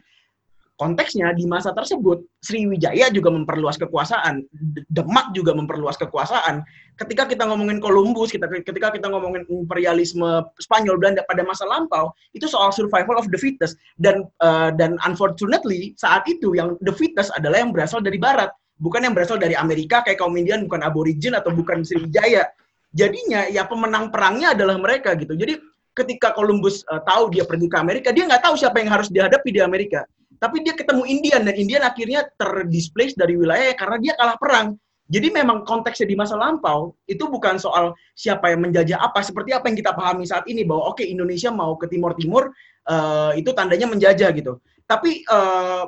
Konteksnya 0.79 1.35
di 1.35 1.43
masa 1.43 1.74
tersebut, 1.74 2.22
Sriwijaya 2.39 3.11
juga 3.11 3.35
memperluas 3.35 3.74
kekuasaan, 3.83 4.47
Demak 4.87 5.35
juga 5.35 5.51
memperluas 5.51 5.99
kekuasaan. 5.99 6.62
Ketika 6.95 7.26
kita 7.26 7.51
ngomongin 7.51 7.83
Columbus, 7.83 8.31
kita 8.31 8.47
ketika 8.47 8.95
kita 8.95 9.11
ngomongin 9.11 9.43
imperialisme 9.51 10.47
Spanyol 10.62 11.03
Belanda 11.03 11.26
pada 11.26 11.43
masa 11.43 11.66
lampau, 11.66 12.14
itu 12.31 12.47
soal 12.47 12.70
survival 12.70 13.18
of 13.18 13.26
the 13.35 13.39
fittest. 13.43 13.74
Dan 13.99 14.31
uh, 14.39 14.70
dan 14.70 14.95
unfortunately 15.03 15.99
saat 15.99 16.22
itu 16.31 16.55
yang 16.55 16.79
the 16.87 16.95
fittest 16.95 17.35
adalah 17.35 17.59
yang 17.59 17.74
berasal 17.74 17.99
dari 17.99 18.22
barat 18.22 18.55
bukan 18.79 19.03
yang 19.03 19.18
berasal 19.18 19.35
dari 19.35 19.59
Amerika 19.59 20.07
kayak 20.07 20.22
kaum 20.22 20.39
Indian 20.39 20.62
bukan 20.62 20.87
aborigin 20.87 21.35
atau 21.35 21.51
bukan 21.51 21.83
Sriwijaya. 21.83 22.47
Jadinya 22.95 23.51
ya 23.51 23.66
pemenang 23.66 24.14
perangnya 24.14 24.55
adalah 24.55 24.79
mereka 24.79 25.18
gitu. 25.18 25.35
Jadi 25.35 25.59
ketika 25.99 26.31
Columbus 26.39 26.87
uh, 26.87 27.03
tahu 27.03 27.35
dia 27.35 27.43
pergi 27.43 27.66
ke 27.66 27.74
Amerika 27.74 28.14
dia 28.14 28.31
nggak 28.31 28.47
tahu 28.47 28.55
siapa 28.55 28.79
yang 28.79 28.95
harus 28.95 29.11
dihadapi 29.11 29.51
di 29.51 29.59
Amerika 29.59 30.07
tapi 30.39 30.62
dia 30.62 30.74
ketemu 30.74 31.03
Indian 31.05 31.43
dan 31.45 31.55
Indian 31.55 31.82
akhirnya 31.84 32.26
terdisplace 32.39 33.14
dari 33.18 33.34
wilayahnya 33.34 33.74
karena 33.74 33.97
dia 33.99 34.12
kalah 34.14 34.39
perang 34.39 34.78
jadi 35.09 35.32
memang 35.32 35.64
konteksnya 35.64 36.05
di 36.05 36.16
masa 36.20 36.36
lampau 36.36 36.93
itu 37.09 37.24
bukan 37.24 37.57
soal 37.57 37.97
siapa 38.12 38.53
yang 38.53 38.68
menjajah 38.68 39.01
apa 39.01 39.24
seperti 39.24 39.57
apa 39.57 39.72
yang 39.72 39.80
kita 39.80 39.97
pahami 39.97 40.28
saat 40.28 40.45
ini 40.45 40.68
bahwa 40.68 40.93
oke 40.93 41.01
Indonesia 41.01 41.49
mau 41.49 41.80
ke 41.80 41.89
Timur 41.89 42.12
Timur 42.12 42.53
eh, 42.84 43.41
itu 43.41 43.51
tandanya 43.57 43.89
menjajah 43.89 44.28
gitu. 44.36 44.61
Tapi 44.84 45.24
eh, 45.24 45.84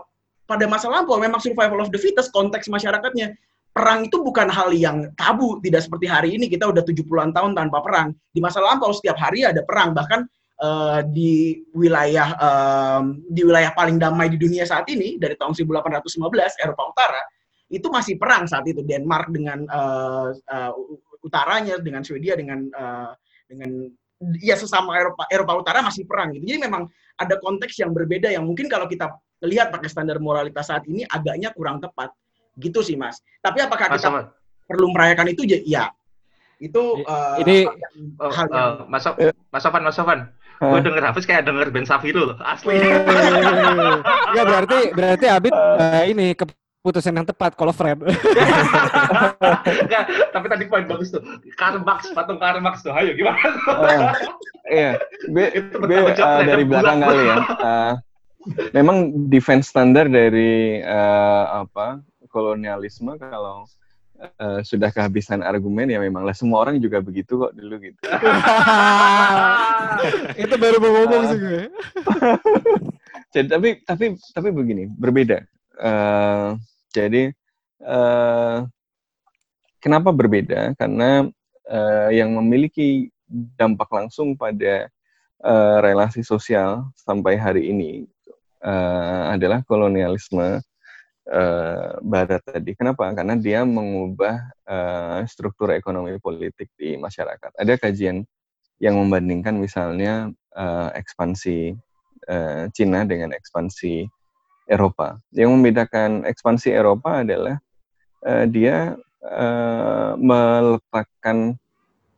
pada 0.49 0.65
masa 0.65 0.89
lampau 0.89 1.21
memang 1.21 1.37
survival 1.37 1.85
of 1.85 1.93
the 1.93 2.01
fittest 2.01 2.33
konteks 2.33 2.73
masyarakatnya 2.73 3.37
perang 3.77 4.09
itu 4.09 4.19
bukan 4.25 4.49
hal 4.49 4.73
yang 4.73 5.13
tabu 5.15 5.61
tidak 5.61 5.85
seperti 5.85 6.09
hari 6.09 6.35
ini 6.35 6.49
kita 6.49 6.65
udah 6.67 6.81
70-an 6.81 7.37
tahun 7.37 7.53
tanpa 7.53 7.85
perang. 7.85 8.17
Di 8.33 8.41
masa 8.41 8.65
lampau 8.65 8.89
setiap 8.97 9.21
hari 9.21 9.45
ada 9.45 9.61
perang 9.69 9.93
bahkan 9.93 10.25
eh, 10.61 11.01
di 11.09 11.33
wilayah 11.73 12.29
em, 12.37 13.25
di 13.27 13.43
wilayah 13.43 13.73
paling 13.73 13.97
damai 13.97 14.29
di 14.29 14.37
dunia 14.37 14.69
saat 14.69 14.85
ini 14.93 15.17
dari 15.17 15.35
tahun 15.35 15.57
1815 15.57 16.05
Eropa 16.61 16.83
Utara 16.93 17.21
itu 17.71 17.87
masih 17.89 18.19
perang 18.19 18.45
saat 18.51 18.67
itu 18.69 18.83
Denmark 18.85 19.33
dengan 19.33 19.65
eh, 19.65 20.29
eh, 20.37 20.73
utaranya 21.25 21.81
dengan 21.81 22.05
Swedia 22.05 22.37
dengan 22.37 22.69
eh, 22.69 23.11
dengan 23.49 23.71
ya 24.41 24.53
sesama 24.55 24.97
Eropa 25.01 25.25
Eropa 25.33 25.53
Utara 25.57 25.81
masih 25.81 26.05
perang 26.05 26.33
gitu. 26.37 26.45
Jadi 26.45 26.61
memang 26.61 26.85
ada 27.17 27.41
konteks 27.41 27.81
yang 27.81 27.97
berbeda 27.97 28.29
yang 28.29 28.45
mungkin 28.45 28.69
kalau 28.69 28.85
kita 28.85 29.09
lihat 29.45 29.73
pakai 29.73 29.89
standar 29.89 30.21
moralitas 30.21 30.69
saat 30.69 30.85
ini 30.85 31.09
agaknya 31.09 31.53
kurang 31.57 31.81
tepat. 31.81 32.13
Gitu 32.61 32.85
sih, 32.85 32.99
Mas. 32.99 33.25
Tapi 33.41 33.65
apakah 33.65 33.89
Mas 33.89 34.05
kita 34.05 34.13
Sofan, 34.13 34.25
perlu 34.69 34.93
merayakan 34.93 35.33
itu? 35.33 35.49
Ya. 35.65 35.89
Itu 36.61 37.01
eh, 37.01 37.37
Ini- 37.41 37.65
hal 37.65 37.77
yang- 37.81 37.97
oh, 38.21 38.29
hal 38.29 38.47
yang 38.53 38.77
Mas 38.93 39.05
Mas 39.49 39.63
Sofan, 39.65 39.83
Mas 39.89 39.97
Sofan. 39.97 40.21
Gue 40.61 40.81
denger 40.85 41.01
Hafiz 41.01 41.25
kayak 41.25 41.49
denger 41.49 41.73
Ben 41.73 41.89
Safiro 41.89 42.29
loh, 42.29 42.39
asli. 42.45 42.77
Enggak 42.77 44.45
berarti 44.45 44.79
berarti 44.93 45.27
Abid 45.33 45.55
eh, 45.57 46.05
ini 46.13 46.37
keputusan 46.37 47.17
yang 47.17 47.25
tepat 47.25 47.57
kalau 47.57 47.73
friend. 47.73 48.05
Enggak, 49.89 50.05
tapi 50.37 50.47
tadi 50.53 50.65
poin 50.69 50.85
bagus 50.85 51.17
tuh. 51.17 51.25
Karl 51.57 51.81
Marx, 51.81 52.13
patung 52.13 52.37
Karl 52.37 52.61
Marx 52.61 52.85
tuh. 52.85 52.93
Ayo 52.93 53.17
gimana? 53.17 53.41
Oh, 53.73 54.13
iya, 54.69 55.01
gue, 55.33 55.47
Itu 55.65 55.81
uh, 55.81 56.45
dari 56.45 56.65
belakang 56.69 57.09
kali 57.09 57.23
ya. 57.25 57.37
Uh, 57.57 57.95
memang 58.77 59.29
defense 59.33 59.73
standar 59.73 60.13
dari 60.13 60.85
uh, 60.85 61.65
apa 61.65 62.05
kolonialisme 62.29 63.17
kalau 63.17 63.65
uh, 64.21 64.61
sudah 64.61 64.93
kehabisan 64.93 65.41
argumen 65.41 65.89
ya 65.89 65.99
memang 65.99 66.23
lah 66.23 66.37
semua 66.37 66.63
orang 66.65 66.77
juga 66.79 67.01
begitu 67.01 67.41
kok 67.41 67.53
dulu 67.57 67.81
gitu. 67.81 68.01
itu 70.43 70.55
baru 70.61 70.77
mau 70.79 70.91
ngomong 71.01 71.23
sih 71.33 71.39
gue. 71.39 71.63
Jadi 73.35 73.47
tapi 73.47 73.69
tapi 73.87 74.05
tapi 74.35 74.49
begini 74.51 74.91
berbeda. 74.91 75.39
Eh, 75.81 76.49
jadi 76.91 77.31
eh, 77.81 78.59
kenapa 79.79 80.11
berbeda? 80.11 80.75
Karena 80.75 81.31
eh, 81.71 82.09
yang 82.19 82.35
memiliki 82.43 83.07
dampak 83.31 83.87
langsung 83.95 84.35
pada 84.35 84.91
eh, 85.47 85.77
relasi 85.79 86.27
sosial 86.27 86.91
sampai 86.99 87.39
hari 87.39 87.71
ini 87.71 88.03
eh, 88.67 89.23
adalah 89.31 89.63
kolonialisme 89.63 90.59
eh, 91.29 91.91
Barat 92.01 92.43
tadi. 92.45 92.73
Kenapa? 92.73 93.11
Karena 93.13 93.37
dia 93.37 93.67
mengubah 93.67 94.37
eh, 94.65 95.21
struktur 95.29 95.75
ekonomi 95.75 96.17
politik 96.17 96.73
di 96.79 96.97
masyarakat. 96.97 97.57
Ada 97.57 97.77
kajian 97.77 98.25
yang 98.81 98.97
membandingkan 98.97 99.61
misalnya 99.61 100.33
eh, 100.57 100.89
ekspansi 100.97 101.77
eh, 102.29 102.65
Cina 102.73 103.05
dengan 103.05 103.37
ekspansi 103.37 104.09
Eropa. 104.71 105.19
Yang 105.35 105.51
membedakan 105.59 106.25
ekspansi 106.25 106.71
Eropa 106.73 107.27
adalah 107.27 107.59
eh, 108.25 108.47
dia 108.49 108.95
eh, 109.21 110.13
meletakkan 110.17 111.59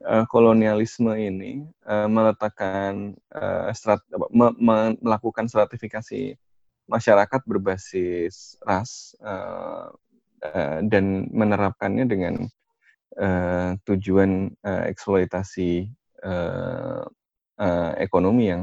eh, 0.04 0.24
kolonialisme 0.28 1.16
ini, 1.16 1.66
eh, 1.66 2.08
meletakkan 2.08 3.16
eh, 3.32 3.68
strat, 3.74 4.04
me- 4.30 4.56
me- 4.60 4.98
melakukan 5.00 5.48
stratifikasi 5.48 6.36
masyarakat 6.92 7.40
berbasis 7.48 8.60
ras 8.60 9.16
eh, 9.24 9.88
eh, 10.44 10.78
dan 10.84 11.32
menerapkannya 11.32 12.04
dengan 12.04 12.34
eh, 13.16 13.70
tujuan 13.88 14.52
eh, 14.60 14.84
eksploitasi 14.92 15.88
eh, 16.20 17.02
eh, 17.56 17.92
ekonomi 18.04 18.52
yang 18.52 18.62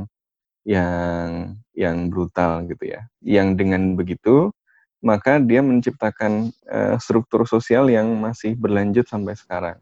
yang 0.67 1.57
yang 1.73 1.97
brutal 2.13 2.69
gitu 2.69 2.93
ya. 2.93 3.01
Yang 3.25 3.49
dengan 3.57 3.97
begitu 3.97 4.53
maka 4.99 5.39
dia 5.39 5.63
menciptakan 5.63 6.51
eh, 6.67 6.95
struktur 6.99 7.47
sosial 7.47 7.87
yang 7.87 8.07
masih 8.19 8.53
berlanjut 8.59 9.07
sampai 9.07 9.33
sekarang. 9.33 9.79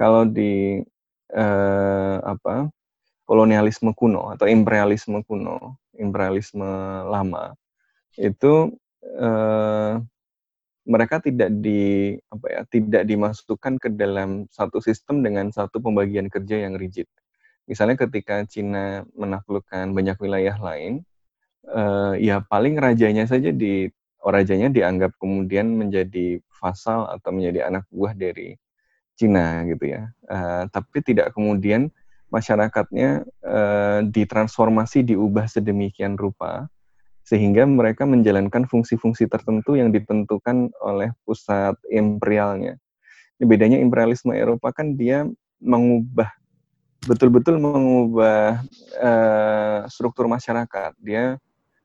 Kalau 0.00 0.24
di 0.24 0.80
eh, 1.34 2.16
apa 2.24 2.68
kolonialisme 3.28 3.92
kuno 3.96 4.32
atau 4.32 4.48
imperialisme 4.48 5.20
kuno, 5.24 5.76
imperialisme 5.98 6.66
lama 7.08 7.54
itu 8.18 8.74
eh, 9.02 9.92
mereka 10.84 11.16
tidak 11.24 11.48
di 11.64 12.12
apa 12.28 12.46
ya 12.52 12.62
tidak 12.68 13.02
dimasukkan 13.08 13.80
ke 13.80 13.88
dalam 13.96 14.44
satu 14.52 14.84
sistem 14.84 15.24
dengan 15.24 15.48
satu 15.48 15.80
pembagian 15.80 16.28
kerja 16.28 16.68
yang 16.68 16.76
rigid. 16.76 17.08
Misalnya 17.64 17.96
ketika 17.96 18.44
Cina 18.44 19.08
menaklukkan 19.16 19.96
banyak 19.96 20.16
wilayah 20.20 20.56
lain, 20.60 21.00
eh, 21.68 22.12
ya 22.20 22.44
paling 22.44 22.76
rajanya 22.76 23.24
saja 23.24 23.48
di 23.48 23.88
oh, 24.20 24.32
rajanya 24.32 24.68
dianggap 24.68 25.16
kemudian 25.16 25.72
menjadi 25.72 26.40
vasal 26.60 27.08
atau 27.08 27.32
menjadi 27.32 27.68
anak 27.72 27.88
buah 27.88 28.12
dari 28.12 28.56
Cina 29.16 29.64
gitu 29.68 29.88
ya. 29.88 30.12
Eh, 30.28 30.62
tapi 30.68 30.98
tidak 31.00 31.32
kemudian 31.32 31.88
masyarakatnya 32.34 33.22
eh, 33.46 34.00
ditransformasi 34.10 35.14
diubah 35.14 35.46
sedemikian 35.46 36.18
rupa 36.18 36.66
sehingga 37.24 37.64
mereka 37.64 38.04
menjalankan 38.04 38.68
fungsi-fungsi 38.68 39.30
tertentu 39.30 39.78
yang 39.80 39.88
ditentukan 39.88 40.68
oleh 40.84 41.14
pusat 41.24 41.72
imperialnya. 41.88 42.76
Bedanya 43.40 43.80
imperialisme 43.80 44.36
Eropa 44.36 44.74
kan 44.76 44.92
dia 44.98 45.24
mengubah 45.62 46.28
betul-betul 47.04 47.60
mengubah 47.60 48.64
eh, 48.98 49.80
struktur 49.88 50.28
masyarakat. 50.28 50.96
Dia 51.00 51.40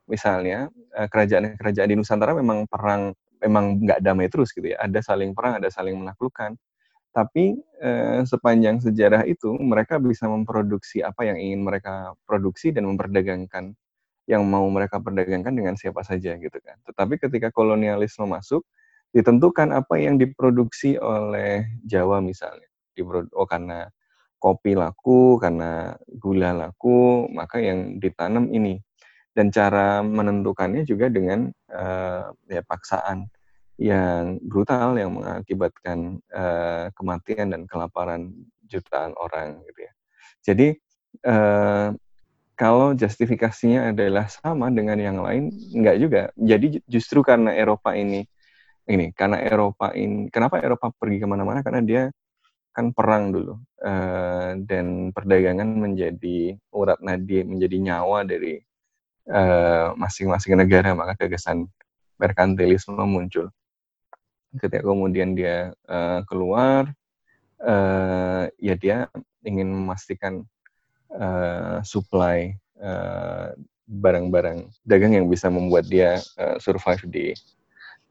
misalnya 0.09 0.67
eh, 0.95 1.07
kerajaan-kerajaan 1.07 1.89
di 1.91 1.95
Nusantara 1.95 2.35
memang 2.35 2.67
perang, 2.67 3.15
memang 3.39 3.79
nggak 3.79 3.99
damai 4.03 4.27
terus 4.27 4.51
gitu 4.51 4.75
ya. 4.75 4.77
Ada 4.83 5.13
saling 5.13 5.31
perang, 5.31 5.59
ada 5.59 5.71
saling 5.71 5.95
menaklukkan. 5.95 6.55
Tapi 7.09 7.57
eh, 7.81 8.21
sepanjang 8.21 8.79
sejarah 8.85 9.25
itu 9.25 9.57
mereka 9.57 9.97
bisa 9.97 10.29
memproduksi 10.29 11.01
apa 11.01 11.25
yang 11.25 11.37
ingin 11.41 11.61
mereka 11.65 12.13
produksi 12.29 12.69
dan 12.69 12.85
memperdagangkan 12.85 13.73
yang 14.29 14.45
mau 14.45 14.61
mereka 14.69 15.01
perdagangkan 15.01 15.53
dengan 15.57 15.73
siapa 15.73 16.05
saja 16.05 16.37
gitu 16.37 16.57
kan. 16.61 16.77
Tetapi 16.85 17.17
ketika 17.17 17.49
kolonialisme 17.49 18.29
masuk, 18.29 18.61
ditentukan 19.09 19.73
apa 19.73 19.97
yang 19.97 20.21
diproduksi 20.21 21.01
oleh 21.01 21.65
Jawa 21.81 22.21
misalnya. 22.21 22.69
Oh 23.33 23.49
karena 23.49 23.89
kopi 24.37 24.77
laku, 24.77 25.41
karena 25.41 25.97
gula 26.13 26.53
laku, 26.53 27.25
maka 27.33 27.57
yang 27.57 27.97
ditanam 27.97 28.53
ini. 28.53 28.77
Dan 29.33 29.49
cara 29.49 30.05
menentukannya 30.05 30.85
juga 30.85 31.09
dengan 31.09 31.49
eh, 31.73 32.25
ya 32.53 32.61
paksaan 32.61 33.25
yang 33.79 34.43
brutal 34.43 34.99
yang 34.99 35.15
mengakibatkan 35.15 36.19
eh, 36.27 36.85
kematian 36.91 37.55
dan 37.55 37.63
kelaparan 37.63 38.35
jutaan 38.67 39.15
orang 39.15 39.63
gitu 39.71 39.87
ya. 39.87 39.93
Jadi 40.43 40.67
eh, 41.23 41.87
kalau 42.59 42.91
justifikasinya 42.91 43.95
adalah 43.95 44.27
sama 44.27 44.67
dengan 44.67 44.99
yang 44.99 45.23
lain, 45.23 45.47
enggak 45.71 45.95
juga. 45.95 46.21
Jadi 46.35 46.65
ju- 46.75 46.85
justru 46.91 47.23
karena 47.23 47.55
Eropa 47.55 47.95
ini, 47.95 48.27
ini 48.91 49.15
karena 49.15 49.39
Eropa 49.39 49.95
ini, 49.95 50.27
kenapa 50.27 50.59
Eropa 50.59 50.91
pergi 50.91 51.23
ke 51.23 51.27
mana-mana? 51.31 51.63
Karena 51.63 51.79
dia 51.79 52.03
kan 52.75 52.91
perang 52.91 53.31
dulu 53.31 53.63
eh, 53.79 54.59
dan 54.67 55.15
perdagangan 55.15 55.71
menjadi 55.71 56.59
urat 56.75 56.99
nadi, 56.99 57.47
menjadi 57.47 57.77
nyawa 57.79 58.27
dari 58.27 58.59
masing-masing 59.93 60.57
negara. 60.57 60.97
Maka 60.97 61.13
gagasan 61.15 61.69
merkantilisme 62.19 62.97
muncul. 63.05 63.53
Ketika 64.57 64.81
kemudian 64.81 65.37
dia 65.37 65.75
eh, 65.85 66.19
keluar, 66.25 66.89
eh, 67.61 68.43
ya 68.57 68.75
dia 68.79 68.97
ingin 69.45 69.69
memastikan 69.69 70.41
eh, 71.13 71.77
supply 71.85 72.53
eh, 72.81 73.47
barang-barang 73.89 74.69
dagang 74.85 75.17
yang 75.17 75.25
bisa 75.29 75.49
membuat 75.49 75.85
dia 75.85 76.17
eh, 76.17 76.57
survive 76.57 77.03
di 77.09 77.25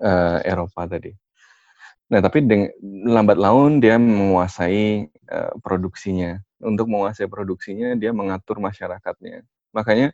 eh, 0.03 0.39
Eropa 0.47 0.87
tadi. 0.87 1.11
Nah, 2.09 2.25
tapi 2.25 2.41
deng- 2.41 2.73
lambat 3.05 3.37
laun 3.37 3.85
dia 3.85 4.01
menguasai 4.01 5.11
eh, 5.11 5.53
produksinya. 5.61 6.41
Untuk 6.59 6.91
menguasai 6.91 7.31
produksinya, 7.31 7.95
dia 7.95 8.11
mengatur 8.11 8.59
masyarakatnya. 8.59 9.45
Makanya 9.71 10.11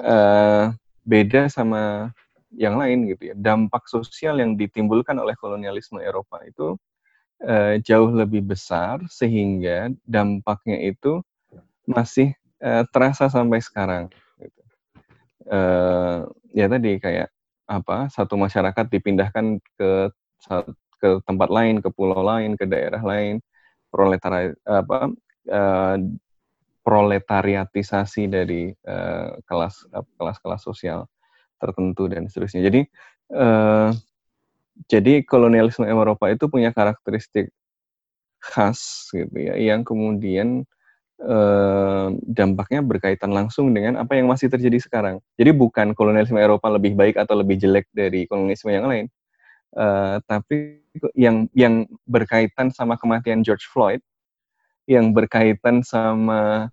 eh, 0.00 0.64
beda 1.04 1.52
sama 1.52 2.14
yang 2.56 2.78
lain 2.78 3.06
gitu 3.10 3.32
ya. 3.32 3.34
Dampak 3.36 3.86
sosial 3.90 4.38
yang 4.40 4.54
ditimbulkan 4.54 5.18
oleh 5.18 5.34
kolonialisme 5.38 5.98
Eropa 6.00 6.42
itu 6.46 6.78
eh, 7.42 7.80
jauh 7.82 8.10
lebih 8.10 8.46
besar 8.46 9.02
sehingga 9.10 9.90
dampaknya 10.06 10.78
itu 10.82 11.20
masih 11.86 12.32
eh, 12.62 12.84
terasa 12.90 13.28
sampai 13.28 13.60
sekarang. 13.60 14.08
Gitu. 14.40 14.62
Eh, 15.50 16.18
ya 16.54 16.66
tadi 16.70 16.92
kayak 17.02 17.28
apa 17.64 18.12
satu 18.12 18.36
masyarakat 18.36 18.86
dipindahkan 18.92 19.58
ke 19.80 20.12
ke 21.00 21.10
tempat 21.24 21.48
lain, 21.48 21.80
ke 21.80 21.88
pulau 21.92 22.20
lain, 22.20 22.56
ke 22.56 22.64
daerah 22.68 23.00
lain, 23.00 23.40
proletariat 23.92 24.56
apa 24.64 25.12
eh, 25.48 25.96
proletariatisasi 26.84 28.28
dari 28.28 28.68
eh, 28.72 29.30
kelas 29.48 29.88
kelas-kelas 30.20 30.62
sosial 30.64 31.08
tertentu 31.58 32.10
dan 32.10 32.26
seterusnya. 32.26 32.62
Jadi 32.66 32.80
eh, 33.32 33.90
jadi 34.90 35.22
kolonialisme 35.22 35.86
Eropa 35.86 36.28
itu 36.30 36.50
punya 36.50 36.74
karakteristik 36.74 37.54
khas 38.42 39.08
gitu 39.14 39.32
ya 39.40 39.56
yang 39.56 39.86
kemudian 39.86 40.68
eh, 41.22 42.06
dampaknya 42.26 42.84
berkaitan 42.84 43.32
langsung 43.32 43.72
dengan 43.72 44.02
apa 44.02 44.18
yang 44.18 44.28
masih 44.28 44.50
terjadi 44.52 44.78
sekarang. 44.82 45.16
Jadi 45.40 45.50
bukan 45.54 45.96
kolonialisme 45.96 46.36
Eropa 46.36 46.68
lebih 46.68 46.92
baik 46.98 47.16
atau 47.16 47.38
lebih 47.38 47.56
jelek 47.56 47.88
dari 47.94 48.26
kolonialisme 48.28 48.70
yang 48.74 48.86
lain, 48.90 49.06
eh, 49.78 50.16
tapi 50.28 50.84
yang 51.16 51.50
yang 51.56 51.88
berkaitan 52.06 52.70
sama 52.70 52.94
kematian 53.00 53.42
George 53.42 53.66
Floyd, 53.66 54.02
yang 54.86 55.16
berkaitan 55.16 55.80
sama 55.80 56.68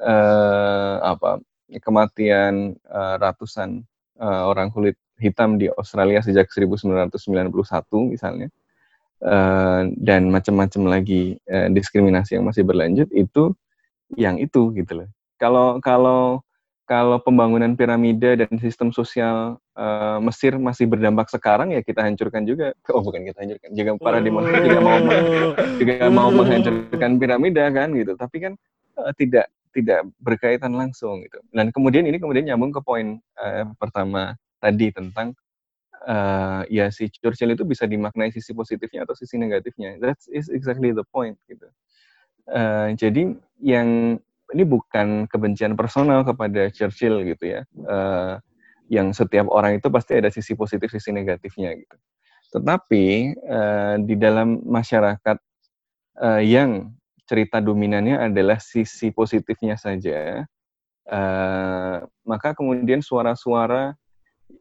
eh, 0.00 0.96
apa 1.04 1.38
kematian 1.78 2.74
eh, 2.74 3.14
ratusan 3.20 3.84
eh, 4.20 4.42
orang 4.46 4.68
kulit 4.70 4.96
hitam 5.20 5.60
di 5.60 5.68
Australia 5.72 6.20
sejak 6.24 6.48
1991 6.48 7.12
misalnya 8.08 8.48
uh, 9.24 9.84
dan 10.00 10.32
macam-macam 10.32 10.82
lagi 10.88 11.36
uh, 11.48 11.68
diskriminasi 11.68 12.40
yang 12.40 12.48
masih 12.48 12.64
berlanjut 12.64 13.08
itu 13.12 13.52
yang 14.16 14.40
itu 14.40 14.72
gitu 14.74 15.04
loh. 15.04 15.08
Kalau 15.36 15.78
kalau 15.80 16.40
kalau 16.90 17.22
pembangunan 17.22 17.78
piramida 17.78 18.34
dan 18.34 18.50
sistem 18.58 18.90
sosial 18.90 19.62
uh, 19.78 20.18
Mesir 20.18 20.58
masih 20.58 20.90
berdampak 20.90 21.30
sekarang 21.30 21.70
ya 21.70 21.84
kita 21.86 22.02
hancurkan 22.02 22.42
juga. 22.42 22.74
Oh 22.90 23.04
bukan 23.04 23.22
kita 23.30 23.38
hancurkan, 23.46 23.70
juga 23.70 23.90
para 24.02 24.18
demonstran 24.18 24.66
juga 24.66 24.80
mau 24.82 24.98
juga 25.78 25.94
mau 26.10 26.28
menghancurkan 26.34 27.20
piramida 27.20 27.70
kan 27.70 27.94
gitu. 27.94 28.18
Tapi 28.18 28.36
kan 28.42 28.52
uh, 28.98 29.12
tidak 29.14 29.46
tidak 29.70 30.06
berkaitan 30.18 30.74
langsung 30.74 31.22
gitu. 31.22 31.38
Dan 31.54 31.70
kemudian 31.70 32.06
ini 32.06 32.18
kemudian 32.18 32.46
nyambung 32.46 32.74
ke 32.74 32.80
poin 32.82 33.18
uh, 33.38 33.64
pertama 33.78 34.34
tadi 34.58 34.90
tentang 34.92 35.32
uh, 36.06 36.62
ya 36.68 36.88
si 36.92 37.08
Churchill 37.08 37.54
itu 37.54 37.64
bisa 37.64 37.84
dimaknai 37.84 38.32
sisi 38.34 38.52
positifnya 38.56 39.04
atau 39.04 39.14
sisi 39.14 39.36
negatifnya. 39.36 39.98
That 40.02 40.20
is 40.30 40.50
exactly 40.50 40.92
the 40.92 41.06
point 41.08 41.38
gitu. 41.46 41.68
Uh, 42.50 42.92
jadi 42.98 43.36
yang 43.62 44.18
ini 44.50 44.64
bukan 44.66 45.30
kebencian 45.30 45.78
personal 45.78 46.26
kepada 46.26 46.68
Churchill 46.74 47.22
gitu 47.22 47.58
ya. 47.58 47.62
Uh, 47.86 48.42
yang 48.90 49.14
setiap 49.14 49.46
orang 49.54 49.78
itu 49.78 49.86
pasti 49.86 50.18
ada 50.18 50.34
sisi 50.34 50.58
positif, 50.58 50.90
sisi 50.90 51.14
negatifnya 51.14 51.78
gitu. 51.78 51.96
Tetapi 52.58 53.04
uh, 53.46 53.94
di 54.02 54.18
dalam 54.18 54.58
masyarakat 54.66 55.38
uh, 56.18 56.42
yang 56.42 56.90
cerita 57.30 57.62
dominannya 57.62 58.26
adalah 58.26 58.58
sisi 58.58 59.14
positifnya 59.14 59.78
saja, 59.78 60.42
uh, 61.06 61.96
maka 62.26 62.58
kemudian 62.58 62.98
suara-suara 62.98 63.94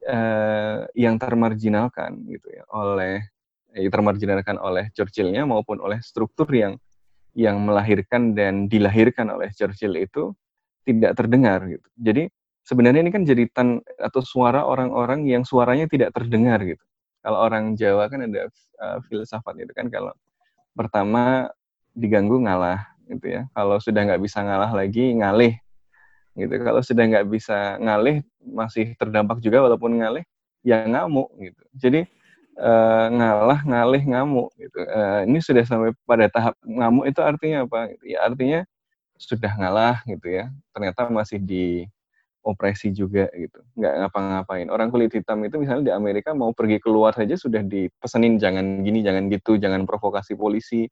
uh, 0.06 0.80
yang 0.94 1.18
termarginalkan 1.18 2.22
gitu 2.30 2.46
ya 2.54 2.62
oleh 2.70 3.26
eh, 3.74 3.90
termarginalkan 3.90 4.62
oleh 4.62 4.94
Churchillnya 4.94 5.50
maupun 5.50 5.82
oleh 5.82 5.98
struktur 6.06 6.46
yang 6.54 6.78
yang 7.34 7.58
melahirkan 7.66 8.38
dan 8.38 8.70
dilahirkan 8.70 9.34
oleh 9.34 9.50
Churchill 9.58 9.98
itu 9.98 10.38
tidak 10.86 11.18
terdengar 11.18 11.66
gitu. 11.66 11.88
Jadi 11.98 12.30
sebenarnya 12.66 13.02
ini 13.02 13.12
kan 13.14 13.26
jeritan 13.26 13.82
atau 13.98 14.22
suara 14.22 14.62
orang-orang 14.62 15.26
yang 15.26 15.42
suaranya 15.42 15.90
tidak 15.90 16.14
terdengar 16.14 16.62
gitu. 16.62 16.82
Kalau 17.26 17.38
orang 17.42 17.74
Jawa 17.74 18.10
kan 18.14 18.30
ada 18.30 18.46
uh, 18.82 18.98
filsafat 19.10 19.58
itu 19.58 19.74
kan 19.74 19.90
kalau 19.90 20.14
pertama 20.78 21.50
diganggu 22.00 22.39
ngalah 22.39 22.88
gitu 23.12 23.28
ya. 23.28 23.41
Kalau 23.52 23.78
sudah 23.84 24.02
nggak 24.08 24.22
bisa 24.24 24.39
ngalah 24.39 24.72
lagi 24.72 25.12
ngalih 25.20 25.54
gitu. 26.39 26.54
Kalau 26.64 26.82
sudah 26.82 27.04
nggak 27.04 27.28
bisa 27.28 27.76
ngalih 27.84 28.24
masih 28.39 28.95
terdampak 28.95 29.43
juga 29.43 29.68
walaupun 29.68 30.00
ngalih 30.00 30.24
ya 30.64 30.88
ngamuk 30.88 31.28
gitu. 31.43 31.64
Jadi 31.76 32.02
uh, 32.60 33.08
ngalah 33.12 33.60
ngalih 33.68 34.04
ngamuk 34.08 34.50
gitu. 34.56 34.80
Uh, 34.88 35.28
ini 35.28 35.39
sudah 35.43 35.64
sampai 35.68 35.91
pada 36.08 36.32
tahap 36.32 36.56
ngamuk 36.64 37.06
itu 37.12 37.20
artinya 37.20 37.68
apa? 37.68 37.91
Gitu. 37.91 38.04
Ya 38.16 38.20
artinya 38.24 38.60
sudah 39.20 39.52
ngalah 39.60 39.95
gitu 40.08 40.28
ya. 40.32 40.47
Ternyata 40.72 41.12
masih 41.12 41.43
di 41.43 41.84
opresi 42.39 42.89
juga 42.95 43.28
gitu. 43.36 43.60
Nggak 43.76 43.93
ngapa-ngapain. 44.06 44.68
Orang 44.72 44.89
kulit 44.89 45.12
hitam 45.12 45.43
itu 45.43 45.60
misalnya 45.60 45.91
di 45.91 45.93
Amerika 45.93 46.32
mau 46.32 46.56
pergi 46.56 46.80
keluar 46.80 47.12
saja 47.12 47.36
sudah 47.36 47.62
dipesenin 47.62 48.39
jangan 48.39 48.80
gini, 48.82 49.04
jangan 49.04 49.28
gitu, 49.28 49.60
jangan 49.60 49.84
provokasi 49.84 50.39
polisi, 50.39 50.88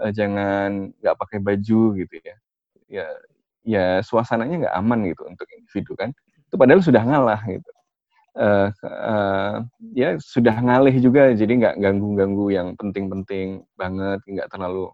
uh, 0.00 0.12
jangan 0.14 0.90
nggak 0.98 1.16
pakai 1.18 1.38
baju 1.42 1.82
gitu 1.98 2.14
ya. 2.22 2.36
Ya 2.88 3.06
ya 3.64 3.84
suasananya 4.04 4.68
nggak 4.68 4.76
aman 4.76 4.98
gitu 5.08 5.22
untuk 5.26 5.46
individu 5.52 5.92
kan. 5.96 6.10
Itu 6.48 6.54
padahal 6.60 6.82
sudah 6.84 7.02
ngalah 7.02 7.40
gitu. 7.48 7.70
Uh, 8.34 8.68
uh, 8.82 9.62
ya 9.94 10.18
sudah 10.18 10.58
ngalih 10.58 10.98
juga 10.98 11.30
jadi 11.38 11.54
nggak 11.54 11.76
ganggu-ganggu 11.78 12.50
yang 12.50 12.74
penting-penting 12.74 13.62
banget 13.78 14.20
nggak 14.26 14.50
terlalu 14.50 14.90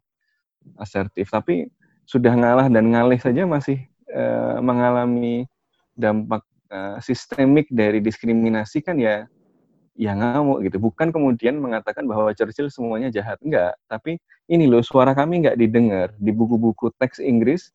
asertif. 0.77 1.33
Tapi 1.33 1.69
sudah 2.05 2.35
ngalah 2.37 2.69
dan 2.69 2.93
ngalih 2.93 3.17
saja 3.17 3.49
masih 3.49 3.81
uh, 4.13 4.61
mengalami 4.61 5.49
dampak 5.97 6.45
uh, 6.73 6.99
sistemik 7.01 7.67
dari 7.73 8.01
diskriminasi 8.01 8.85
kan 8.85 8.97
ya 9.01 9.25
ya 10.01 10.17
ngamuk 10.17 10.65
gitu 10.65 10.81
bukan 10.81 11.13
kemudian 11.13 11.61
mengatakan 11.61 12.09
bahwa 12.09 12.33
Churchill 12.33 12.73
semuanya 12.73 13.13
jahat 13.13 13.37
enggak 13.45 13.77
tapi 13.85 14.17
ini 14.49 14.65
loh 14.65 14.81
suara 14.81 15.13
kami 15.13 15.45
nggak 15.45 15.61
didengar 15.61 16.09
di 16.17 16.33
buku-buku 16.33 16.89
teks 16.97 17.21
Inggris 17.21 17.69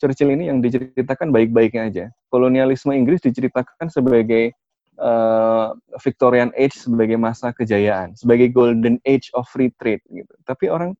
Churchill 0.00 0.32
ini 0.32 0.48
yang 0.48 0.64
diceritakan 0.64 1.28
baik-baiknya 1.28 1.82
aja. 1.92 2.04
Kolonialisme 2.32 2.96
Inggris 2.96 3.20
diceritakan 3.20 3.92
sebagai 3.92 4.56
uh, 4.96 5.76
Victorian 6.00 6.48
Age 6.56 6.88
sebagai 6.88 7.20
masa 7.20 7.52
kejayaan, 7.52 8.16
sebagai 8.16 8.48
Golden 8.48 8.96
Age 9.04 9.28
of 9.36 9.44
Free 9.52 9.68
Trade 9.76 10.00
gitu. 10.08 10.32
Tapi 10.48 10.72
orang 10.72 10.96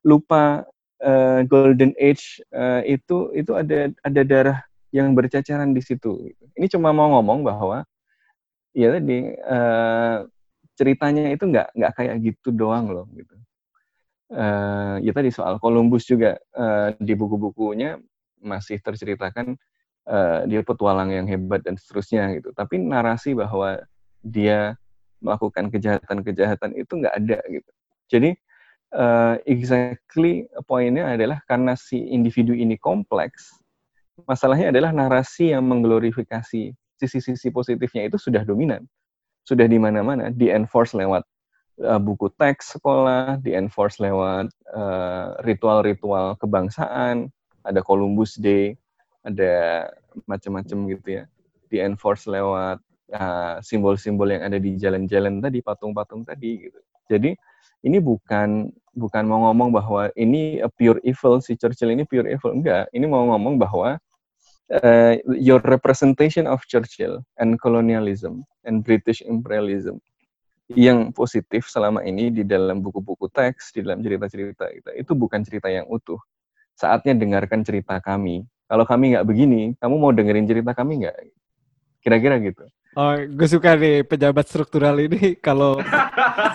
lupa 0.00 0.64
uh, 1.04 1.44
Golden 1.44 1.92
Age 2.00 2.40
uh, 2.56 2.80
itu 2.88 3.28
itu 3.36 3.52
ada 3.52 3.92
ada 4.00 4.22
darah 4.24 4.58
yang 4.96 5.12
bercacaran 5.12 5.76
di 5.76 5.84
situ. 5.84 6.32
Gitu. 6.32 6.44
Ini 6.56 6.66
cuma 6.72 6.96
mau 6.96 7.20
ngomong 7.20 7.44
bahwa 7.44 7.84
ya 8.78 8.94
tadi 8.94 9.34
uh, 9.42 10.22
ceritanya 10.78 11.34
itu 11.34 11.50
nggak 11.50 11.74
nggak 11.74 11.92
kayak 11.98 12.14
gitu 12.22 12.54
doang 12.54 12.94
loh 12.94 13.10
gitu. 13.18 13.34
Uh, 14.30 15.00
ya 15.02 15.10
tadi 15.10 15.34
soal 15.34 15.58
Columbus 15.58 16.06
juga 16.06 16.38
uh, 16.54 16.94
di 17.02 17.16
buku-bukunya 17.18 17.98
masih 18.38 18.78
terceritakan 18.78 19.58
uh, 20.06 20.46
dia 20.46 20.62
petualang 20.62 21.10
yang 21.10 21.26
hebat 21.26 21.66
dan 21.66 21.74
seterusnya 21.74 22.38
gitu. 22.38 22.54
Tapi 22.54 22.78
narasi 22.78 23.34
bahwa 23.34 23.82
dia 24.22 24.78
melakukan 25.18 25.74
kejahatan-kejahatan 25.74 26.78
itu 26.78 26.92
nggak 26.94 27.14
ada 27.18 27.38
gitu. 27.50 27.70
Jadi 28.06 28.30
uh, 28.94 29.34
exactly 29.42 30.46
poinnya 30.70 31.10
adalah 31.10 31.42
karena 31.50 31.74
si 31.74 31.98
individu 31.98 32.54
ini 32.54 32.78
kompleks, 32.78 33.58
masalahnya 34.28 34.70
adalah 34.70 34.94
narasi 34.94 35.50
yang 35.50 35.66
mengglorifikasi 35.66 36.78
sisi-sisi 36.98 37.54
positifnya 37.54 38.10
itu 38.10 38.18
sudah 38.18 38.42
dominan, 38.42 38.82
sudah 39.46 39.70
di 39.70 39.78
mana-mana, 39.78 40.34
di 40.34 40.50
enforce 40.50 40.98
lewat 40.98 41.22
uh, 41.86 42.00
buku 42.02 42.28
teks 42.34 42.76
sekolah, 42.76 43.38
di 43.38 43.54
enforce 43.54 44.02
lewat 44.02 44.50
ritual-ritual 45.46 46.34
uh, 46.34 46.36
kebangsaan, 46.36 47.30
ada 47.62 47.80
Columbus 47.80 48.36
Day, 48.36 48.74
ada 49.22 49.86
macam-macam 50.26 50.78
gitu 50.90 51.08
ya. 51.22 51.24
Di 51.70 51.78
enforce 51.84 52.26
lewat 52.26 52.82
uh, 53.14 53.62
simbol-simbol 53.62 54.28
yang 54.28 54.42
ada 54.42 54.58
di 54.58 54.74
jalan-jalan 54.74 55.38
tadi, 55.38 55.62
patung-patung 55.62 56.26
tadi 56.26 56.68
gitu. 56.68 56.80
Jadi 57.08 57.32
ini 57.86 58.02
bukan 58.02 58.68
bukan 58.98 59.24
mau 59.30 59.46
ngomong 59.48 59.70
bahwa 59.70 60.10
ini 60.18 60.58
pure 60.74 60.98
evil 61.06 61.38
si 61.38 61.54
Churchill 61.54 61.94
ini 61.94 62.02
pure 62.02 62.26
evil 62.26 62.58
enggak. 62.58 62.90
Ini 62.90 63.06
mau 63.06 63.22
ngomong 63.30 63.54
bahwa 63.56 64.02
uh, 64.72 65.16
your 65.32 65.60
representation 65.64 66.44
of 66.46 66.60
Churchill 66.68 67.24
and 67.40 67.56
colonialism 67.60 68.44
and 68.64 68.84
British 68.84 69.24
imperialism 69.24 70.00
yang 70.68 71.16
positif 71.16 71.64
selama 71.72 72.04
ini 72.04 72.28
di 72.28 72.44
dalam 72.44 72.84
buku-buku 72.84 73.32
teks, 73.32 73.72
di 73.72 73.80
dalam 73.80 74.04
cerita-cerita 74.04 74.68
kita, 74.68 74.90
itu 75.00 75.12
bukan 75.16 75.40
cerita 75.40 75.72
yang 75.72 75.88
utuh 75.88 76.20
saatnya 76.76 77.16
dengarkan 77.16 77.64
cerita 77.64 77.96
kami. 78.04 78.44
Kalau 78.68 78.84
kami 78.84 79.16
nggak 79.16 79.24
begini, 79.24 79.72
kamu 79.80 79.94
mau 79.96 80.12
dengerin 80.12 80.44
cerita 80.44 80.76
kami 80.76 81.08
nggak? 81.08 81.16
Kira-kira 82.04 82.36
gitu. 82.44 82.68
Oh, 82.96 83.14
gue 83.14 83.48
suka 83.48 83.76
nih 83.76 84.00
pejabat 84.06 84.48
struktural 84.48 84.96
ini 84.96 85.36
kalau 85.46 85.76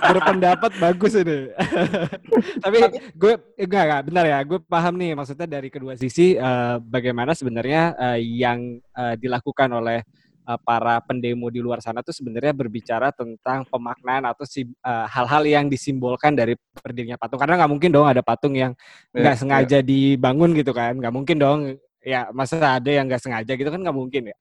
berpendapat 0.09 0.71
bagus 0.81 1.13
ini. 1.13 1.53
Tapi 2.63 2.77
gue 3.13 3.33
enggak 3.61 3.83
enggak 3.85 4.01
benar 4.09 4.25
ya, 4.25 4.39
gue 4.41 4.59
paham 4.65 4.93
nih 4.97 5.13
maksudnya 5.13 5.47
dari 5.47 5.69
kedua 5.69 5.93
sisi 5.93 6.35
uh, 6.35 6.81
bagaimana 6.81 7.37
sebenarnya 7.37 7.93
uh, 7.95 8.19
yang 8.19 8.81
uh, 8.97 9.13
dilakukan 9.15 9.69
oleh 9.71 10.01
uh, 10.47 10.59
para 10.59 10.99
pendemo 11.05 11.47
di 11.47 11.63
luar 11.63 11.79
sana 11.79 12.03
tuh 12.03 12.11
sebenarnya 12.15 12.51
berbicara 12.51 13.15
tentang 13.15 13.63
pemaknaan 13.67 14.27
atau 14.27 14.43
si 14.43 14.67
uh, 14.83 15.07
hal-hal 15.07 15.43
yang 15.47 15.65
disimbolkan 15.71 16.35
dari 16.35 16.57
berdirinya 16.75 17.15
patung 17.15 17.39
karena 17.39 17.63
nggak 17.63 17.71
mungkin 17.71 17.89
dong 17.93 18.07
ada 18.07 18.19
patung 18.19 18.55
yang 18.55 18.75
iya, 19.15 19.21
nggak 19.23 19.35
yeah, 19.35 19.41
sengaja 19.41 19.77
yeah. 19.79 19.85
dibangun 19.85 20.51
gitu 20.57 20.71
kan 20.75 20.97
nggak 20.99 21.13
mungkin 21.13 21.37
dong 21.39 21.59
ya 22.03 22.27
masa 22.35 22.77
ada 22.77 22.91
yang 22.91 23.07
nggak 23.07 23.23
sengaja 23.23 23.51
gitu 23.55 23.69
kan 23.71 23.79
nggak 23.79 23.95
mungkin 23.95 24.23
ya. 24.31 24.37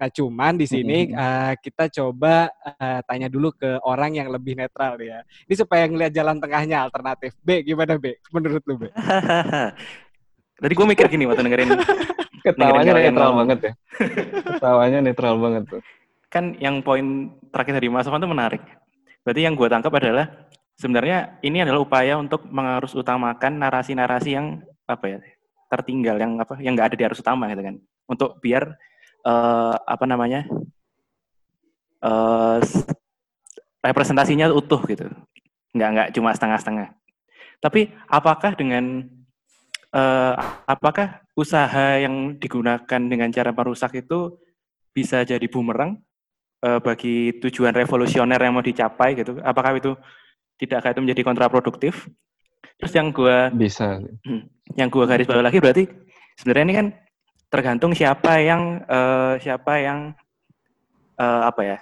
Nah 0.00 0.08
cuman 0.08 0.56
di 0.56 0.64
sini 0.64 1.12
uh, 1.12 1.52
kita 1.60 1.92
coba 1.92 2.48
uh, 2.64 3.04
tanya 3.04 3.28
dulu 3.28 3.52
ke 3.52 3.76
orang 3.84 4.16
yang 4.16 4.32
lebih 4.32 4.56
netral 4.56 4.96
ya. 4.96 5.20
Ini 5.44 5.54
supaya 5.60 5.84
ngelihat 5.84 6.16
jalan 6.16 6.40
tengahnya 6.40 6.88
alternatif. 6.88 7.36
B 7.44 7.60
gimana 7.60 8.00
B? 8.00 8.16
Menurut 8.32 8.64
lu 8.64 8.80
B? 8.80 8.88
Tadi 10.60 10.72
gue 10.72 10.86
mikir 10.88 11.04
gini 11.12 11.28
waktu 11.28 11.44
dengerin 11.44 11.68
Ketawanya 12.48 12.96
dengerin 12.96 13.12
netral 13.12 13.32
banget 13.36 13.58
ya. 13.60 13.72
Ketawanya 14.56 14.98
netral 15.04 15.34
banget 15.36 15.64
tuh. 15.68 15.82
kan 16.30 16.54
yang 16.62 16.78
poin 16.78 17.34
terakhir 17.50 17.74
dari 17.82 17.90
Mas 17.90 18.06
Sofan 18.06 18.22
itu 18.22 18.30
menarik. 18.30 18.62
Berarti 19.26 19.42
yang 19.42 19.58
gue 19.58 19.66
tangkap 19.66 19.90
adalah 19.98 20.46
sebenarnya 20.78 21.42
ini 21.42 21.66
adalah 21.66 21.82
upaya 21.82 22.14
untuk 22.14 22.46
mengarus 22.46 22.94
utamakan 22.94 23.58
narasi-narasi 23.58 24.38
yang 24.38 24.62
apa 24.86 25.04
ya 25.10 25.18
tertinggal 25.66 26.22
yang 26.22 26.38
apa 26.38 26.54
yang 26.62 26.78
nggak 26.78 26.94
ada 26.94 26.96
di 26.96 27.02
arus 27.02 27.18
utama 27.18 27.50
gitu 27.50 27.66
kan 27.66 27.76
untuk 28.06 28.38
biar 28.38 28.78
eh, 29.26 29.74
apa 29.76 30.04
namanya 30.08 30.46
s- 32.64 32.86
representasinya 33.84 34.48
utuh 34.52 34.80
gitu 34.88 35.08
nggak 35.76 35.88
nggak 35.94 36.08
cuma 36.16 36.32
setengah-setengah 36.34 36.96
tapi 37.60 37.92
apakah 38.08 38.56
dengan 38.56 39.04
eh, 39.92 40.34
apakah 40.64 41.20
usaha 41.36 42.00
yang 42.00 42.36
digunakan 42.40 43.00
dengan 43.00 43.28
cara 43.30 43.50
merusak 43.52 44.00
itu 44.00 44.36
bisa 44.96 45.22
jadi 45.22 45.44
bumerang 45.46 46.00
eh, 46.64 46.80
bagi 46.80 47.36
tujuan 47.38 47.76
revolusioner 47.76 48.40
yang 48.40 48.56
mau 48.56 48.64
dicapai 48.64 49.14
gitu. 49.14 49.38
Apakah 49.44 49.76
itu 49.76 49.92
tidak 50.60 50.84
akan 50.84 50.90
itu 50.96 51.02
menjadi 51.04 51.22
kontraproduktif? 51.24 52.08
Terus 52.80 52.92
yang 52.96 53.12
gua 53.12 53.52
Bisa. 53.52 54.00
yang 54.76 54.88
gua 54.88 55.04
garis 55.08 55.28
bawah 55.28 55.44
lagi 55.44 55.60
berarti 55.60 55.84
sebenarnya 56.40 56.64
ini 56.64 56.74
kan 56.76 56.86
tergantung 57.50 57.92
siapa 57.92 58.38
yang 58.38 58.80
eh, 58.86 59.34
siapa 59.42 59.72
yang 59.82 60.14
eh, 61.18 61.42
apa 61.44 61.62
ya 61.66 61.78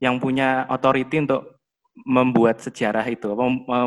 yang 0.00 0.16
punya 0.16 0.64
authority 0.70 1.20
untuk 1.22 1.58
membuat 2.06 2.62
sejarah 2.62 3.02
itu 3.10 3.34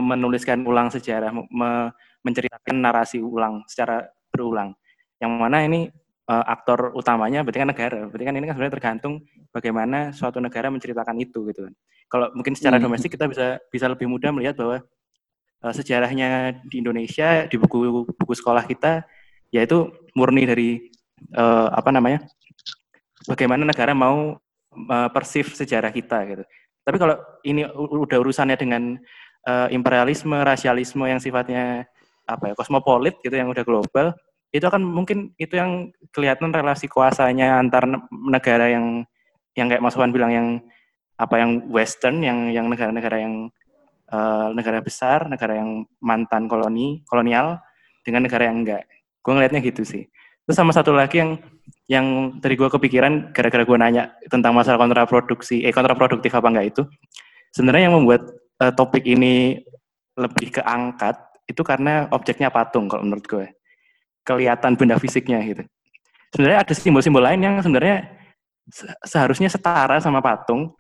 menuliskan 0.04 0.68
ulang 0.68 0.92
sejarah 0.92 1.32
me- 1.32 1.92
menceritakan 2.22 2.76
narasi 2.76 3.24
ulang 3.24 3.64
secara 3.66 4.04
berulang 4.30 4.76
yang 5.18 5.32
mana 5.40 5.64
ini 5.66 5.90
eh, 6.28 6.46
aktor 6.46 6.94
utamanya 6.94 7.42
berarti 7.42 7.60
kan 7.66 7.70
negara 7.72 8.00
berarti 8.12 8.26
kan 8.28 8.36
ini 8.38 8.46
kan 8.46 8.54
sebenarnya 8.60 8.76
tergantung 8.78 9.14
bagaimana 9.50 10.12
suatu 10.14 10.38
negara 10.38 10.68
menceritakan 10.70 11.18
itu 11.18 11.50
gitu 11.50 11.66
kan 11.66 11.74
kalau 12.12 12.28
mungkin 12.36 12.54
secara 12.54 12.78
Hmm. 12.78 12.92
domestik 12.92 13.16
kita 13.16 13.26
bisa 13.32 13.58
bisa 13.72 13.88
lebih 13.88 14.06
mudah 14.12 14.30
melihat 14.36 14.60
bahwa 14.60 14.84
eh, 15.64 15.74
sejarahnya 15.74 16.60
di 16.68 16.84
Indonesia 16.84 17.48
di 17.48 17.56
buku 17.56 18.06
buku 18.12 18.34
sekolah 18.36 18.68
kita 18.68 19.08
yaitu 19.56 19.88
murni 20.16 20.44
dari 20.44 20.91
eh, 21.30 21.68
apa 21.72 21.90
namanya 21.94 22.26
bagaimana 23.30 23.64
negara 23.68 23.94
mau 23.94 24.38
eh, 24.74 25.10
persif 25.14 25.54
sejarah 25.54 25.94
kita 25.94 26.18
gitu. 26.28 26.44
Tapi 26.82 26.98
kalau 26.98 27.16
ini 27.46 27.66
udah 27.78 28.18
urusannya 28.18 28.58
dengan 28.58 28.98
eh, 29.46 29.68
imperialisme, 29.74 30.36
rasialisme 30.42 31.06
yang 31.06 31.22
sifatnya 31.22 31.86
apa 32.26 32.52
ya 32.52 32.56
kosmopolit 32.56 33.18
gitu 33.22 33.34
yang 33.34 33.50
udah 33.50 33.66
global, 33.66 34.14
itu 34.52 34.64
akan 34.68 34.84
mungkin 34.84 35.32
itu 35.40 35.56
yang 35.58 35.90
kelihatan 36.12 36.52
relasi 36.52 36.86
kuasanya 36.92 37.60
antar 37.60 37.88
ne- 37.88 38.08
negara 38.30 38.68
yang 38.72 39.08
yang 39.56 39.68
kayak 39.68 39.84
Mas 39.84 39.96
Wan 40.00 40.16
bilang 40.16 40.32
yang 40.32 40.48
apa 41.20 41.38
yang 41.38 41.70
western 41.70 42.24
yang 42.24 42.50
yang 42.50 42.66
negara-negara 42.68 43.18
yang 43.22 43.48
eh, 44.12 44.48
negara 44.58 44.80
besar, 44.84 45.30
negara 45.30 45.60
yang 45.60 45.86
mantan 46.02 46.50
koloni, 46.52 47.06
kolonial 47.08 47.62
dengan 48.02 48.26
negara 48.26 48.50
yang 48.50 48.66
enggak. 48.66 48.84
Gue 49.22 49.38
ngelihatnya 49.38 49.62
gitu 49.62 49.86
sih. 49.86 50.04
Terus 50.46 50.58
sama 50.58 50.74
satu 50.74 50.92
lagi 50.92 51.22
yang 51.22 51.38
yang 51.86 52.06
dari 52.40 52.56
gue 52.56 52.70
kepikiran 52.72 53.36
gara-gara 53.36 53.64
gue 53.68 53.78
nanya 53.78 54.04
tentang 54.32 54.56
masalah 54.56 54.80
kontraproduksi, 54.82 55.64
eh 55.68 55.74
kontraproduktif 55.76 56.32
apa 56.34 56.48
enggak 56.50 56.68
itu. 56.74 56.84
Sebenarnya 57.52 57.92
yang 57.92 57.96
membuat 58.00 58.22
eh, 58.64 58.74
topik 58.74 59.04
ini 59.04 59.60
lebih 60.16 60.62
keangkat 60.62 61.16
itu 61.48 61.62
karena 61.68 62.08
objeknya 62.16 62.48
patung 62.48 62.88
kalau 62.88 63.04
menurut 63.04 63.26
gue. 63.28 63.46
Kelihatan 64.24 64.78
benda 64.80 64.96
fisiknya 65.02 65.42
gitu. 65.44 65.64
Sebenarnya 66.32 66.64
ada 66.64 66.74
simbol-simbol 66.74 67.20
lain 67.20 67.42
yang 67.44 67.56
sebenarnya 67.60 68.08
se- 68.72 68.96
seharusnya 69.04 69.52
setara 69.52 70.00
sama 70.00 70.24
patung, 70.24 70.72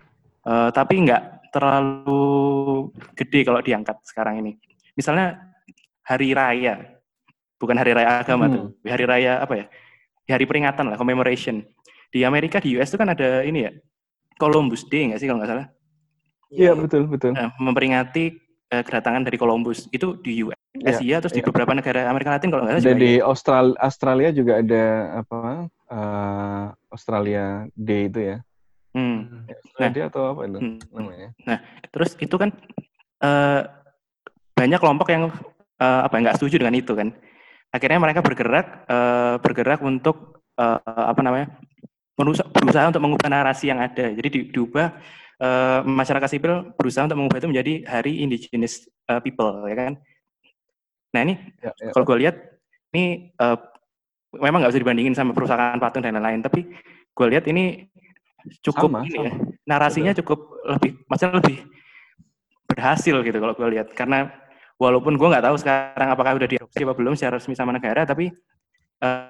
eh, 0.47 0.69
tapi 0.71 1.03
nggak 1.03 1.51
terlalu 1.51 2.87
gede 3.19 3.43
kalau 3.43 3.59
diangkat 3.59 3.99
sekarang 4.07 4.39
ini. 4.39 4.55
Misalnya 4.95 5.35
hari 6.07 6.31
raya, 6.31 7.00
bukan 7.61 7.77
hari 7.77 7.93
raya 7.93 8.25
agama 8.25 8.49
Hmm. 8.49 8.53
tuh, 8.57 8.63
hari 8.83 9.05
raya 9.05 9.37
apa 9.37 9.53
ya? 9.53 9.65
Hari 10.27 10.45
peringatan 10.49 10.89
lah, 10.89 10.97
commemoration. 10.97 11.61
Di 12.09 12.25
Amerika 12.25 12.57
di 12.57 12.73
US 12.75 12.89
itu 12.89 12.97
kan 12.97 13.13
ada 13.13 13.45
ini 13.45 13.69
ya, 13.69 13.71
Columbus 14.35 14.89
Day 14.89 15.05
nggak 15.07 15.19
sih 15.21 15.29
kalau 15.29 15.39
nggak 15.39 15.51
salah? 15.53 15.67
Iya 16.49 16.73
betul 16.73 17.05
betul. 17.05 17.37
Eh, 17.37 17.49
memperingati 17.61 18.23
eh, 18.67 18.83
kedatangan 18.83 19.21
dari 19.23 19.37
Columbus 19.37 19.85
itu 19.87 20.17
di 20.17 20.41
US, 20.41 20.57
Iya, 20.73 20.95
Asia, 20.95 21.15
terus 21.19 21.35
di 21.35 21.43
iya. 21.43 21.47
beberapa 21.47 21.71
negara 21.71 22.07
Amerika 22.07 22.31
Latin 22.33 22.49
kalau 22.49 22.63
nggak 22.65 22.73
salah 22.73 22.83
Dan 22.83 22.95
juga 22.97 23.03
di 23.03 23.11
iya. 23.13 23.23
Austral 23.23 23.65
Australia 23.77 24.29
juga 24.31 24.53
ada 24.57 24.83
apa? 25.21 25.39
eh, 25.91 26.65
Australia 26.89 27.43
Day 27.73 28.07
itu 28.07 28.19
ya. 28.23 28.37
Hmm. 28.91 29.43
Australia 29.47 29.91
Day 29.91 30.03
atau 30.07 30.21
apa 30.31 30.41
itu 30.47 30.59
Hmm. 30.59 30.79
namanya? 30.89 31.29
Nah, 31.43 31.59
terus 31.87 32.15
itu 32.17 32.35
kan 32.35 32.49
eh, 33.21 33.61
banyak 34.51 34.79
kelompok 34.79 35.07
yang 35.11 35.27
eh, 35.77 36.01
apa 36.03 36.15
nggak 36.15 36.35
setuju 36.35 36.59
dengan 36.63 36.75
itu 36.75 36.95
kan. 36.95 37.11
Akhirnya 37.71 37.99
mereka 38.03 38.19
bergerak 38.19 38.83
eh, 38.85 39.35
bergerak 39.39 39.79
untuk 39.79 40.43
eh, 40.59 40.79
apa 40.83 41.21
namanya 41.23 41.47
merusak, 42.19 42.45
berusaha 42.51 42.91
untuk 42.91 43.01
mengubah 43.01 43.27
narasi 43.31 43.71
yang 43.71 43.79
ada. 43.79 44.11
Jadi 44.11 44.27
di- 44.27 44.47
diubah 44.51 44.91
eh, 45.39 45.79
masyarakat 45.87 46.27
sipil 46.29 46.75
berusaha 46.75 47.07
untuk 47.07 47.17
mengubah 47.17 47.39
itu 47.39 47.49
menjadi 47.49 47.73
Hari 47.87 48.21
Indigenous 48.21 48.85
eh, 49.07 49.21
People, 49.23 49.65
ya 49.71 49.75
kan? 49.75 49.93
Nah 51.15 51.21
ini 51.27 51.35
Ya, 51.63 51.71
ya. 51.79 51.91
kalau 51.95 52.03
gue 52.07 52.17
lihat 52.27 52.35
ini 52.91 53.31
eh, 53.35 53.57
memang 54.35 54.63
nggak 54.63 54.71
bisa 54.75 54.83
dibandingin 54.83 55.15
sama 55.15 55.31
perusahaan 55.31 55.79
patung 55.79 56.03
dan 56.03 56.15
lain-lain, 56.19 56.43
tapi 56.43 56.67
gue 57.11 57.27
lihat 57.31 57.47
ini 57.51 57.87
cukup 58.63 58.89
Sama, 58.91 58.99
ini 59.07 59.15
sama. 59.15 59.25
ya 59.27 59.33
narasinya 59.69 60.13
cukup 60.17 60.39
lebih, 60.65 60.91
maksudnya 61.05 61.37
lebih 61.37 61.57
berhasil 62.65 63.15
gitu 63.21 63.37
kalau 63.37 63.53
gue 63.53 63.69
lihat 63.77 63.87
karena 63.93 64.31
walaupun 64.81 65.13
gue 65.13 65.27
nggak 65.29 65.45
tahu 65.45 65.55
sekarang 65.61 66.09
apakah 66.09 66.41
udah 66.41 66.49
diadopsi 66.49 66.81
apa 66.81 66.93
belum 66.97 67.13
secara 67.13 67.37
resmi 67.37 67.53
sama 67.53 67.69
negara, 67.69 68.01
tapi 68.01 68.33
eh, 69.05 69.25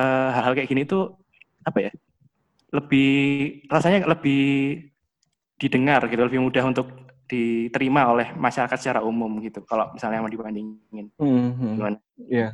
eh, 0.00 0.28
hal-hal 0.32 0.56
kayak 0.56 0.68
gini 0.72 0.88
tuh 0.88 1.12
apa 1.64 1.78
ya 1.88 1.92
lebih 2.72 3.12
rasanya 3.70 4.08
lebih 4.08 4.42
didengar 5.60 6.02
gitu 6.10 6.26
lebih 6.26 6.42
mudah 6.42 6.64
untuk 6.66 6.90
diterima 7.24 8.10
oleh 8.10 8.34
masyarakat 8.36 8.76
secara 8.76 9.00
umum 9.00 9.40
gitu 9.40 9.64
kalau 9.64 9.88
misalnya 9.96 10.20
mau 10.20 10.28
dibandingin 10.28 11.08
Hmm, 11.16 11.56
hmm. 11.56 11.74
gimana 11.78 11.98
Iya. 12.28 12.48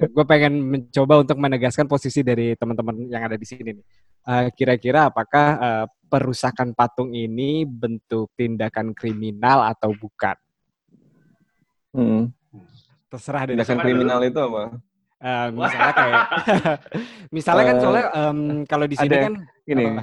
gue 0.00 0.24
pengen 0.24 0.64
mencoba 0.64 1.20
untuk 1.20 1.36
menegaskan 1.36 1.84
posisi 1.84 2.24
dari 2.24 2.56
teman-teman 2.56 3.04
yang 3.04 3.28
ada 3.28 3.36
di 3.36 3.44
sini 3.44 3.76
nih. 3.76 3.84
Eh, 4.24 4.48
kira-kira 4.56 5.12
apakah 5.12 5.46
eh, 5.60 5.86
perusakan 6.08 6.72
patung 6.72 7.12
ini 7.12 7.68
bentuk 7.68 8.32
tindakan 8.32 8.96
kriminal 8.96 9.60
atau 9.68 9.92
bukan? 9.92 10.40
Hmm. 11.90 12.30
Terserah 13.06 13.42
dari 13.44 13.54
Tindakan 13.54 13.78
kriminal 13.80 14.18
dulu. 14.18 14.30
itu 14.30 14.40
apa? 14.40 14.62
Eh, 15.20 15.46
misalnya 15.52 15.92
kayak, 15.92 16.22
misalnya 17.36 17.64
kan 17.66 17.76
Eh, 17.76 17.82
soalnya 17.82 18.04
em, 18.10 18.38
kalau 18.64 18.86
di 18.86 18.96
sini 18.96 19.10
ada 19.10 19.16
kan 19.20 19.34
Ini 19.66 19.84
apa? 19.84 20.02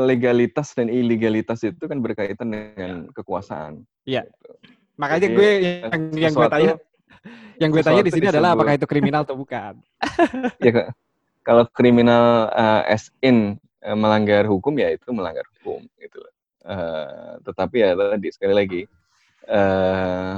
legalitas 0.00 0.68
dan 0.72 0.88
ilegalitas 0.88 1.60
itu 1.60 1.84
kan 1.84 1.98
berkaitan 1.98 2.48
dengan 2.48 2.92
kekuasaan. 3.12 3.84
Iya. 4.02 4.24
Makanya 4.96 5.20
Jadi, 5.22 5.36
gue 5.36 5.44
eh, 5.44 5.56
yang 5.60 6.02
yang 6.16 6.32
gue 6.32 6.40
sesuatu- 6.40 6.54
tanya, 6.56 6.74
yang 7.60 7.70
gue 7.70 7.82
tanya 7.82 8.00
di 8.00 8.08
sesuatu 8.08 8.16
sini 8.18 8.26
adalah 8.26 8.48
disebut- 8.48 8.58
apakah 8.58 8.74
itu 8.74 8.86
kriminal 8.88 9.20
atau 9.22 9.36
bukan? 9.36 9.74
ya 10.58 10.72
kalau 11.42 11.64
kriminal 11.68 12.24
eh, 12.50 12.94
as 12.96 13.12
in 13.20 13.54
eh, 13.78 13.94
melanggar 13.94 14.48
hukum 14.48 14.72
ya 14.74 14.88
itu 14.90 15.12
melanggar 15.12 15.44
hukum 15.54 15.84
gitu 15.96 16.16
loh. 16.18 16.32
Eh, 16.64 17.30
tetapi 17.44 17.76
ya 17.76 17.90
tadi 17.92 18.28
sekali 18.30 18.54
lagi 18.56 18.82
eh, 19.44 20.34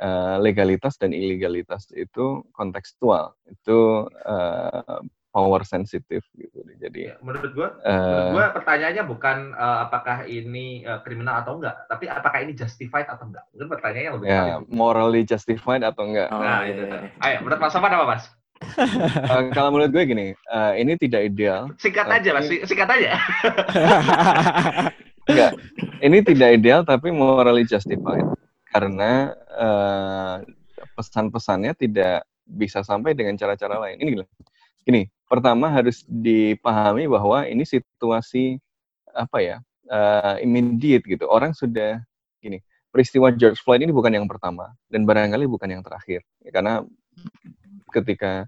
eh, 0.00 0.36
legalitas 0.40 0.96
dan 0.96 1.12
ilegalitas 1.12 1.86
itu 1.92 2.40
kontekstual 2.50 3.36
itu 3.46 4.08
eh, 4.24 5.00
power 5.30 5.62
sensitif 5.62 6.26
gitu 6.34 6.58
jadi 6.74 7.12
Ya, 7.12 7.14
menurut 7.22 7.54
gua, 7.54 7.68
eh, 7.80 7.94
menurut 7.94 8.26
gua 8.34 8.44
pertanyaannya 8.50 9.04
bukan 9.06 9.36
eh, 9.54 9.78
apakah 9.84 10.16
ini 10.24 10.82
eh, 10.82 10.98
kriminal 11.04 11.44
atau 11.44 11.60
enggak, 11.60 11.86
tapi 11.86 12.08
apakah 12.08 12.40
ini 12.40 12.52
justified 12.52 13.06
atau 13.06 13.28
enggak. 13.28 13.44
Mungkin 13.54 13.68
pertanyaannya 13.70 14.10
lebih 14.18 14.26
ya 14.26 14.58
morally 14.66 15.22
justified 15.22 15.80
atau 15.80 16.02
enggak 16.02 16.28
Oh, 16.28 16.40
Nah, 16.40 16.64
iya, 16.64 16.72
itu. 16.72 16.82
iya, 16.82 16.96
iya. 16.98 17.08
Ayo, 17.20 17.36
menurut 17.40 17.58
Mas 17.60 17.70
Sofan 17.70 17.92
apa, 17.92 18.06
Mas? 18.08 18.24
Eh, 19.30 19.42
kalau 19.54 19.70
menurut 19.70 19.88
gue 19.88 20.02
gini 20.04 20.26
eh, 20.34 20.72
ini 20.76 20.92
tidak 20.96 21.20
ideal 21.24 21.70
Singkat 21.78 22.04
Tapi- 22.04 22.16
aja, 22.18 22.28
Mas. 22.34 22.44
Singkat 22.66 22.88
aja. 22.90 23.10
Enggak, 25.30 25.50
ini 26.02 26.18
tidak 26.20 26.48
ideal 26.58 26.80
tapi 26.82 27.08
morally 27.08 27.62
justified 27.62 28.26
karena 28.70 29.34
eh, 29.36 30.36
pesan-pesannya 30.96 31.74
tidak 31.76 32.24
bisa 32.50 32.82
sampai 32.82 33.14
dengan 33.14 33.38
cara-cara 33.38 33.78
lain. 33.78 33.98
Ini 34.02 34.10
gini, 34.82 35.02
pertama 35.30 35.70
harus 35.70 36.02
dipahami 36.08 37.06
bahwa 37.06 37.46
ini 37.46 37.62
situasi 37.62 38.58
apa 39.14 39.38
ya 39.42 39.56
uh, 39.90 40.36
immediate 40.42 41.06
gitu. 41.06 41.30
Orang 41.30 41.54
sudah 41.54 42.02
gini, 42.42 42.58
peristiwa 42.90 43.30
George 43.30 43.62
Floyd 43.62 43.82
ini 43.82 43.94
bukan 43.94 44.10
yang 44.10 44.26
pertama 44.26 44.74
dan 44.90 45.06
barangkali 45.06 45.46
bukan 45.46 45.78
yang 45.78 45.82
terakhir, 45.86 46.26
ya, 46.42 46.50
karena 46.50 46.82
ketika 47.94 48.46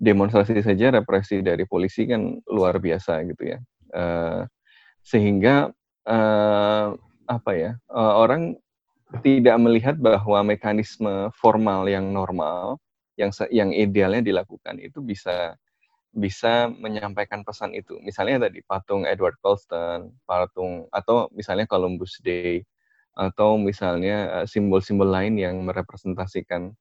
demonstrasi 0.00 0.62
saja 0.62 0.94
represi 0.94 1.44
dari 1.44 1.66
polisi 1.68 2.08
kan 2.08 2.38
luar 2.48 2.78
biasa 2.78 3.22
gitu 3.26 3.56
ya, 3.56 3.58
uh, 3.94 4.42
sehingga 5.02 5.70
uh, 6.06 6.86
apa 7.30 7.50
ya 7.54 7.72
uh, 7.90 8.14
orang 8.18 8.58
tidak 9.18 9.56
melihat 9.58 9.96
bahwa 9.98 10.46
mekanisme 10.46 11.34
formal 11.34 11.90
yang 11.90 12.14
normal 12.14 12.78
yang 13.18 13.34
yang 13.50 13.70
idealnya 13.74 14.22
dilakukan 14.22 14.78
itu 14.78 15.02
bisa 15.02 15.58
bisa 16.10 16.66
menyampaikan 16.70 17.46
pesan 17.46 17.74
itu. 17.74 17.98
Misalnya 18.02 18.50
tadi 18.50 18.62
patung 18.66 19.06
Edward 19.06 19.38
Colston, 19.42 20.10
patung 20.26 20.90
atau 20.90 21.30
misalnya 21.34 21.66
Columbus 21.70 22.18
Day 22.22 22.66
atau 23.14 23.58
misalnya 23.58 24.42
eh, 24.42 24.46
simbol-simbol 24.46 25.10
lain 25.10 25.34
yang 25.36 25.58
merepresentasikan 25.66 26.72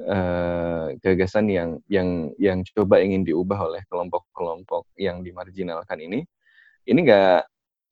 uh, 0.00 0.90
gagasan 1.02 1.46
yang 1.50 1.70
yang 1.90 2.30
yang 2.38 2.58
coba 2.74 2.98
ingin 3.02 3.22
diubah 3.26 3.58
oleh 3.70 3.82
kelompok-kelompok 3.90 4.90
yang 4.98 5.22
dimarginalkan 5.22 5.98
ini, 6.02 6.26
ini 6.88 6.98
nggak 7.04 7.42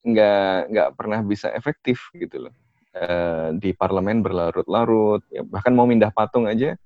nggak 0.03 0.57
nggak 0.71 0.89
pernah 0.99 1.19
bisa 1.23 1.51
efektif 1.55 2.11
gitu 2.15 2.47
loh. 2.49 2.53
Uh, 2.93 3.57
di 3.57 3.73
parlemen 3.73 4.21
berlarut-larut, 4.21 5.25
ya, 5.33 5.41
bahkan 5.41 5.73
mau 5.73 5.89
mindah 5.89 6.13
patung 6.13 6.45
aja 6.45 6.77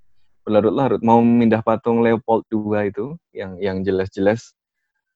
berlarut-larut. 0.48 1.04
Mau 1.04 1.20
mindah 1.20 1.60
patung 1.60 2.00
Leopold 2.00 2.48
II 2.48 2.80
itu 2.88 3.20
yang 3.36 3.60
yang 3.60 3.84
jelas-jelas 3.84 4.56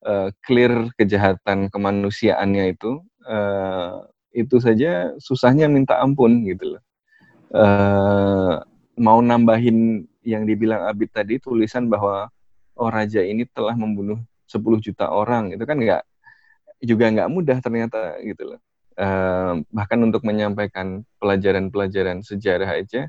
uh, 0.03 0.35
clear 0.43 0.91
kejahatan 0.99 1.71
kemanusiaannya 1.71 2.75
itu 2.75 2.99
uh, 3.23 4.03
itu 4.35 4.59
saja 4.59 5.15
susahnya 5.19 5.71
minta 5.71 5.95
ampun 6.03 6.43
gitu 6.43 6.75
loh. 6.75 6.83
Uh, 7.51 8.59
mau 8.99 9.23
nambahin 9.23 10.03
yang 10.27 10.43
dibilang 10.43 10.87
Abid 10.87 11.11
tadi 11.11 11.39
tulisan 11.39 11.87
bahwa 11.87 12.27
oh 12.75 12.91
raja 12.91 13.23
ini 13.23 13.47
telah 13.47 13.75
membunuh 13.75 14.19
10 14.47 14.59
juta 14.83 15.07
orang 15.07 15.55
itu 15.55 15.63
kan 15.63 15.79
nggak 15.79 16.03
juga 16.83 17.05
nggak 17.11 17.29
mudah 17.31 17.57
ternyata 17.63 18.19
gitu 18.23 18.55
loh. 18.55 18.59
Uh, 18.91 19.63
bahkan 19.71 19.97
untuk 20.03 20.21
menyampaikan 20.27 21.07
pelajaran-pelajaran 21.23 22.27
sejarah 22.27 22.75
aja 22.75 23.07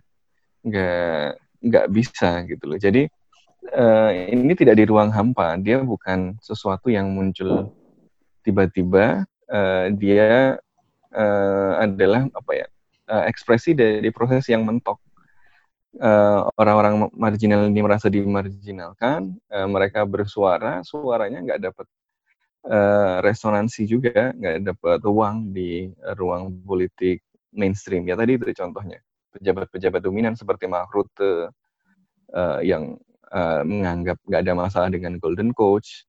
nggak 0.62 1.42
nggak 1.58 1.86
bisa 1.90 2.46
gitu 2.46 2.64
loh. 2.70 2.78
Jadi 2.78 3.10
uh, 3.74 4.10
ini 4.14 4.54
tidak 4.54 4.78
di 4.78 4.84
ruang 4.86 5.10
hampa. 5.10 5.58
Dia 5.58 5.82
bukan 5.82 6.38
sesuatu 6.38 6.86
yang 6.86 7.10
muncul 7.10 7.74
tiba-tiba. 8.46 9.26
Uh, 9.50 9.92
dia 9.98 10.56
uh, 11.12 11.72
adalah 11.82 12.24
apa 12.30 12.52
ya 12.56 12.66
uh, 13.10 13.24
ekspresi 13.28 13.74
dari 13.76 14.08
proses 14.14 14.46
yang 14.48 14.64
mentok. 14.64 15.02
Orang-orang 16.56 17.04
uh, 17.04 17.12
marginal 17.12 17.68
ini 17.68 17.84
merasa 17.84 18.08
dimarginalkan, 18.08 19.36
uh, 19.52 19.68
mereka 19.68 20.08
bersuara, 20.08 20.80
suaranya 20.80 21.44
nggak 21.44 21.60
dapat 21.68 21.84
uh, 22.66 23.22
resonansi 23.24 23.86
juga, 23.88 24.30
nggak 24.34 24.56
dapat 24.62 24.98
ruang 25.02 25.50
di 25.50 25.90
ruang 26.18 26.62
politik 26.62 27.22
mainstream. 27.52 28.06
Ya 28.06 28.14
tadi 28.14 28.38
itu 28.38 28.46
contohnya 28.54 28.98
pejabat-pejabat 29.32 30.00
dominan 30.04 30.34
seperti 30.36 30.68
Mark 30.68 30.92
uh, 30.92 31.48
yang 32.60 32.96
uh, 33.32 33.62
menganggap 33.64 34.20
nggak 34.28 34.40
ada 34.44 34.54
masalah 34.54 34.88
dengan 34.92 35.16
Golden 35.16 35.56
Coach, 35.56 36.04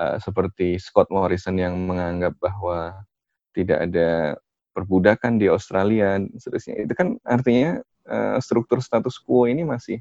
uh, 0.00 0.16
seperti 0.18 0.80
Scott 0.80 1.12
Morrison 1.12 1.56
yang 1.60 1.76
menganggap 1.84 2.36
bahwa 2.40 3.04
tidak 3.52 3.90
ada 3.90 4.40
perbudakan 4.72 5.36
di 5.36 5.52
Australia, 5.52 6.16
seterusnya. 6.40 6.88
Itu 6.88 6.96
kan 6.96 7.20
artinya 7.28 7.84
uh, 8.08 8.40
struktur 8.40 8.80
status 8.80 9.20
quo 9.20 9.44
ini 9.44 9.68
masih 9.68 10.00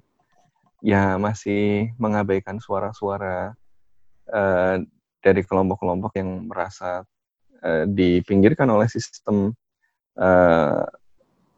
ya 0.82 1.20
masih 1.20 1.94
mengabaikan 2.00 2.58
suara-suara 2.58 3.54
uh, 4.32 4.78
dari 5.22 5.46
kelompok-kelompok 5.46 6.12
yang 6.18 6.50
merasa 6.50 7.06
uh, 7.62 7.86
dipinggirkan 7.86 8.68
oleh 8.68 8.90
sistem 8.90 9.54
uh, 10.18 10.84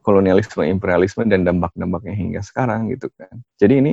kolonialisme, 0.04 0.68
imperialisme 0.68 1.24
dan 1.26 1.48
dampak-dampaknya 1.48 2.14
hingga 2.14 2.42
sekarang 2.44 2.92
gitu 2.92 3.08
kan. 3.16 3.32
Jadi 3.56 3.74
ini 3.80 3.92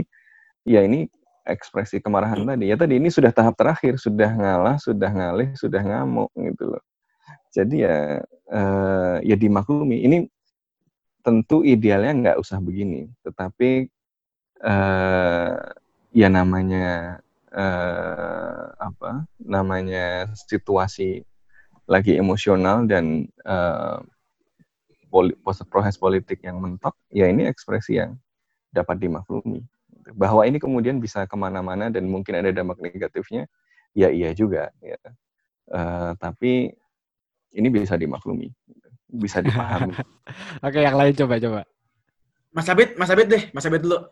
ya 0.67 0.83
ini 0.83 1.07
ekspresi 1.47 2.03
kemarahan 2.03 2.43
tadi. 2.45 2.69
Ya 2.69 2.77
tadi 2.77 2.99
ini 2.99 3.09
sudah 3.09 3.31
tahap 3.31 3.55
terakhir, 3.57 3.97
sudah 3.97 4.31
ngalah, 4.35 4.77
sudah 4.83 5.11
ngalih, 5.11 5.51
sudah 5.57 5.81
ngamuk 5.81 6.31
gitu 6.35 6.77
loh. 6.77 6.83
Jadi 7.51 7.87
ya 7.87 8.23
eh, 8.27 9.17
ya 9.27 9.37
dimaklumi. 9.39 10.03
Ini 10.07 10.19
tentu 11.23 11.63
idealnya 11.67 12.13
nggak 12.13 12.39
usah 12.43 12.59
begini, 12.63 13.11
tetapi 13.23 13.87
eh, 14.63 15.55
ya 16.11 16.29
namanya 16.29 17.19
eh, 17.55 18.65
apa? 18.79 19.27
Namanya 19.43 20.31
situasi 20.35 21.23
lagi 21.91 22.15
emosional 22.15 22.87
dan 22.87 23.27
eh, 23.27 23.99
poli, 25.11 25.35
proses 25.45 25.99
politik 25.99 26.41
yang 26.47 26.63
mentok, 26.63 26.95
ya 27.11 27.27
ini 27.27 27.51
ekspresi 27.51 27.99
yang 27.99 28.15
dapat 28.71 29.03
dimaklumi. 29.03 29.67
Bahwa 30.15 30.47
ini 30.47 30.63
kemudian 30.63 31.03
bisa 31.03 31.27
ke 31.27 31.35
mana-mana 31.35 31.91
dan 31.91 32.07
mungkin 32.07 32.39
ada 32.39 32.55
dampak 32.55 32.79
negatifnya, 32.79 33.51
ya 33.93 34.09
iya 34.09 34.31
juga. 34.33 34.71
Ya. 34.79 34.97
Uh, 35.71 36.19
tapi 36.19 36.75
ini 37.55 37.69
bisa 37.71 37.99
dimaklumi, 37.99 38.51
bisa 39.11 39.43
dipahami. 39.43 39.95
Oke, 40.67 40.79
yang 40.83 40.99
lain 40.99 41.15
coba-coba. 41.15 41.67
Mas 42.51 42.67
Abid, 42.67 42.99
Mas 42.99 43.11
Abid 43.11 43.29
deh, 43.31 43.43
Mas 43.55 43.67
Abid 43.67 43.87
dulu. 43.87 44.03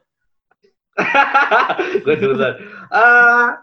Gue 2.04 2.16
dulu. 2.18 2.34
Uh, 2.90 3.54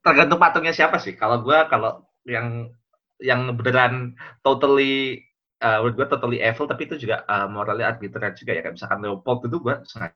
tergantung 0.00 0.40
patungnya 0.40 0.72
siapa 0.72 0.96
sih. 0.96 1.14
Kalau 1.14 1.44
gue, 1.44 1.58
kalau 1.68 2.04
yang 2.24 2.72
yang 3.18 3.50
beneran 3.58 4.14
totally 4.46 5.26
uh, 5.62 5.82
menurut 5.82 5.94
gue 5.98 6.06
totally 6.06 6.38
evil 6.38 6.70
tapi 6.70 6.86
itu 6.86 6.96
juga 6.98 7.26
uh, 7.26 7.50
moralnya 7.50 7.90
arbitrary 7.94 8.34
juga 8.38 8.54
ya 8.54 8.60
kayak 8.62 8.74
misalkan 8.78 9.00
Leopold 9.02 9.46
itu 9.46 9.58
gue 9.58 9.74
sangat 9.86 10.14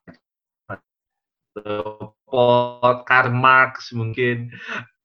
Leopold 1.59 2.99
Karl 3.05 3.35
Marx 3.35 3.91
mungkin 3.93 4.55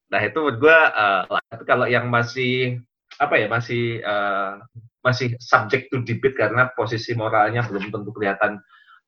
nah 0.07 0.23
itu 0.23 0.39
menurut 0.39 0.57
gue 0.61 0.77
uh, 0.93 1.23
kalau 1.67 1.89
yang 1.89 2.07
masih 2.07 2.79
apa 3.17 3.35
ya 3.35 3.47
masih 3.49 3.99
uh, 4.05 4.61
masih 5.03 5.35
subject 5.41 5.89
to 5.91 5.99
debate 6.05 6.37
karena 6.37 6.69
posisi 6.77 7.17
moralnya 7.17 7.65
belum 7.65 7.91
tentu 7.91 8.13
kelihatan 8.13 8.61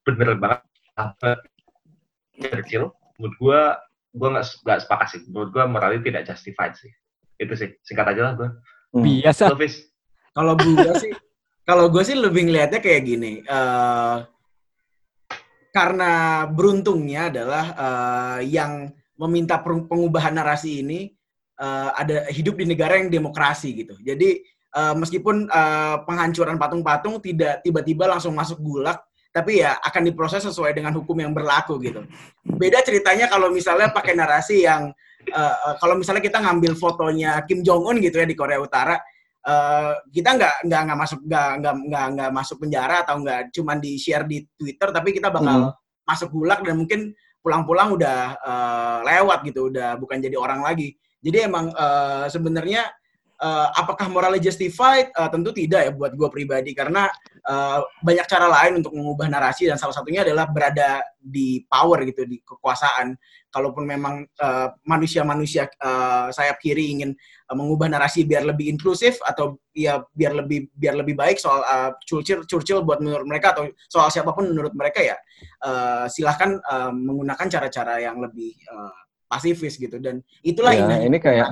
bener 0.03 0.35
banget 0.35 0.65
kecil. 2.39 2.83
Menurut 3.19 3.35
gue 3.37 3.61
gue 4.09 4.27
nggak 4.31 4.45
nggak 4.65 4.79
sepakat 4.87 5.07
sih. 5.11 5.21
Menurut 5.27 5.49
gue 5.51 5.63
moralnya 5.67 6.01
tidak 6.01 6.23
justified 6.31 6.73
sih. 6.79 6.91
Itu 7.35 7.53
sih. 7.53 7.69
Singkat 7.83 8.15
aja 8.15 8.21
lah 8.31 8.33
gue 8.35 8.49
biasa. 8.95 9.53
Kalau 10.33 10.53
gue 10.55 10.93
sih, 10.97 11.11
kalau 11.69 11.85
gue 11.91 12.03
sih 12.05 12.17
lebih 12.17 12.49
ngelihatnya 12.49 12.79
kayak 12.81 13.01
gini. 13.05 13.43
Uh, 13.45 14.25
karena 15.69 16.43
beruntungnya 16.49 17.29
adalah 17.29 17.65
uh, 17.77 18.39
yang 18.41 18.89
meminta 19.19 19.61
pengubahan 19.61 20.33
narasi 20.33 20.81
ini 20.81 21.13
uh, 21.61 21.93
ada 21.93 22.25
hidup 22.31 22.57
di 22.57 22.65
negara 22.65 22.97
yang 22.97 23.11
demokrasi 23.11 23.85
gitu. 23.85 23.93
Jadi 24.01 24.41
uh, 24.73 24.95
meskipun 24.97 25.45
uh, 25.51 26.01
penghancuran 26.07 26.57
patung-patung 26.57 27.21
tidak 27.21 27.61
tiba-tiba 27.61 28.09
langsung 28.09 28.33
masuk 28.33 28.57
gulak, 28.63 28.97
tapi 29.29 29.61
ya 29.61 29.77
akan 29.77 30.09
diproses 30.09 30.41
sesuai 30.41 30.73
dengan 30.73 30.93
hukum 30.97 31.13
yang 31.21 31.31
berlaku 31.31 31.77
gitu. 31.81 32.01
Beda 32.41 32.81
ceritanya 32.81 33.29
kalau 33.29 33.53
misalnya 33.53 33.93
pakai 33.93 34.17
narasi 34.17 34.65
yang 34.65 34.89
uh, 35.31 35.75
kalau 35.77 35.93
misalnya 35.97 36.23
kita 36.25 36.41
ngambil 36.41 36.73
fotonya 36.73 37.45
Kim 37.45 37.61
Jong 37.61 37.85
Un 37.85 37.97
gitu 38.01 38.17
ya 38.17 38.25
di 38.25 38.33
Korea 38.33 38.57
Utara, 38.57 38.97
uh, 39.45 39.93
kita 40.09 40.29
nggak 40.35 40.55
nggak 40.65 40.81
nggak 40.89 40.99
masuk 40.99 41.19
nggak 41.23 41.49
nggak 41.61 41.75
nggak 41.87 42.05
nggak 42.17 42.31
masuk 42.33 42.57
penjara 42.57 42.95
atau 43.05 43.15
nggak 43.21 43.41
cuman 43.53 43.77
di 43.77 43.91
share 44.01 44.25
di 44.25 44.43
Twitter 44.57 44.89
tapi 44.89 45.09
kita 45.13 45.29
bakal 45.29 45.71
hmm. 45.71 45.73
masuk 46.09 46.29
gulak 46.33 46.65
dan 46.65 46.75
mungkin 46.81 47.13
pulang-pulang 47.39 47.95
udah 47.95 48.35
uh, 48.43 48.97
lewat 49.07 49.47
gitu 49.47 49.71
udah 49.71 49.95
bukan 49.95 50.19
jadi 50.19 50.35
orang 50.35 50.59
lagi 50.59 50.97
jadi 51.23 51.47
emang 51.47 51.71
uh, 51.71 52.27
sebenarnya 52.27 52.87
eh, 53.39 53.67
apakah 53.79 54.07
moralnya 54.11 54.43
justified? 54.43 55.11
Eh, 55.15 55.29
tentu 55.31 55.55
tidak 55.55 55.81
ya 55.87 55.91
buat 55.95 56.11
gue 56.13 56.29
pribadi 56.29 56.75
karena 56.75 57.07
eh, 57.43 57.79
banyak 58.03 58.25
cara 58.27 58.47
lain 58.47 58.83
untuk 58.83 58.93
mengubah 58.95 59.31
narasi 59.31 59.67
dan 59.71 59.79
salah 59.79 59.95
satunya 59.95 60.27
adalah 60.27 60.51
berada 60.51 61.01
di 61.19 61.63
power 61.67 62.03
gitu 62.07 62.27
di 62.27 62.39
kekuasaan. 62.43 63.15
Kalaupun 63.49 63.81
memang 63.81 64.29
manusia-manusia 64.85 65.65
eh, 65.65 66.27
sayap 66.29 66.61
kiri 66.61 66.99
ingin 66.99 67.11
eh, 67.17 67.55
mengubah 67.55 67.89
narasi 67.89 68.27
biar 68.27 68.45
lebih 68.45 68.69
inklusif 68.69 69.17
atau 69.25 69.57
ya 69.73 70.03
biar 70.13 70.35
lebih 70.43 70.69
biar 70.75 70.99
lebih 70.99 71.15
baik 71.17 71.41
soal 71.41 71.63
eh, 71.63 71.91
Churchill 72.05 72.45
Churchill 72.45 72.85
buat 72.85 73.01
menurut 73.01 73.25
mereka 73.25 73.57
atau 73.57 73.71
soal 73.89 74.11
siapa 74.13 74.35
pun 74.35 74.51
menurut 74.51 74.75
mereka 74.77 75.01
ya 75.01 75.17
eh, 75.65 76.05
silahkan 76.11 76.59
eh, 76.59 76.91
menggunakan 76.93 77.47
cara-cara 77.49 78.03
yang 78.03 78.21
lebih 78.21 78.53
eh, 78.53 78.93
pasifis 79.29 79.77
gitu 79.77 80.01
dan 80.01 80.25
itulah 80.41 80.73
Ya, 80.73 80.81
indahnya 80.85 81.07
ini 81.09 81.19
kayak 81.21 81.49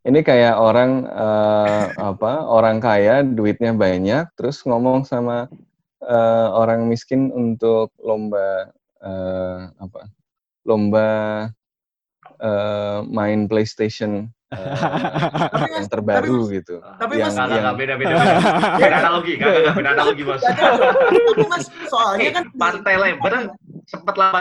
ini 0.00 0.20
kayak 0.24 0.56
orang 0.56 1.04
eh, 1.04 1.84
apa 1.92 2.32
orang 2.44 2.80
kaya 2.80 3.20
duitnya 3.20 3.76
banyak 3.76 4.32
terus 4.32 4.64
ngomong 4.64 5.04
sama 5.04 5.46
eh, 6.00 6.48
orang 6.50 6.88
miskin 6.88 7.28
untuk 7.28 7.92
lomba 8.00 8.72
eh, 9.04 9.58
apa 9.76 10.08
lomba 10.64 11.08
eh, 12.40 12.98
main 13.12 13.44
PlayStation 13.44 14.24
eh, 14.56 14.74
yang 15.78 15.86
terbaru 15.86 16.48
gitu. 16.50 16.80
tapi 16.98 17.20
yang 17.20 17.30
mas- 17.30 17.38
Enggak, 17.38 17.46
enggak, 17.46 17.62
yang 17.62 17.76
beda, 17.78 17.94
beda, 17.94 18.14
beda. 18.18 18.34
Beda 18.80 18.96
analogi, 18.98 19.32
enggak, 19.38 19.52
enggak, 19.54 19.74
beda 19.78 19.90
analogi, 19.94 20.22
tapi 20.26 21.44
mas 21.46 21.64
soalnya 21.86 22.28
kan 22.34 22.44
pantai 22.58 22.94
lebar 22.98 23.34
sempet 23.86 24.14
lama 24.18 24.40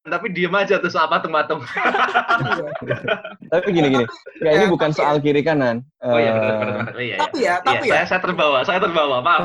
tapi 0.00 0.30
diem 0.30 0.54
aja 0.54 0.78
tuh 0.78 0.86
soal 0.86 1.06
patung-patung. 1.06 1.58
tapi 3.52 3.68
gini 3.68 3.88
gini 3.90 4.06
ya 4.38 4.50
ini 4.54 4.66
bukan 4.66 4.90
soal 4.90 5.18
kiri 5.18 5.40
kanan 5.40 5.82
Oh 5.98 6.14
iya, 6.14 6.30
benar, 6.30 6.46
Eh, 6.46 6.56
benar, 6.56 6.74
benar. 6.76 6.94
Iya, 6.96 7.16
tapi 7.18 7.36
iya. 7.36 7.46
ya 7.48 7.54
tapi 7.60 7.76
Iya, 7.80 7.90
ya 7.90 7.94
saya, 7.96 8.06
saya 8.08 8.20
terbawa, 8.22 8.58
saya 8.62 8.78
terbawa, 8.78 9.16
maaf. 9.20 9.42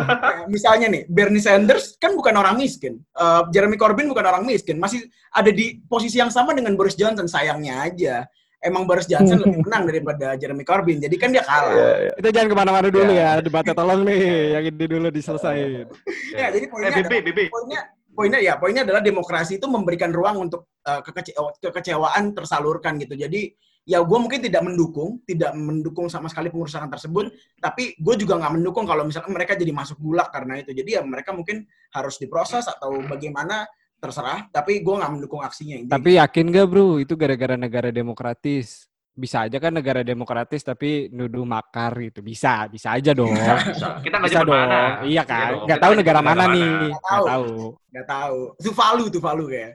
misalnya 0.52 0.86
nih 0.88 1.02
Bernie 1.06 1.38
Sanders 1.38 1.96
kan 1.96 2.12
bukan 2.12 2.32
orang 2.34 2.56
miskin 2.56 2.96
Eh, 3.12 3.42
Jeremy 3.50 3.76
Corbyn 3.76 4.08
bukan 4.08 4.24
orang 4.24 4.42
miskin 4.42 4.76
masih 4.76 5.04
ada 5.30 5.50
di 5.50 5.80
posisi 5.84 6.16
yang 6.16 6.28
sama 6.28 6.52
dengan 6.52 6.72
Boris 6.72 6.94
Johnson 6.94 7.26
sayangnya 7.26 7.84
aja 7.84 8.24
emang 8.58 8.84
Boris 8.84 9.04
Johnson 9.04 9.36
lebih 9.44 9.60
menang 9.62 9.84
daripada 9.84 10.32
Jeremy 10.34 10.64
Corbyn 10.64 10.96
jadi 10.98 11.14
kan 11.14 11.28
dia 11.28 11.44
kalah 11.44 11.72
Iya, 11.72 11.92
iya. 12.00 12.12
Kita 12.16 12.28
jangan 12.32 12.48
ke 12.48 12.56
mana-mana 12.56 12.88
dulu 12.88 13.12
Ya. 13.12 13.36
ya, 13.36 13.40
debatnya 13.40 13.74
tolong 13.74 14.00
nih, 14.02 14.22
yang 14.50 14.64
ini 14.66 14.84
dulu 14.86 15.08
diselesain. 15.08 15.84
ya 16.32 16.46
jadi 16.48 16.64
poinnya 16.66 16.88
Eh, 16.88 16.96
BB, 16.96 17.04
adalah- 17.04 17.24
BB. 17.26 17.38
poinnya 17.48 17.80
poinnya 18.18 18.42
ya 18.42 18.58
poinnya 18.58 18.82
adalah 18.82 18.98
demokrasi 18.98 19.62
itu 19.62 19.70
memberikan 19.70 20.10
ruang 20.10 20.50
untuk 20.50 20.66
eh, 20.82 20.98
kekece- 21.06 21.38
kekecewaan 21.62 22.34
tersalurkan 22.34 22.98
gitu 22.98 23.14
jadi 23.14 23.54
ya 23.86 24.02
gue 24.02 24.18
mungkin 24.18 24.42
tidak 24.42 24.66
mendukung 24.66 25.22
tidak 25.22 25.54
mendukung 25.54 26.10
sama 26.10 26.26
sekali 26.26 26.50
pengurusan 26.50 26.90
tersebut 26.90 27.30
tapi 27.62 27.94
gue 27.94 28.14
juga 28.18 28.42
nggak 28.42 28.58
mendukung 28.58 28.84
kalau 28.90 29.06
misalkan 29.06 29.30
mereka 29.30 29.54
jadi 29.54 29.70
masuk 29.70 30.02
gulak 30.02 30.34
karena 30.34 30.58
itu 30.58 30.74
jadi 30.74 30.98
ya 30.98 31.02
mereka 31.06 31.30
mungkin 31.30 31.62
harus 31.94 32.18
diproses 32.18 32.66
atau 32.66 32.98
bagaimana 33.06 33.70
terserah 33.98 34.50
tapi 34.50 34.80
gue 34.82 34.94
nggak 34.94 35.12
mendukung 35.14 35.42
aksinya. 35.42 35.98
Tapi 35.98 36.22
yakin 36.22 36.54
gak 36.54 36.66
bro, 36.70 37.02
itu 37.02 37.18
gara-gara 37.18 37.58
negara 37.58 37.90
demokratis? 37.90 38.86
Bisa 39.18 39.50
aja 39.50 39.58
kan 39.58 39.74
negara 39.74 40.06
demokratis 40.06 40.62
tapi 40.62 41.10
nuduh 41.10 41.42
makar 41.42 41.90
gitu. 41.98 42.22
Bisa, 42.22 42.70
bisa 42.70 42.94
aja 42.94 43.10
dong. 43.10 43.34
Bisa, 43.34 43.54
bisa. 43.66 43.88
Kita 43.98 44.14
nggak 44.22 44.30
Bisa 44.30 44.40
dong. 44.46 44.54
mana. 44.54 45.02
Iya 45.02 45.22
kan? 45.26 45.50
Nggak 45.66 45.74
Kita 45.74 45.82
tahu 45.82 45.92
negara 45.98 46.18
nyebut 46.22 46.30
mana 46.30 46.44
nih. 46.54 46.70
Nggak 46.70 46.86
Nggak 46.86 47.02
tahu. 47.02 47.26
tahu. 47.26 47.50
nggak 47.88 48.06
tahu 48.06 48.38
Tuvalu 48.62 49.04
Tuvalu 49.10 49.44
kayak 49.50 49.72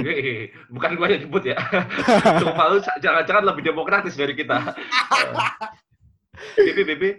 Hehehe. 0.00 0.36
Bukan 0.74 0.90
gua 0.96 1.06
yang 1.12 1.20
nyebut 1.28 1.42
ya. 1.44 1.56
Tuvalu 2.40 2.76
jangan-jangan 3.04 3.44
lebih 3.52 3.62
demokratis 3.68 4.16
dari 4.16 4.32
kita. 4.32 4.56
Bibi, 6.56 6.82
Bibi. 6.88 7.10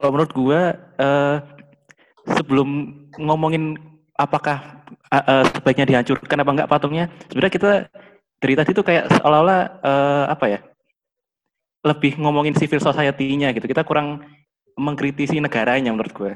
Kalau 0.00 0.10
menurut 0.16 0.32
gua 0.32 0.60
eh, 0.96 1.36
sebelum 2.40 2.68
ngomongin 3.20 3.76
apakah 4.16 4.80
eh, 5.12 5.20
eh, 5.20 5.44
sebaiknya 5.52 5.86
dihancurkan 5.86 6.40
apa 6.40 6.50
enggak 6.56 6.70
patungnya, 6.70 7.04
sebenarnya 7.28 7.52
kita 7.52 7.70
dari 8.40 8.54
tadi 8.56 8.70
tuh 8.72 8.84
kayak 8.84 9.20
seolah-olah 9.20 9.60
eh, 9.84 10.24
apa 10.32 10.46
ya? 10.48 10.60
Lebih 11.84 12.16
ngomongin 12.20 12.56
civil 12.56 12.80
society-nya 12.80 13.52
gitu. 13.52 13.68
Kita 13.68 13.84
kurang 13.84 14.24
mengkritisi 14.80 15.36
negaranya 15.38 15.92
menurut 15.92 16.12
gua. 16.16 16.32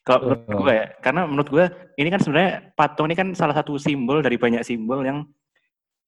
Kalau 0.00 0.32
menurut 0.32 0.48
gua 0.56 0.72
ya, 0.72 0.86
karena 1.04 1.22
menurut 1.28 1.48
gua 1.52 1.64
ini 2.00 2.08
kan 2.08 2.20
sebenarnya 2.24 2.72
patung 2.72 3.06
ini 3.12 3.16
kan 3.18 3.28
salah 3.36 3.52
satu 3.52 3.76
simbol 3.76 4.24
dari 4.24 4.40
banyak 4.40 4.64
simbol 4.64 5.04
yang 5.04 5.28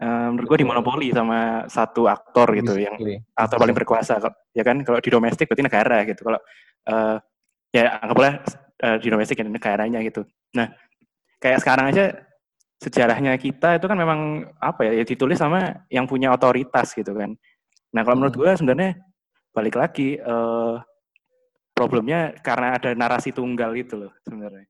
eh, 0.00 0.28
menurut 0.32 0.48
gua 0.48 0.58
dimonopoli 0.64 1.12
sama 1.12 1.68
satu 1.68 2.08
aktor 2.08 2.56
gitu 2.56 2.80
yang 2.80 2.96
atau 3.36 3.56
paling 3.60 3.76
berkuasa 3.76 4.16
ya 4.56 4.64
kan 4.64 4.80
kalau 4.86 5.02
di 5.02 5.10
domestik 5.12 5.50
berarti 5.50 5.64
negara 5.66 5.98
gitu 6.08 6.20
kalau 6.24 6.40
eh, 6.88 7.16
ya 7.74 8.00
anggaplah 8.00 8.32
eh, 8.80 8.96
di 9.02 9.08
domestik 9.10 9.36
ya 9.36 9.44
negaranya 9.44 9.98
gitu 10.00 10.22
nah 10.54 10.70
kayak 11.42 11.60
sekarang 11.60 11.90
aja 11.90 12.27
sejarahnya 12.78 13.34
kita 13.36 13.78
itu 13.78 13.86
kan 13.90 13.98
memang 13.98 14.46
apa 14.62 14.86
ya, 14.86 15.02
ya 15.02 15.04
ditulis 15.04 15.38
sama 15.38 15.82
yang 15.90 16.06
punya 16.06 16.30
otoritas 16.30 16.94
gitu 16.94 17.10
kan 17.14 17.34
nah 17.90 18.06
kalau 18.06 18.22
menurut 18.22 18.36
gue 18.38 18.50
sebenarnya 18.54 19.02
balik 19.50 19.74
lagi 19.74 20.14
eh, 20.18 20.74
problemnya 21.74 22.34
karena 22.42 22.78
ada 22.78 22.90
narasi 22.94 23.34
tunggal 23.34 23.74
itu 23.74 23.98
loh 23.98 24.12
sebenarnya 24.22 24.66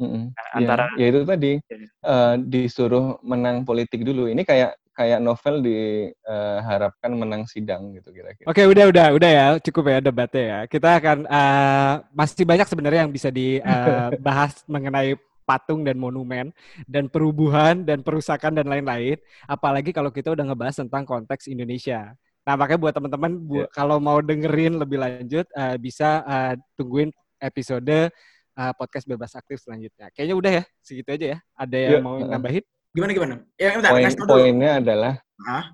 Mm-mm. 0.00 0.32
Nah, 0.32 0.46
Ya, 0.48 0.56
antara 0.56 0.84
ya 0.96 1.06
itu 1.12 1.20
tadi 1.28 1.52
Ya. 1.60 1.76
eh, 1.84 2.34
disuruh 2.40 3.20
menang 3.20 3.68
politik 3.68 4.00
dulu. 4.00 4.32
Ini 4.32 4.48
kayak 4.48 4.80
kayak 4.96 5.20
novel 5.20 5.60
diharapkan 5.64 7.12
menang 7.16 7.44
sidang 7.44 7.92
gitu 7.96 8.12
kira-kira. 8.12 8.48
Oke, 8.48 8.64
udah, 8.68 8.84
udah, 8.88 9.06
udah 9.16 9.30
ya, 9.30 9.46
cukup 9.60 9.92
ya 9.92 9.98
debatnya 10.00 10.44
ya. 10.44 10.60
Kita 10.68 10.88
akan 11.00 11.18
eh, 11.28 11.94
masih 12.16 12.44
banyak 12.48 12.64
sebenarnya 12.68 13.04
yang 13.04 13.12
bisa 13.12 13.28
dibahas 13.28 14.64
mengenai 14.72 15.20
patung 15.50 15.82
dan 15.82 15.98
monumen 15.98 16.54
dan 16.86 17.10
perubuhan 17.10 17.82
dan 17.82 18.06
perusakan 18.06 18.54
dan 18.54 18.70
lain-lain. 18.70 19.18
Apalagi 19.50 19.90
kalau 19.90 20.14
kita 20.14 20.30
udah 20.30 20.46
ngebahas 20.46 20.78
tentang 20.86 21.02
konteks 21.02 21.50
Indonesia. 21.50 22.14
Nah, 22.46 22.54
makanya 22.54 22.78
buat 22.78 22.94
teman-teman 22.94 23.32
bu- 23.42 23.66
kalau 23.74 23.98
mau 23.98 24.22
dengerin 24.22 24.78
lebih 24.78 25.02
lanjut 25.02 25.50
eh, 25.50 25.74
bisa 25.82 26.22
eh, 26.22 26.54
tungguin 26.78 27.10
episode 27.42 28.14
eh, 28.54 28.72
podcast 28.78 29.10
bebas 29.10 29.34
aktif 29.34 29.58
selanjutnya. 29.58 30.14
Kayaknya 30.14 30.36
udah 30.38 30.52
ya, 30.62 30.64
segitu 30.78 31.08
aja 31.10 31.26
ya. 31.34 31.38
Ada 31.58 31.76
yang 31.76 31.92
Yuk, 31.98 32.02
mau 32.06 32.16
nambahin? 32.22 32.62
gimana 32.90 33.14
gimana 33.14 33.34
ya 33.54 33.70
bentar, 33.78 33.94
Poin 33.94 34.02
kasih 34.02 34.18
tau 34.18 34.26
dulu. 34.26 34.34
poinnya 34.34 34.70
adalah 34.82 35.14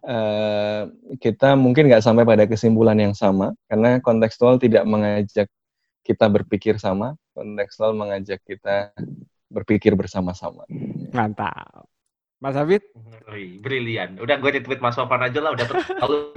eh, 0.05 0.83
kita 1.17 1.57
mungkin 1.57 1.89
nggak 1.89 2.05
sampai 2.05 2.29
pada 2.29 2.45
kesimpulan 2.45 2.99
yang 3.01 3.17
sama 3.17 3.57
karena 3.73 4.05
kontekstual 4.05 4.61
tidak 4.61 4.85
mengajak 4.85 5.49
kita 6.05 6.27
berpikir 6.29 6.77
sama, 6.77 7.17
kontekstual 7.33 7.97
mengajak 7.97 8.39
kita 8.45 8.93
berpikir 9.51 9.95
bersama-sama. 9.95 10.67
Mantap. 11.15 11.87
Mas 12.37 12.53
Habib? 12.53 12.85
Wih, 13.33 13.57
brilian. 13.65 14.21
Udah 14.21 14.37
gue 14.37 14.51
retweet 14.61 14.81
Mas 14.85 14.93
Sofan 14.93 15.25
aja 15.25 15.41
lah, 15.41 15.57
udah 15.57 15.67
terlalu. 15.67 16.19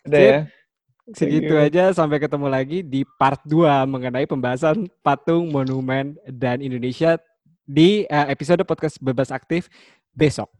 Udah 0.00 0.20
ya. 0.20 0.40
Segitu 1.10 1.58
aja 1.58 1.90
sampai 1.90 2.22
ketemu 2.22 2.46
lagi 2.46 2.86
di 2.86 3.02
part 3.18 3.42
2 3.42 3.88
mengenai 3.88 4.28
pembahasan 4.28 4.86
patung, 5.02 5.50
monumen, 5.50 6.14
dan 6.28 6.62
Indonesia 6.62 7.18
di 7.66 8.06
eh, 8.06 8.26
episode 8.30 8.62
podcast 8.62 9.00
Bebas 9.02 9.34
Aktif 9.34 9.66
besok. 10.14 10.59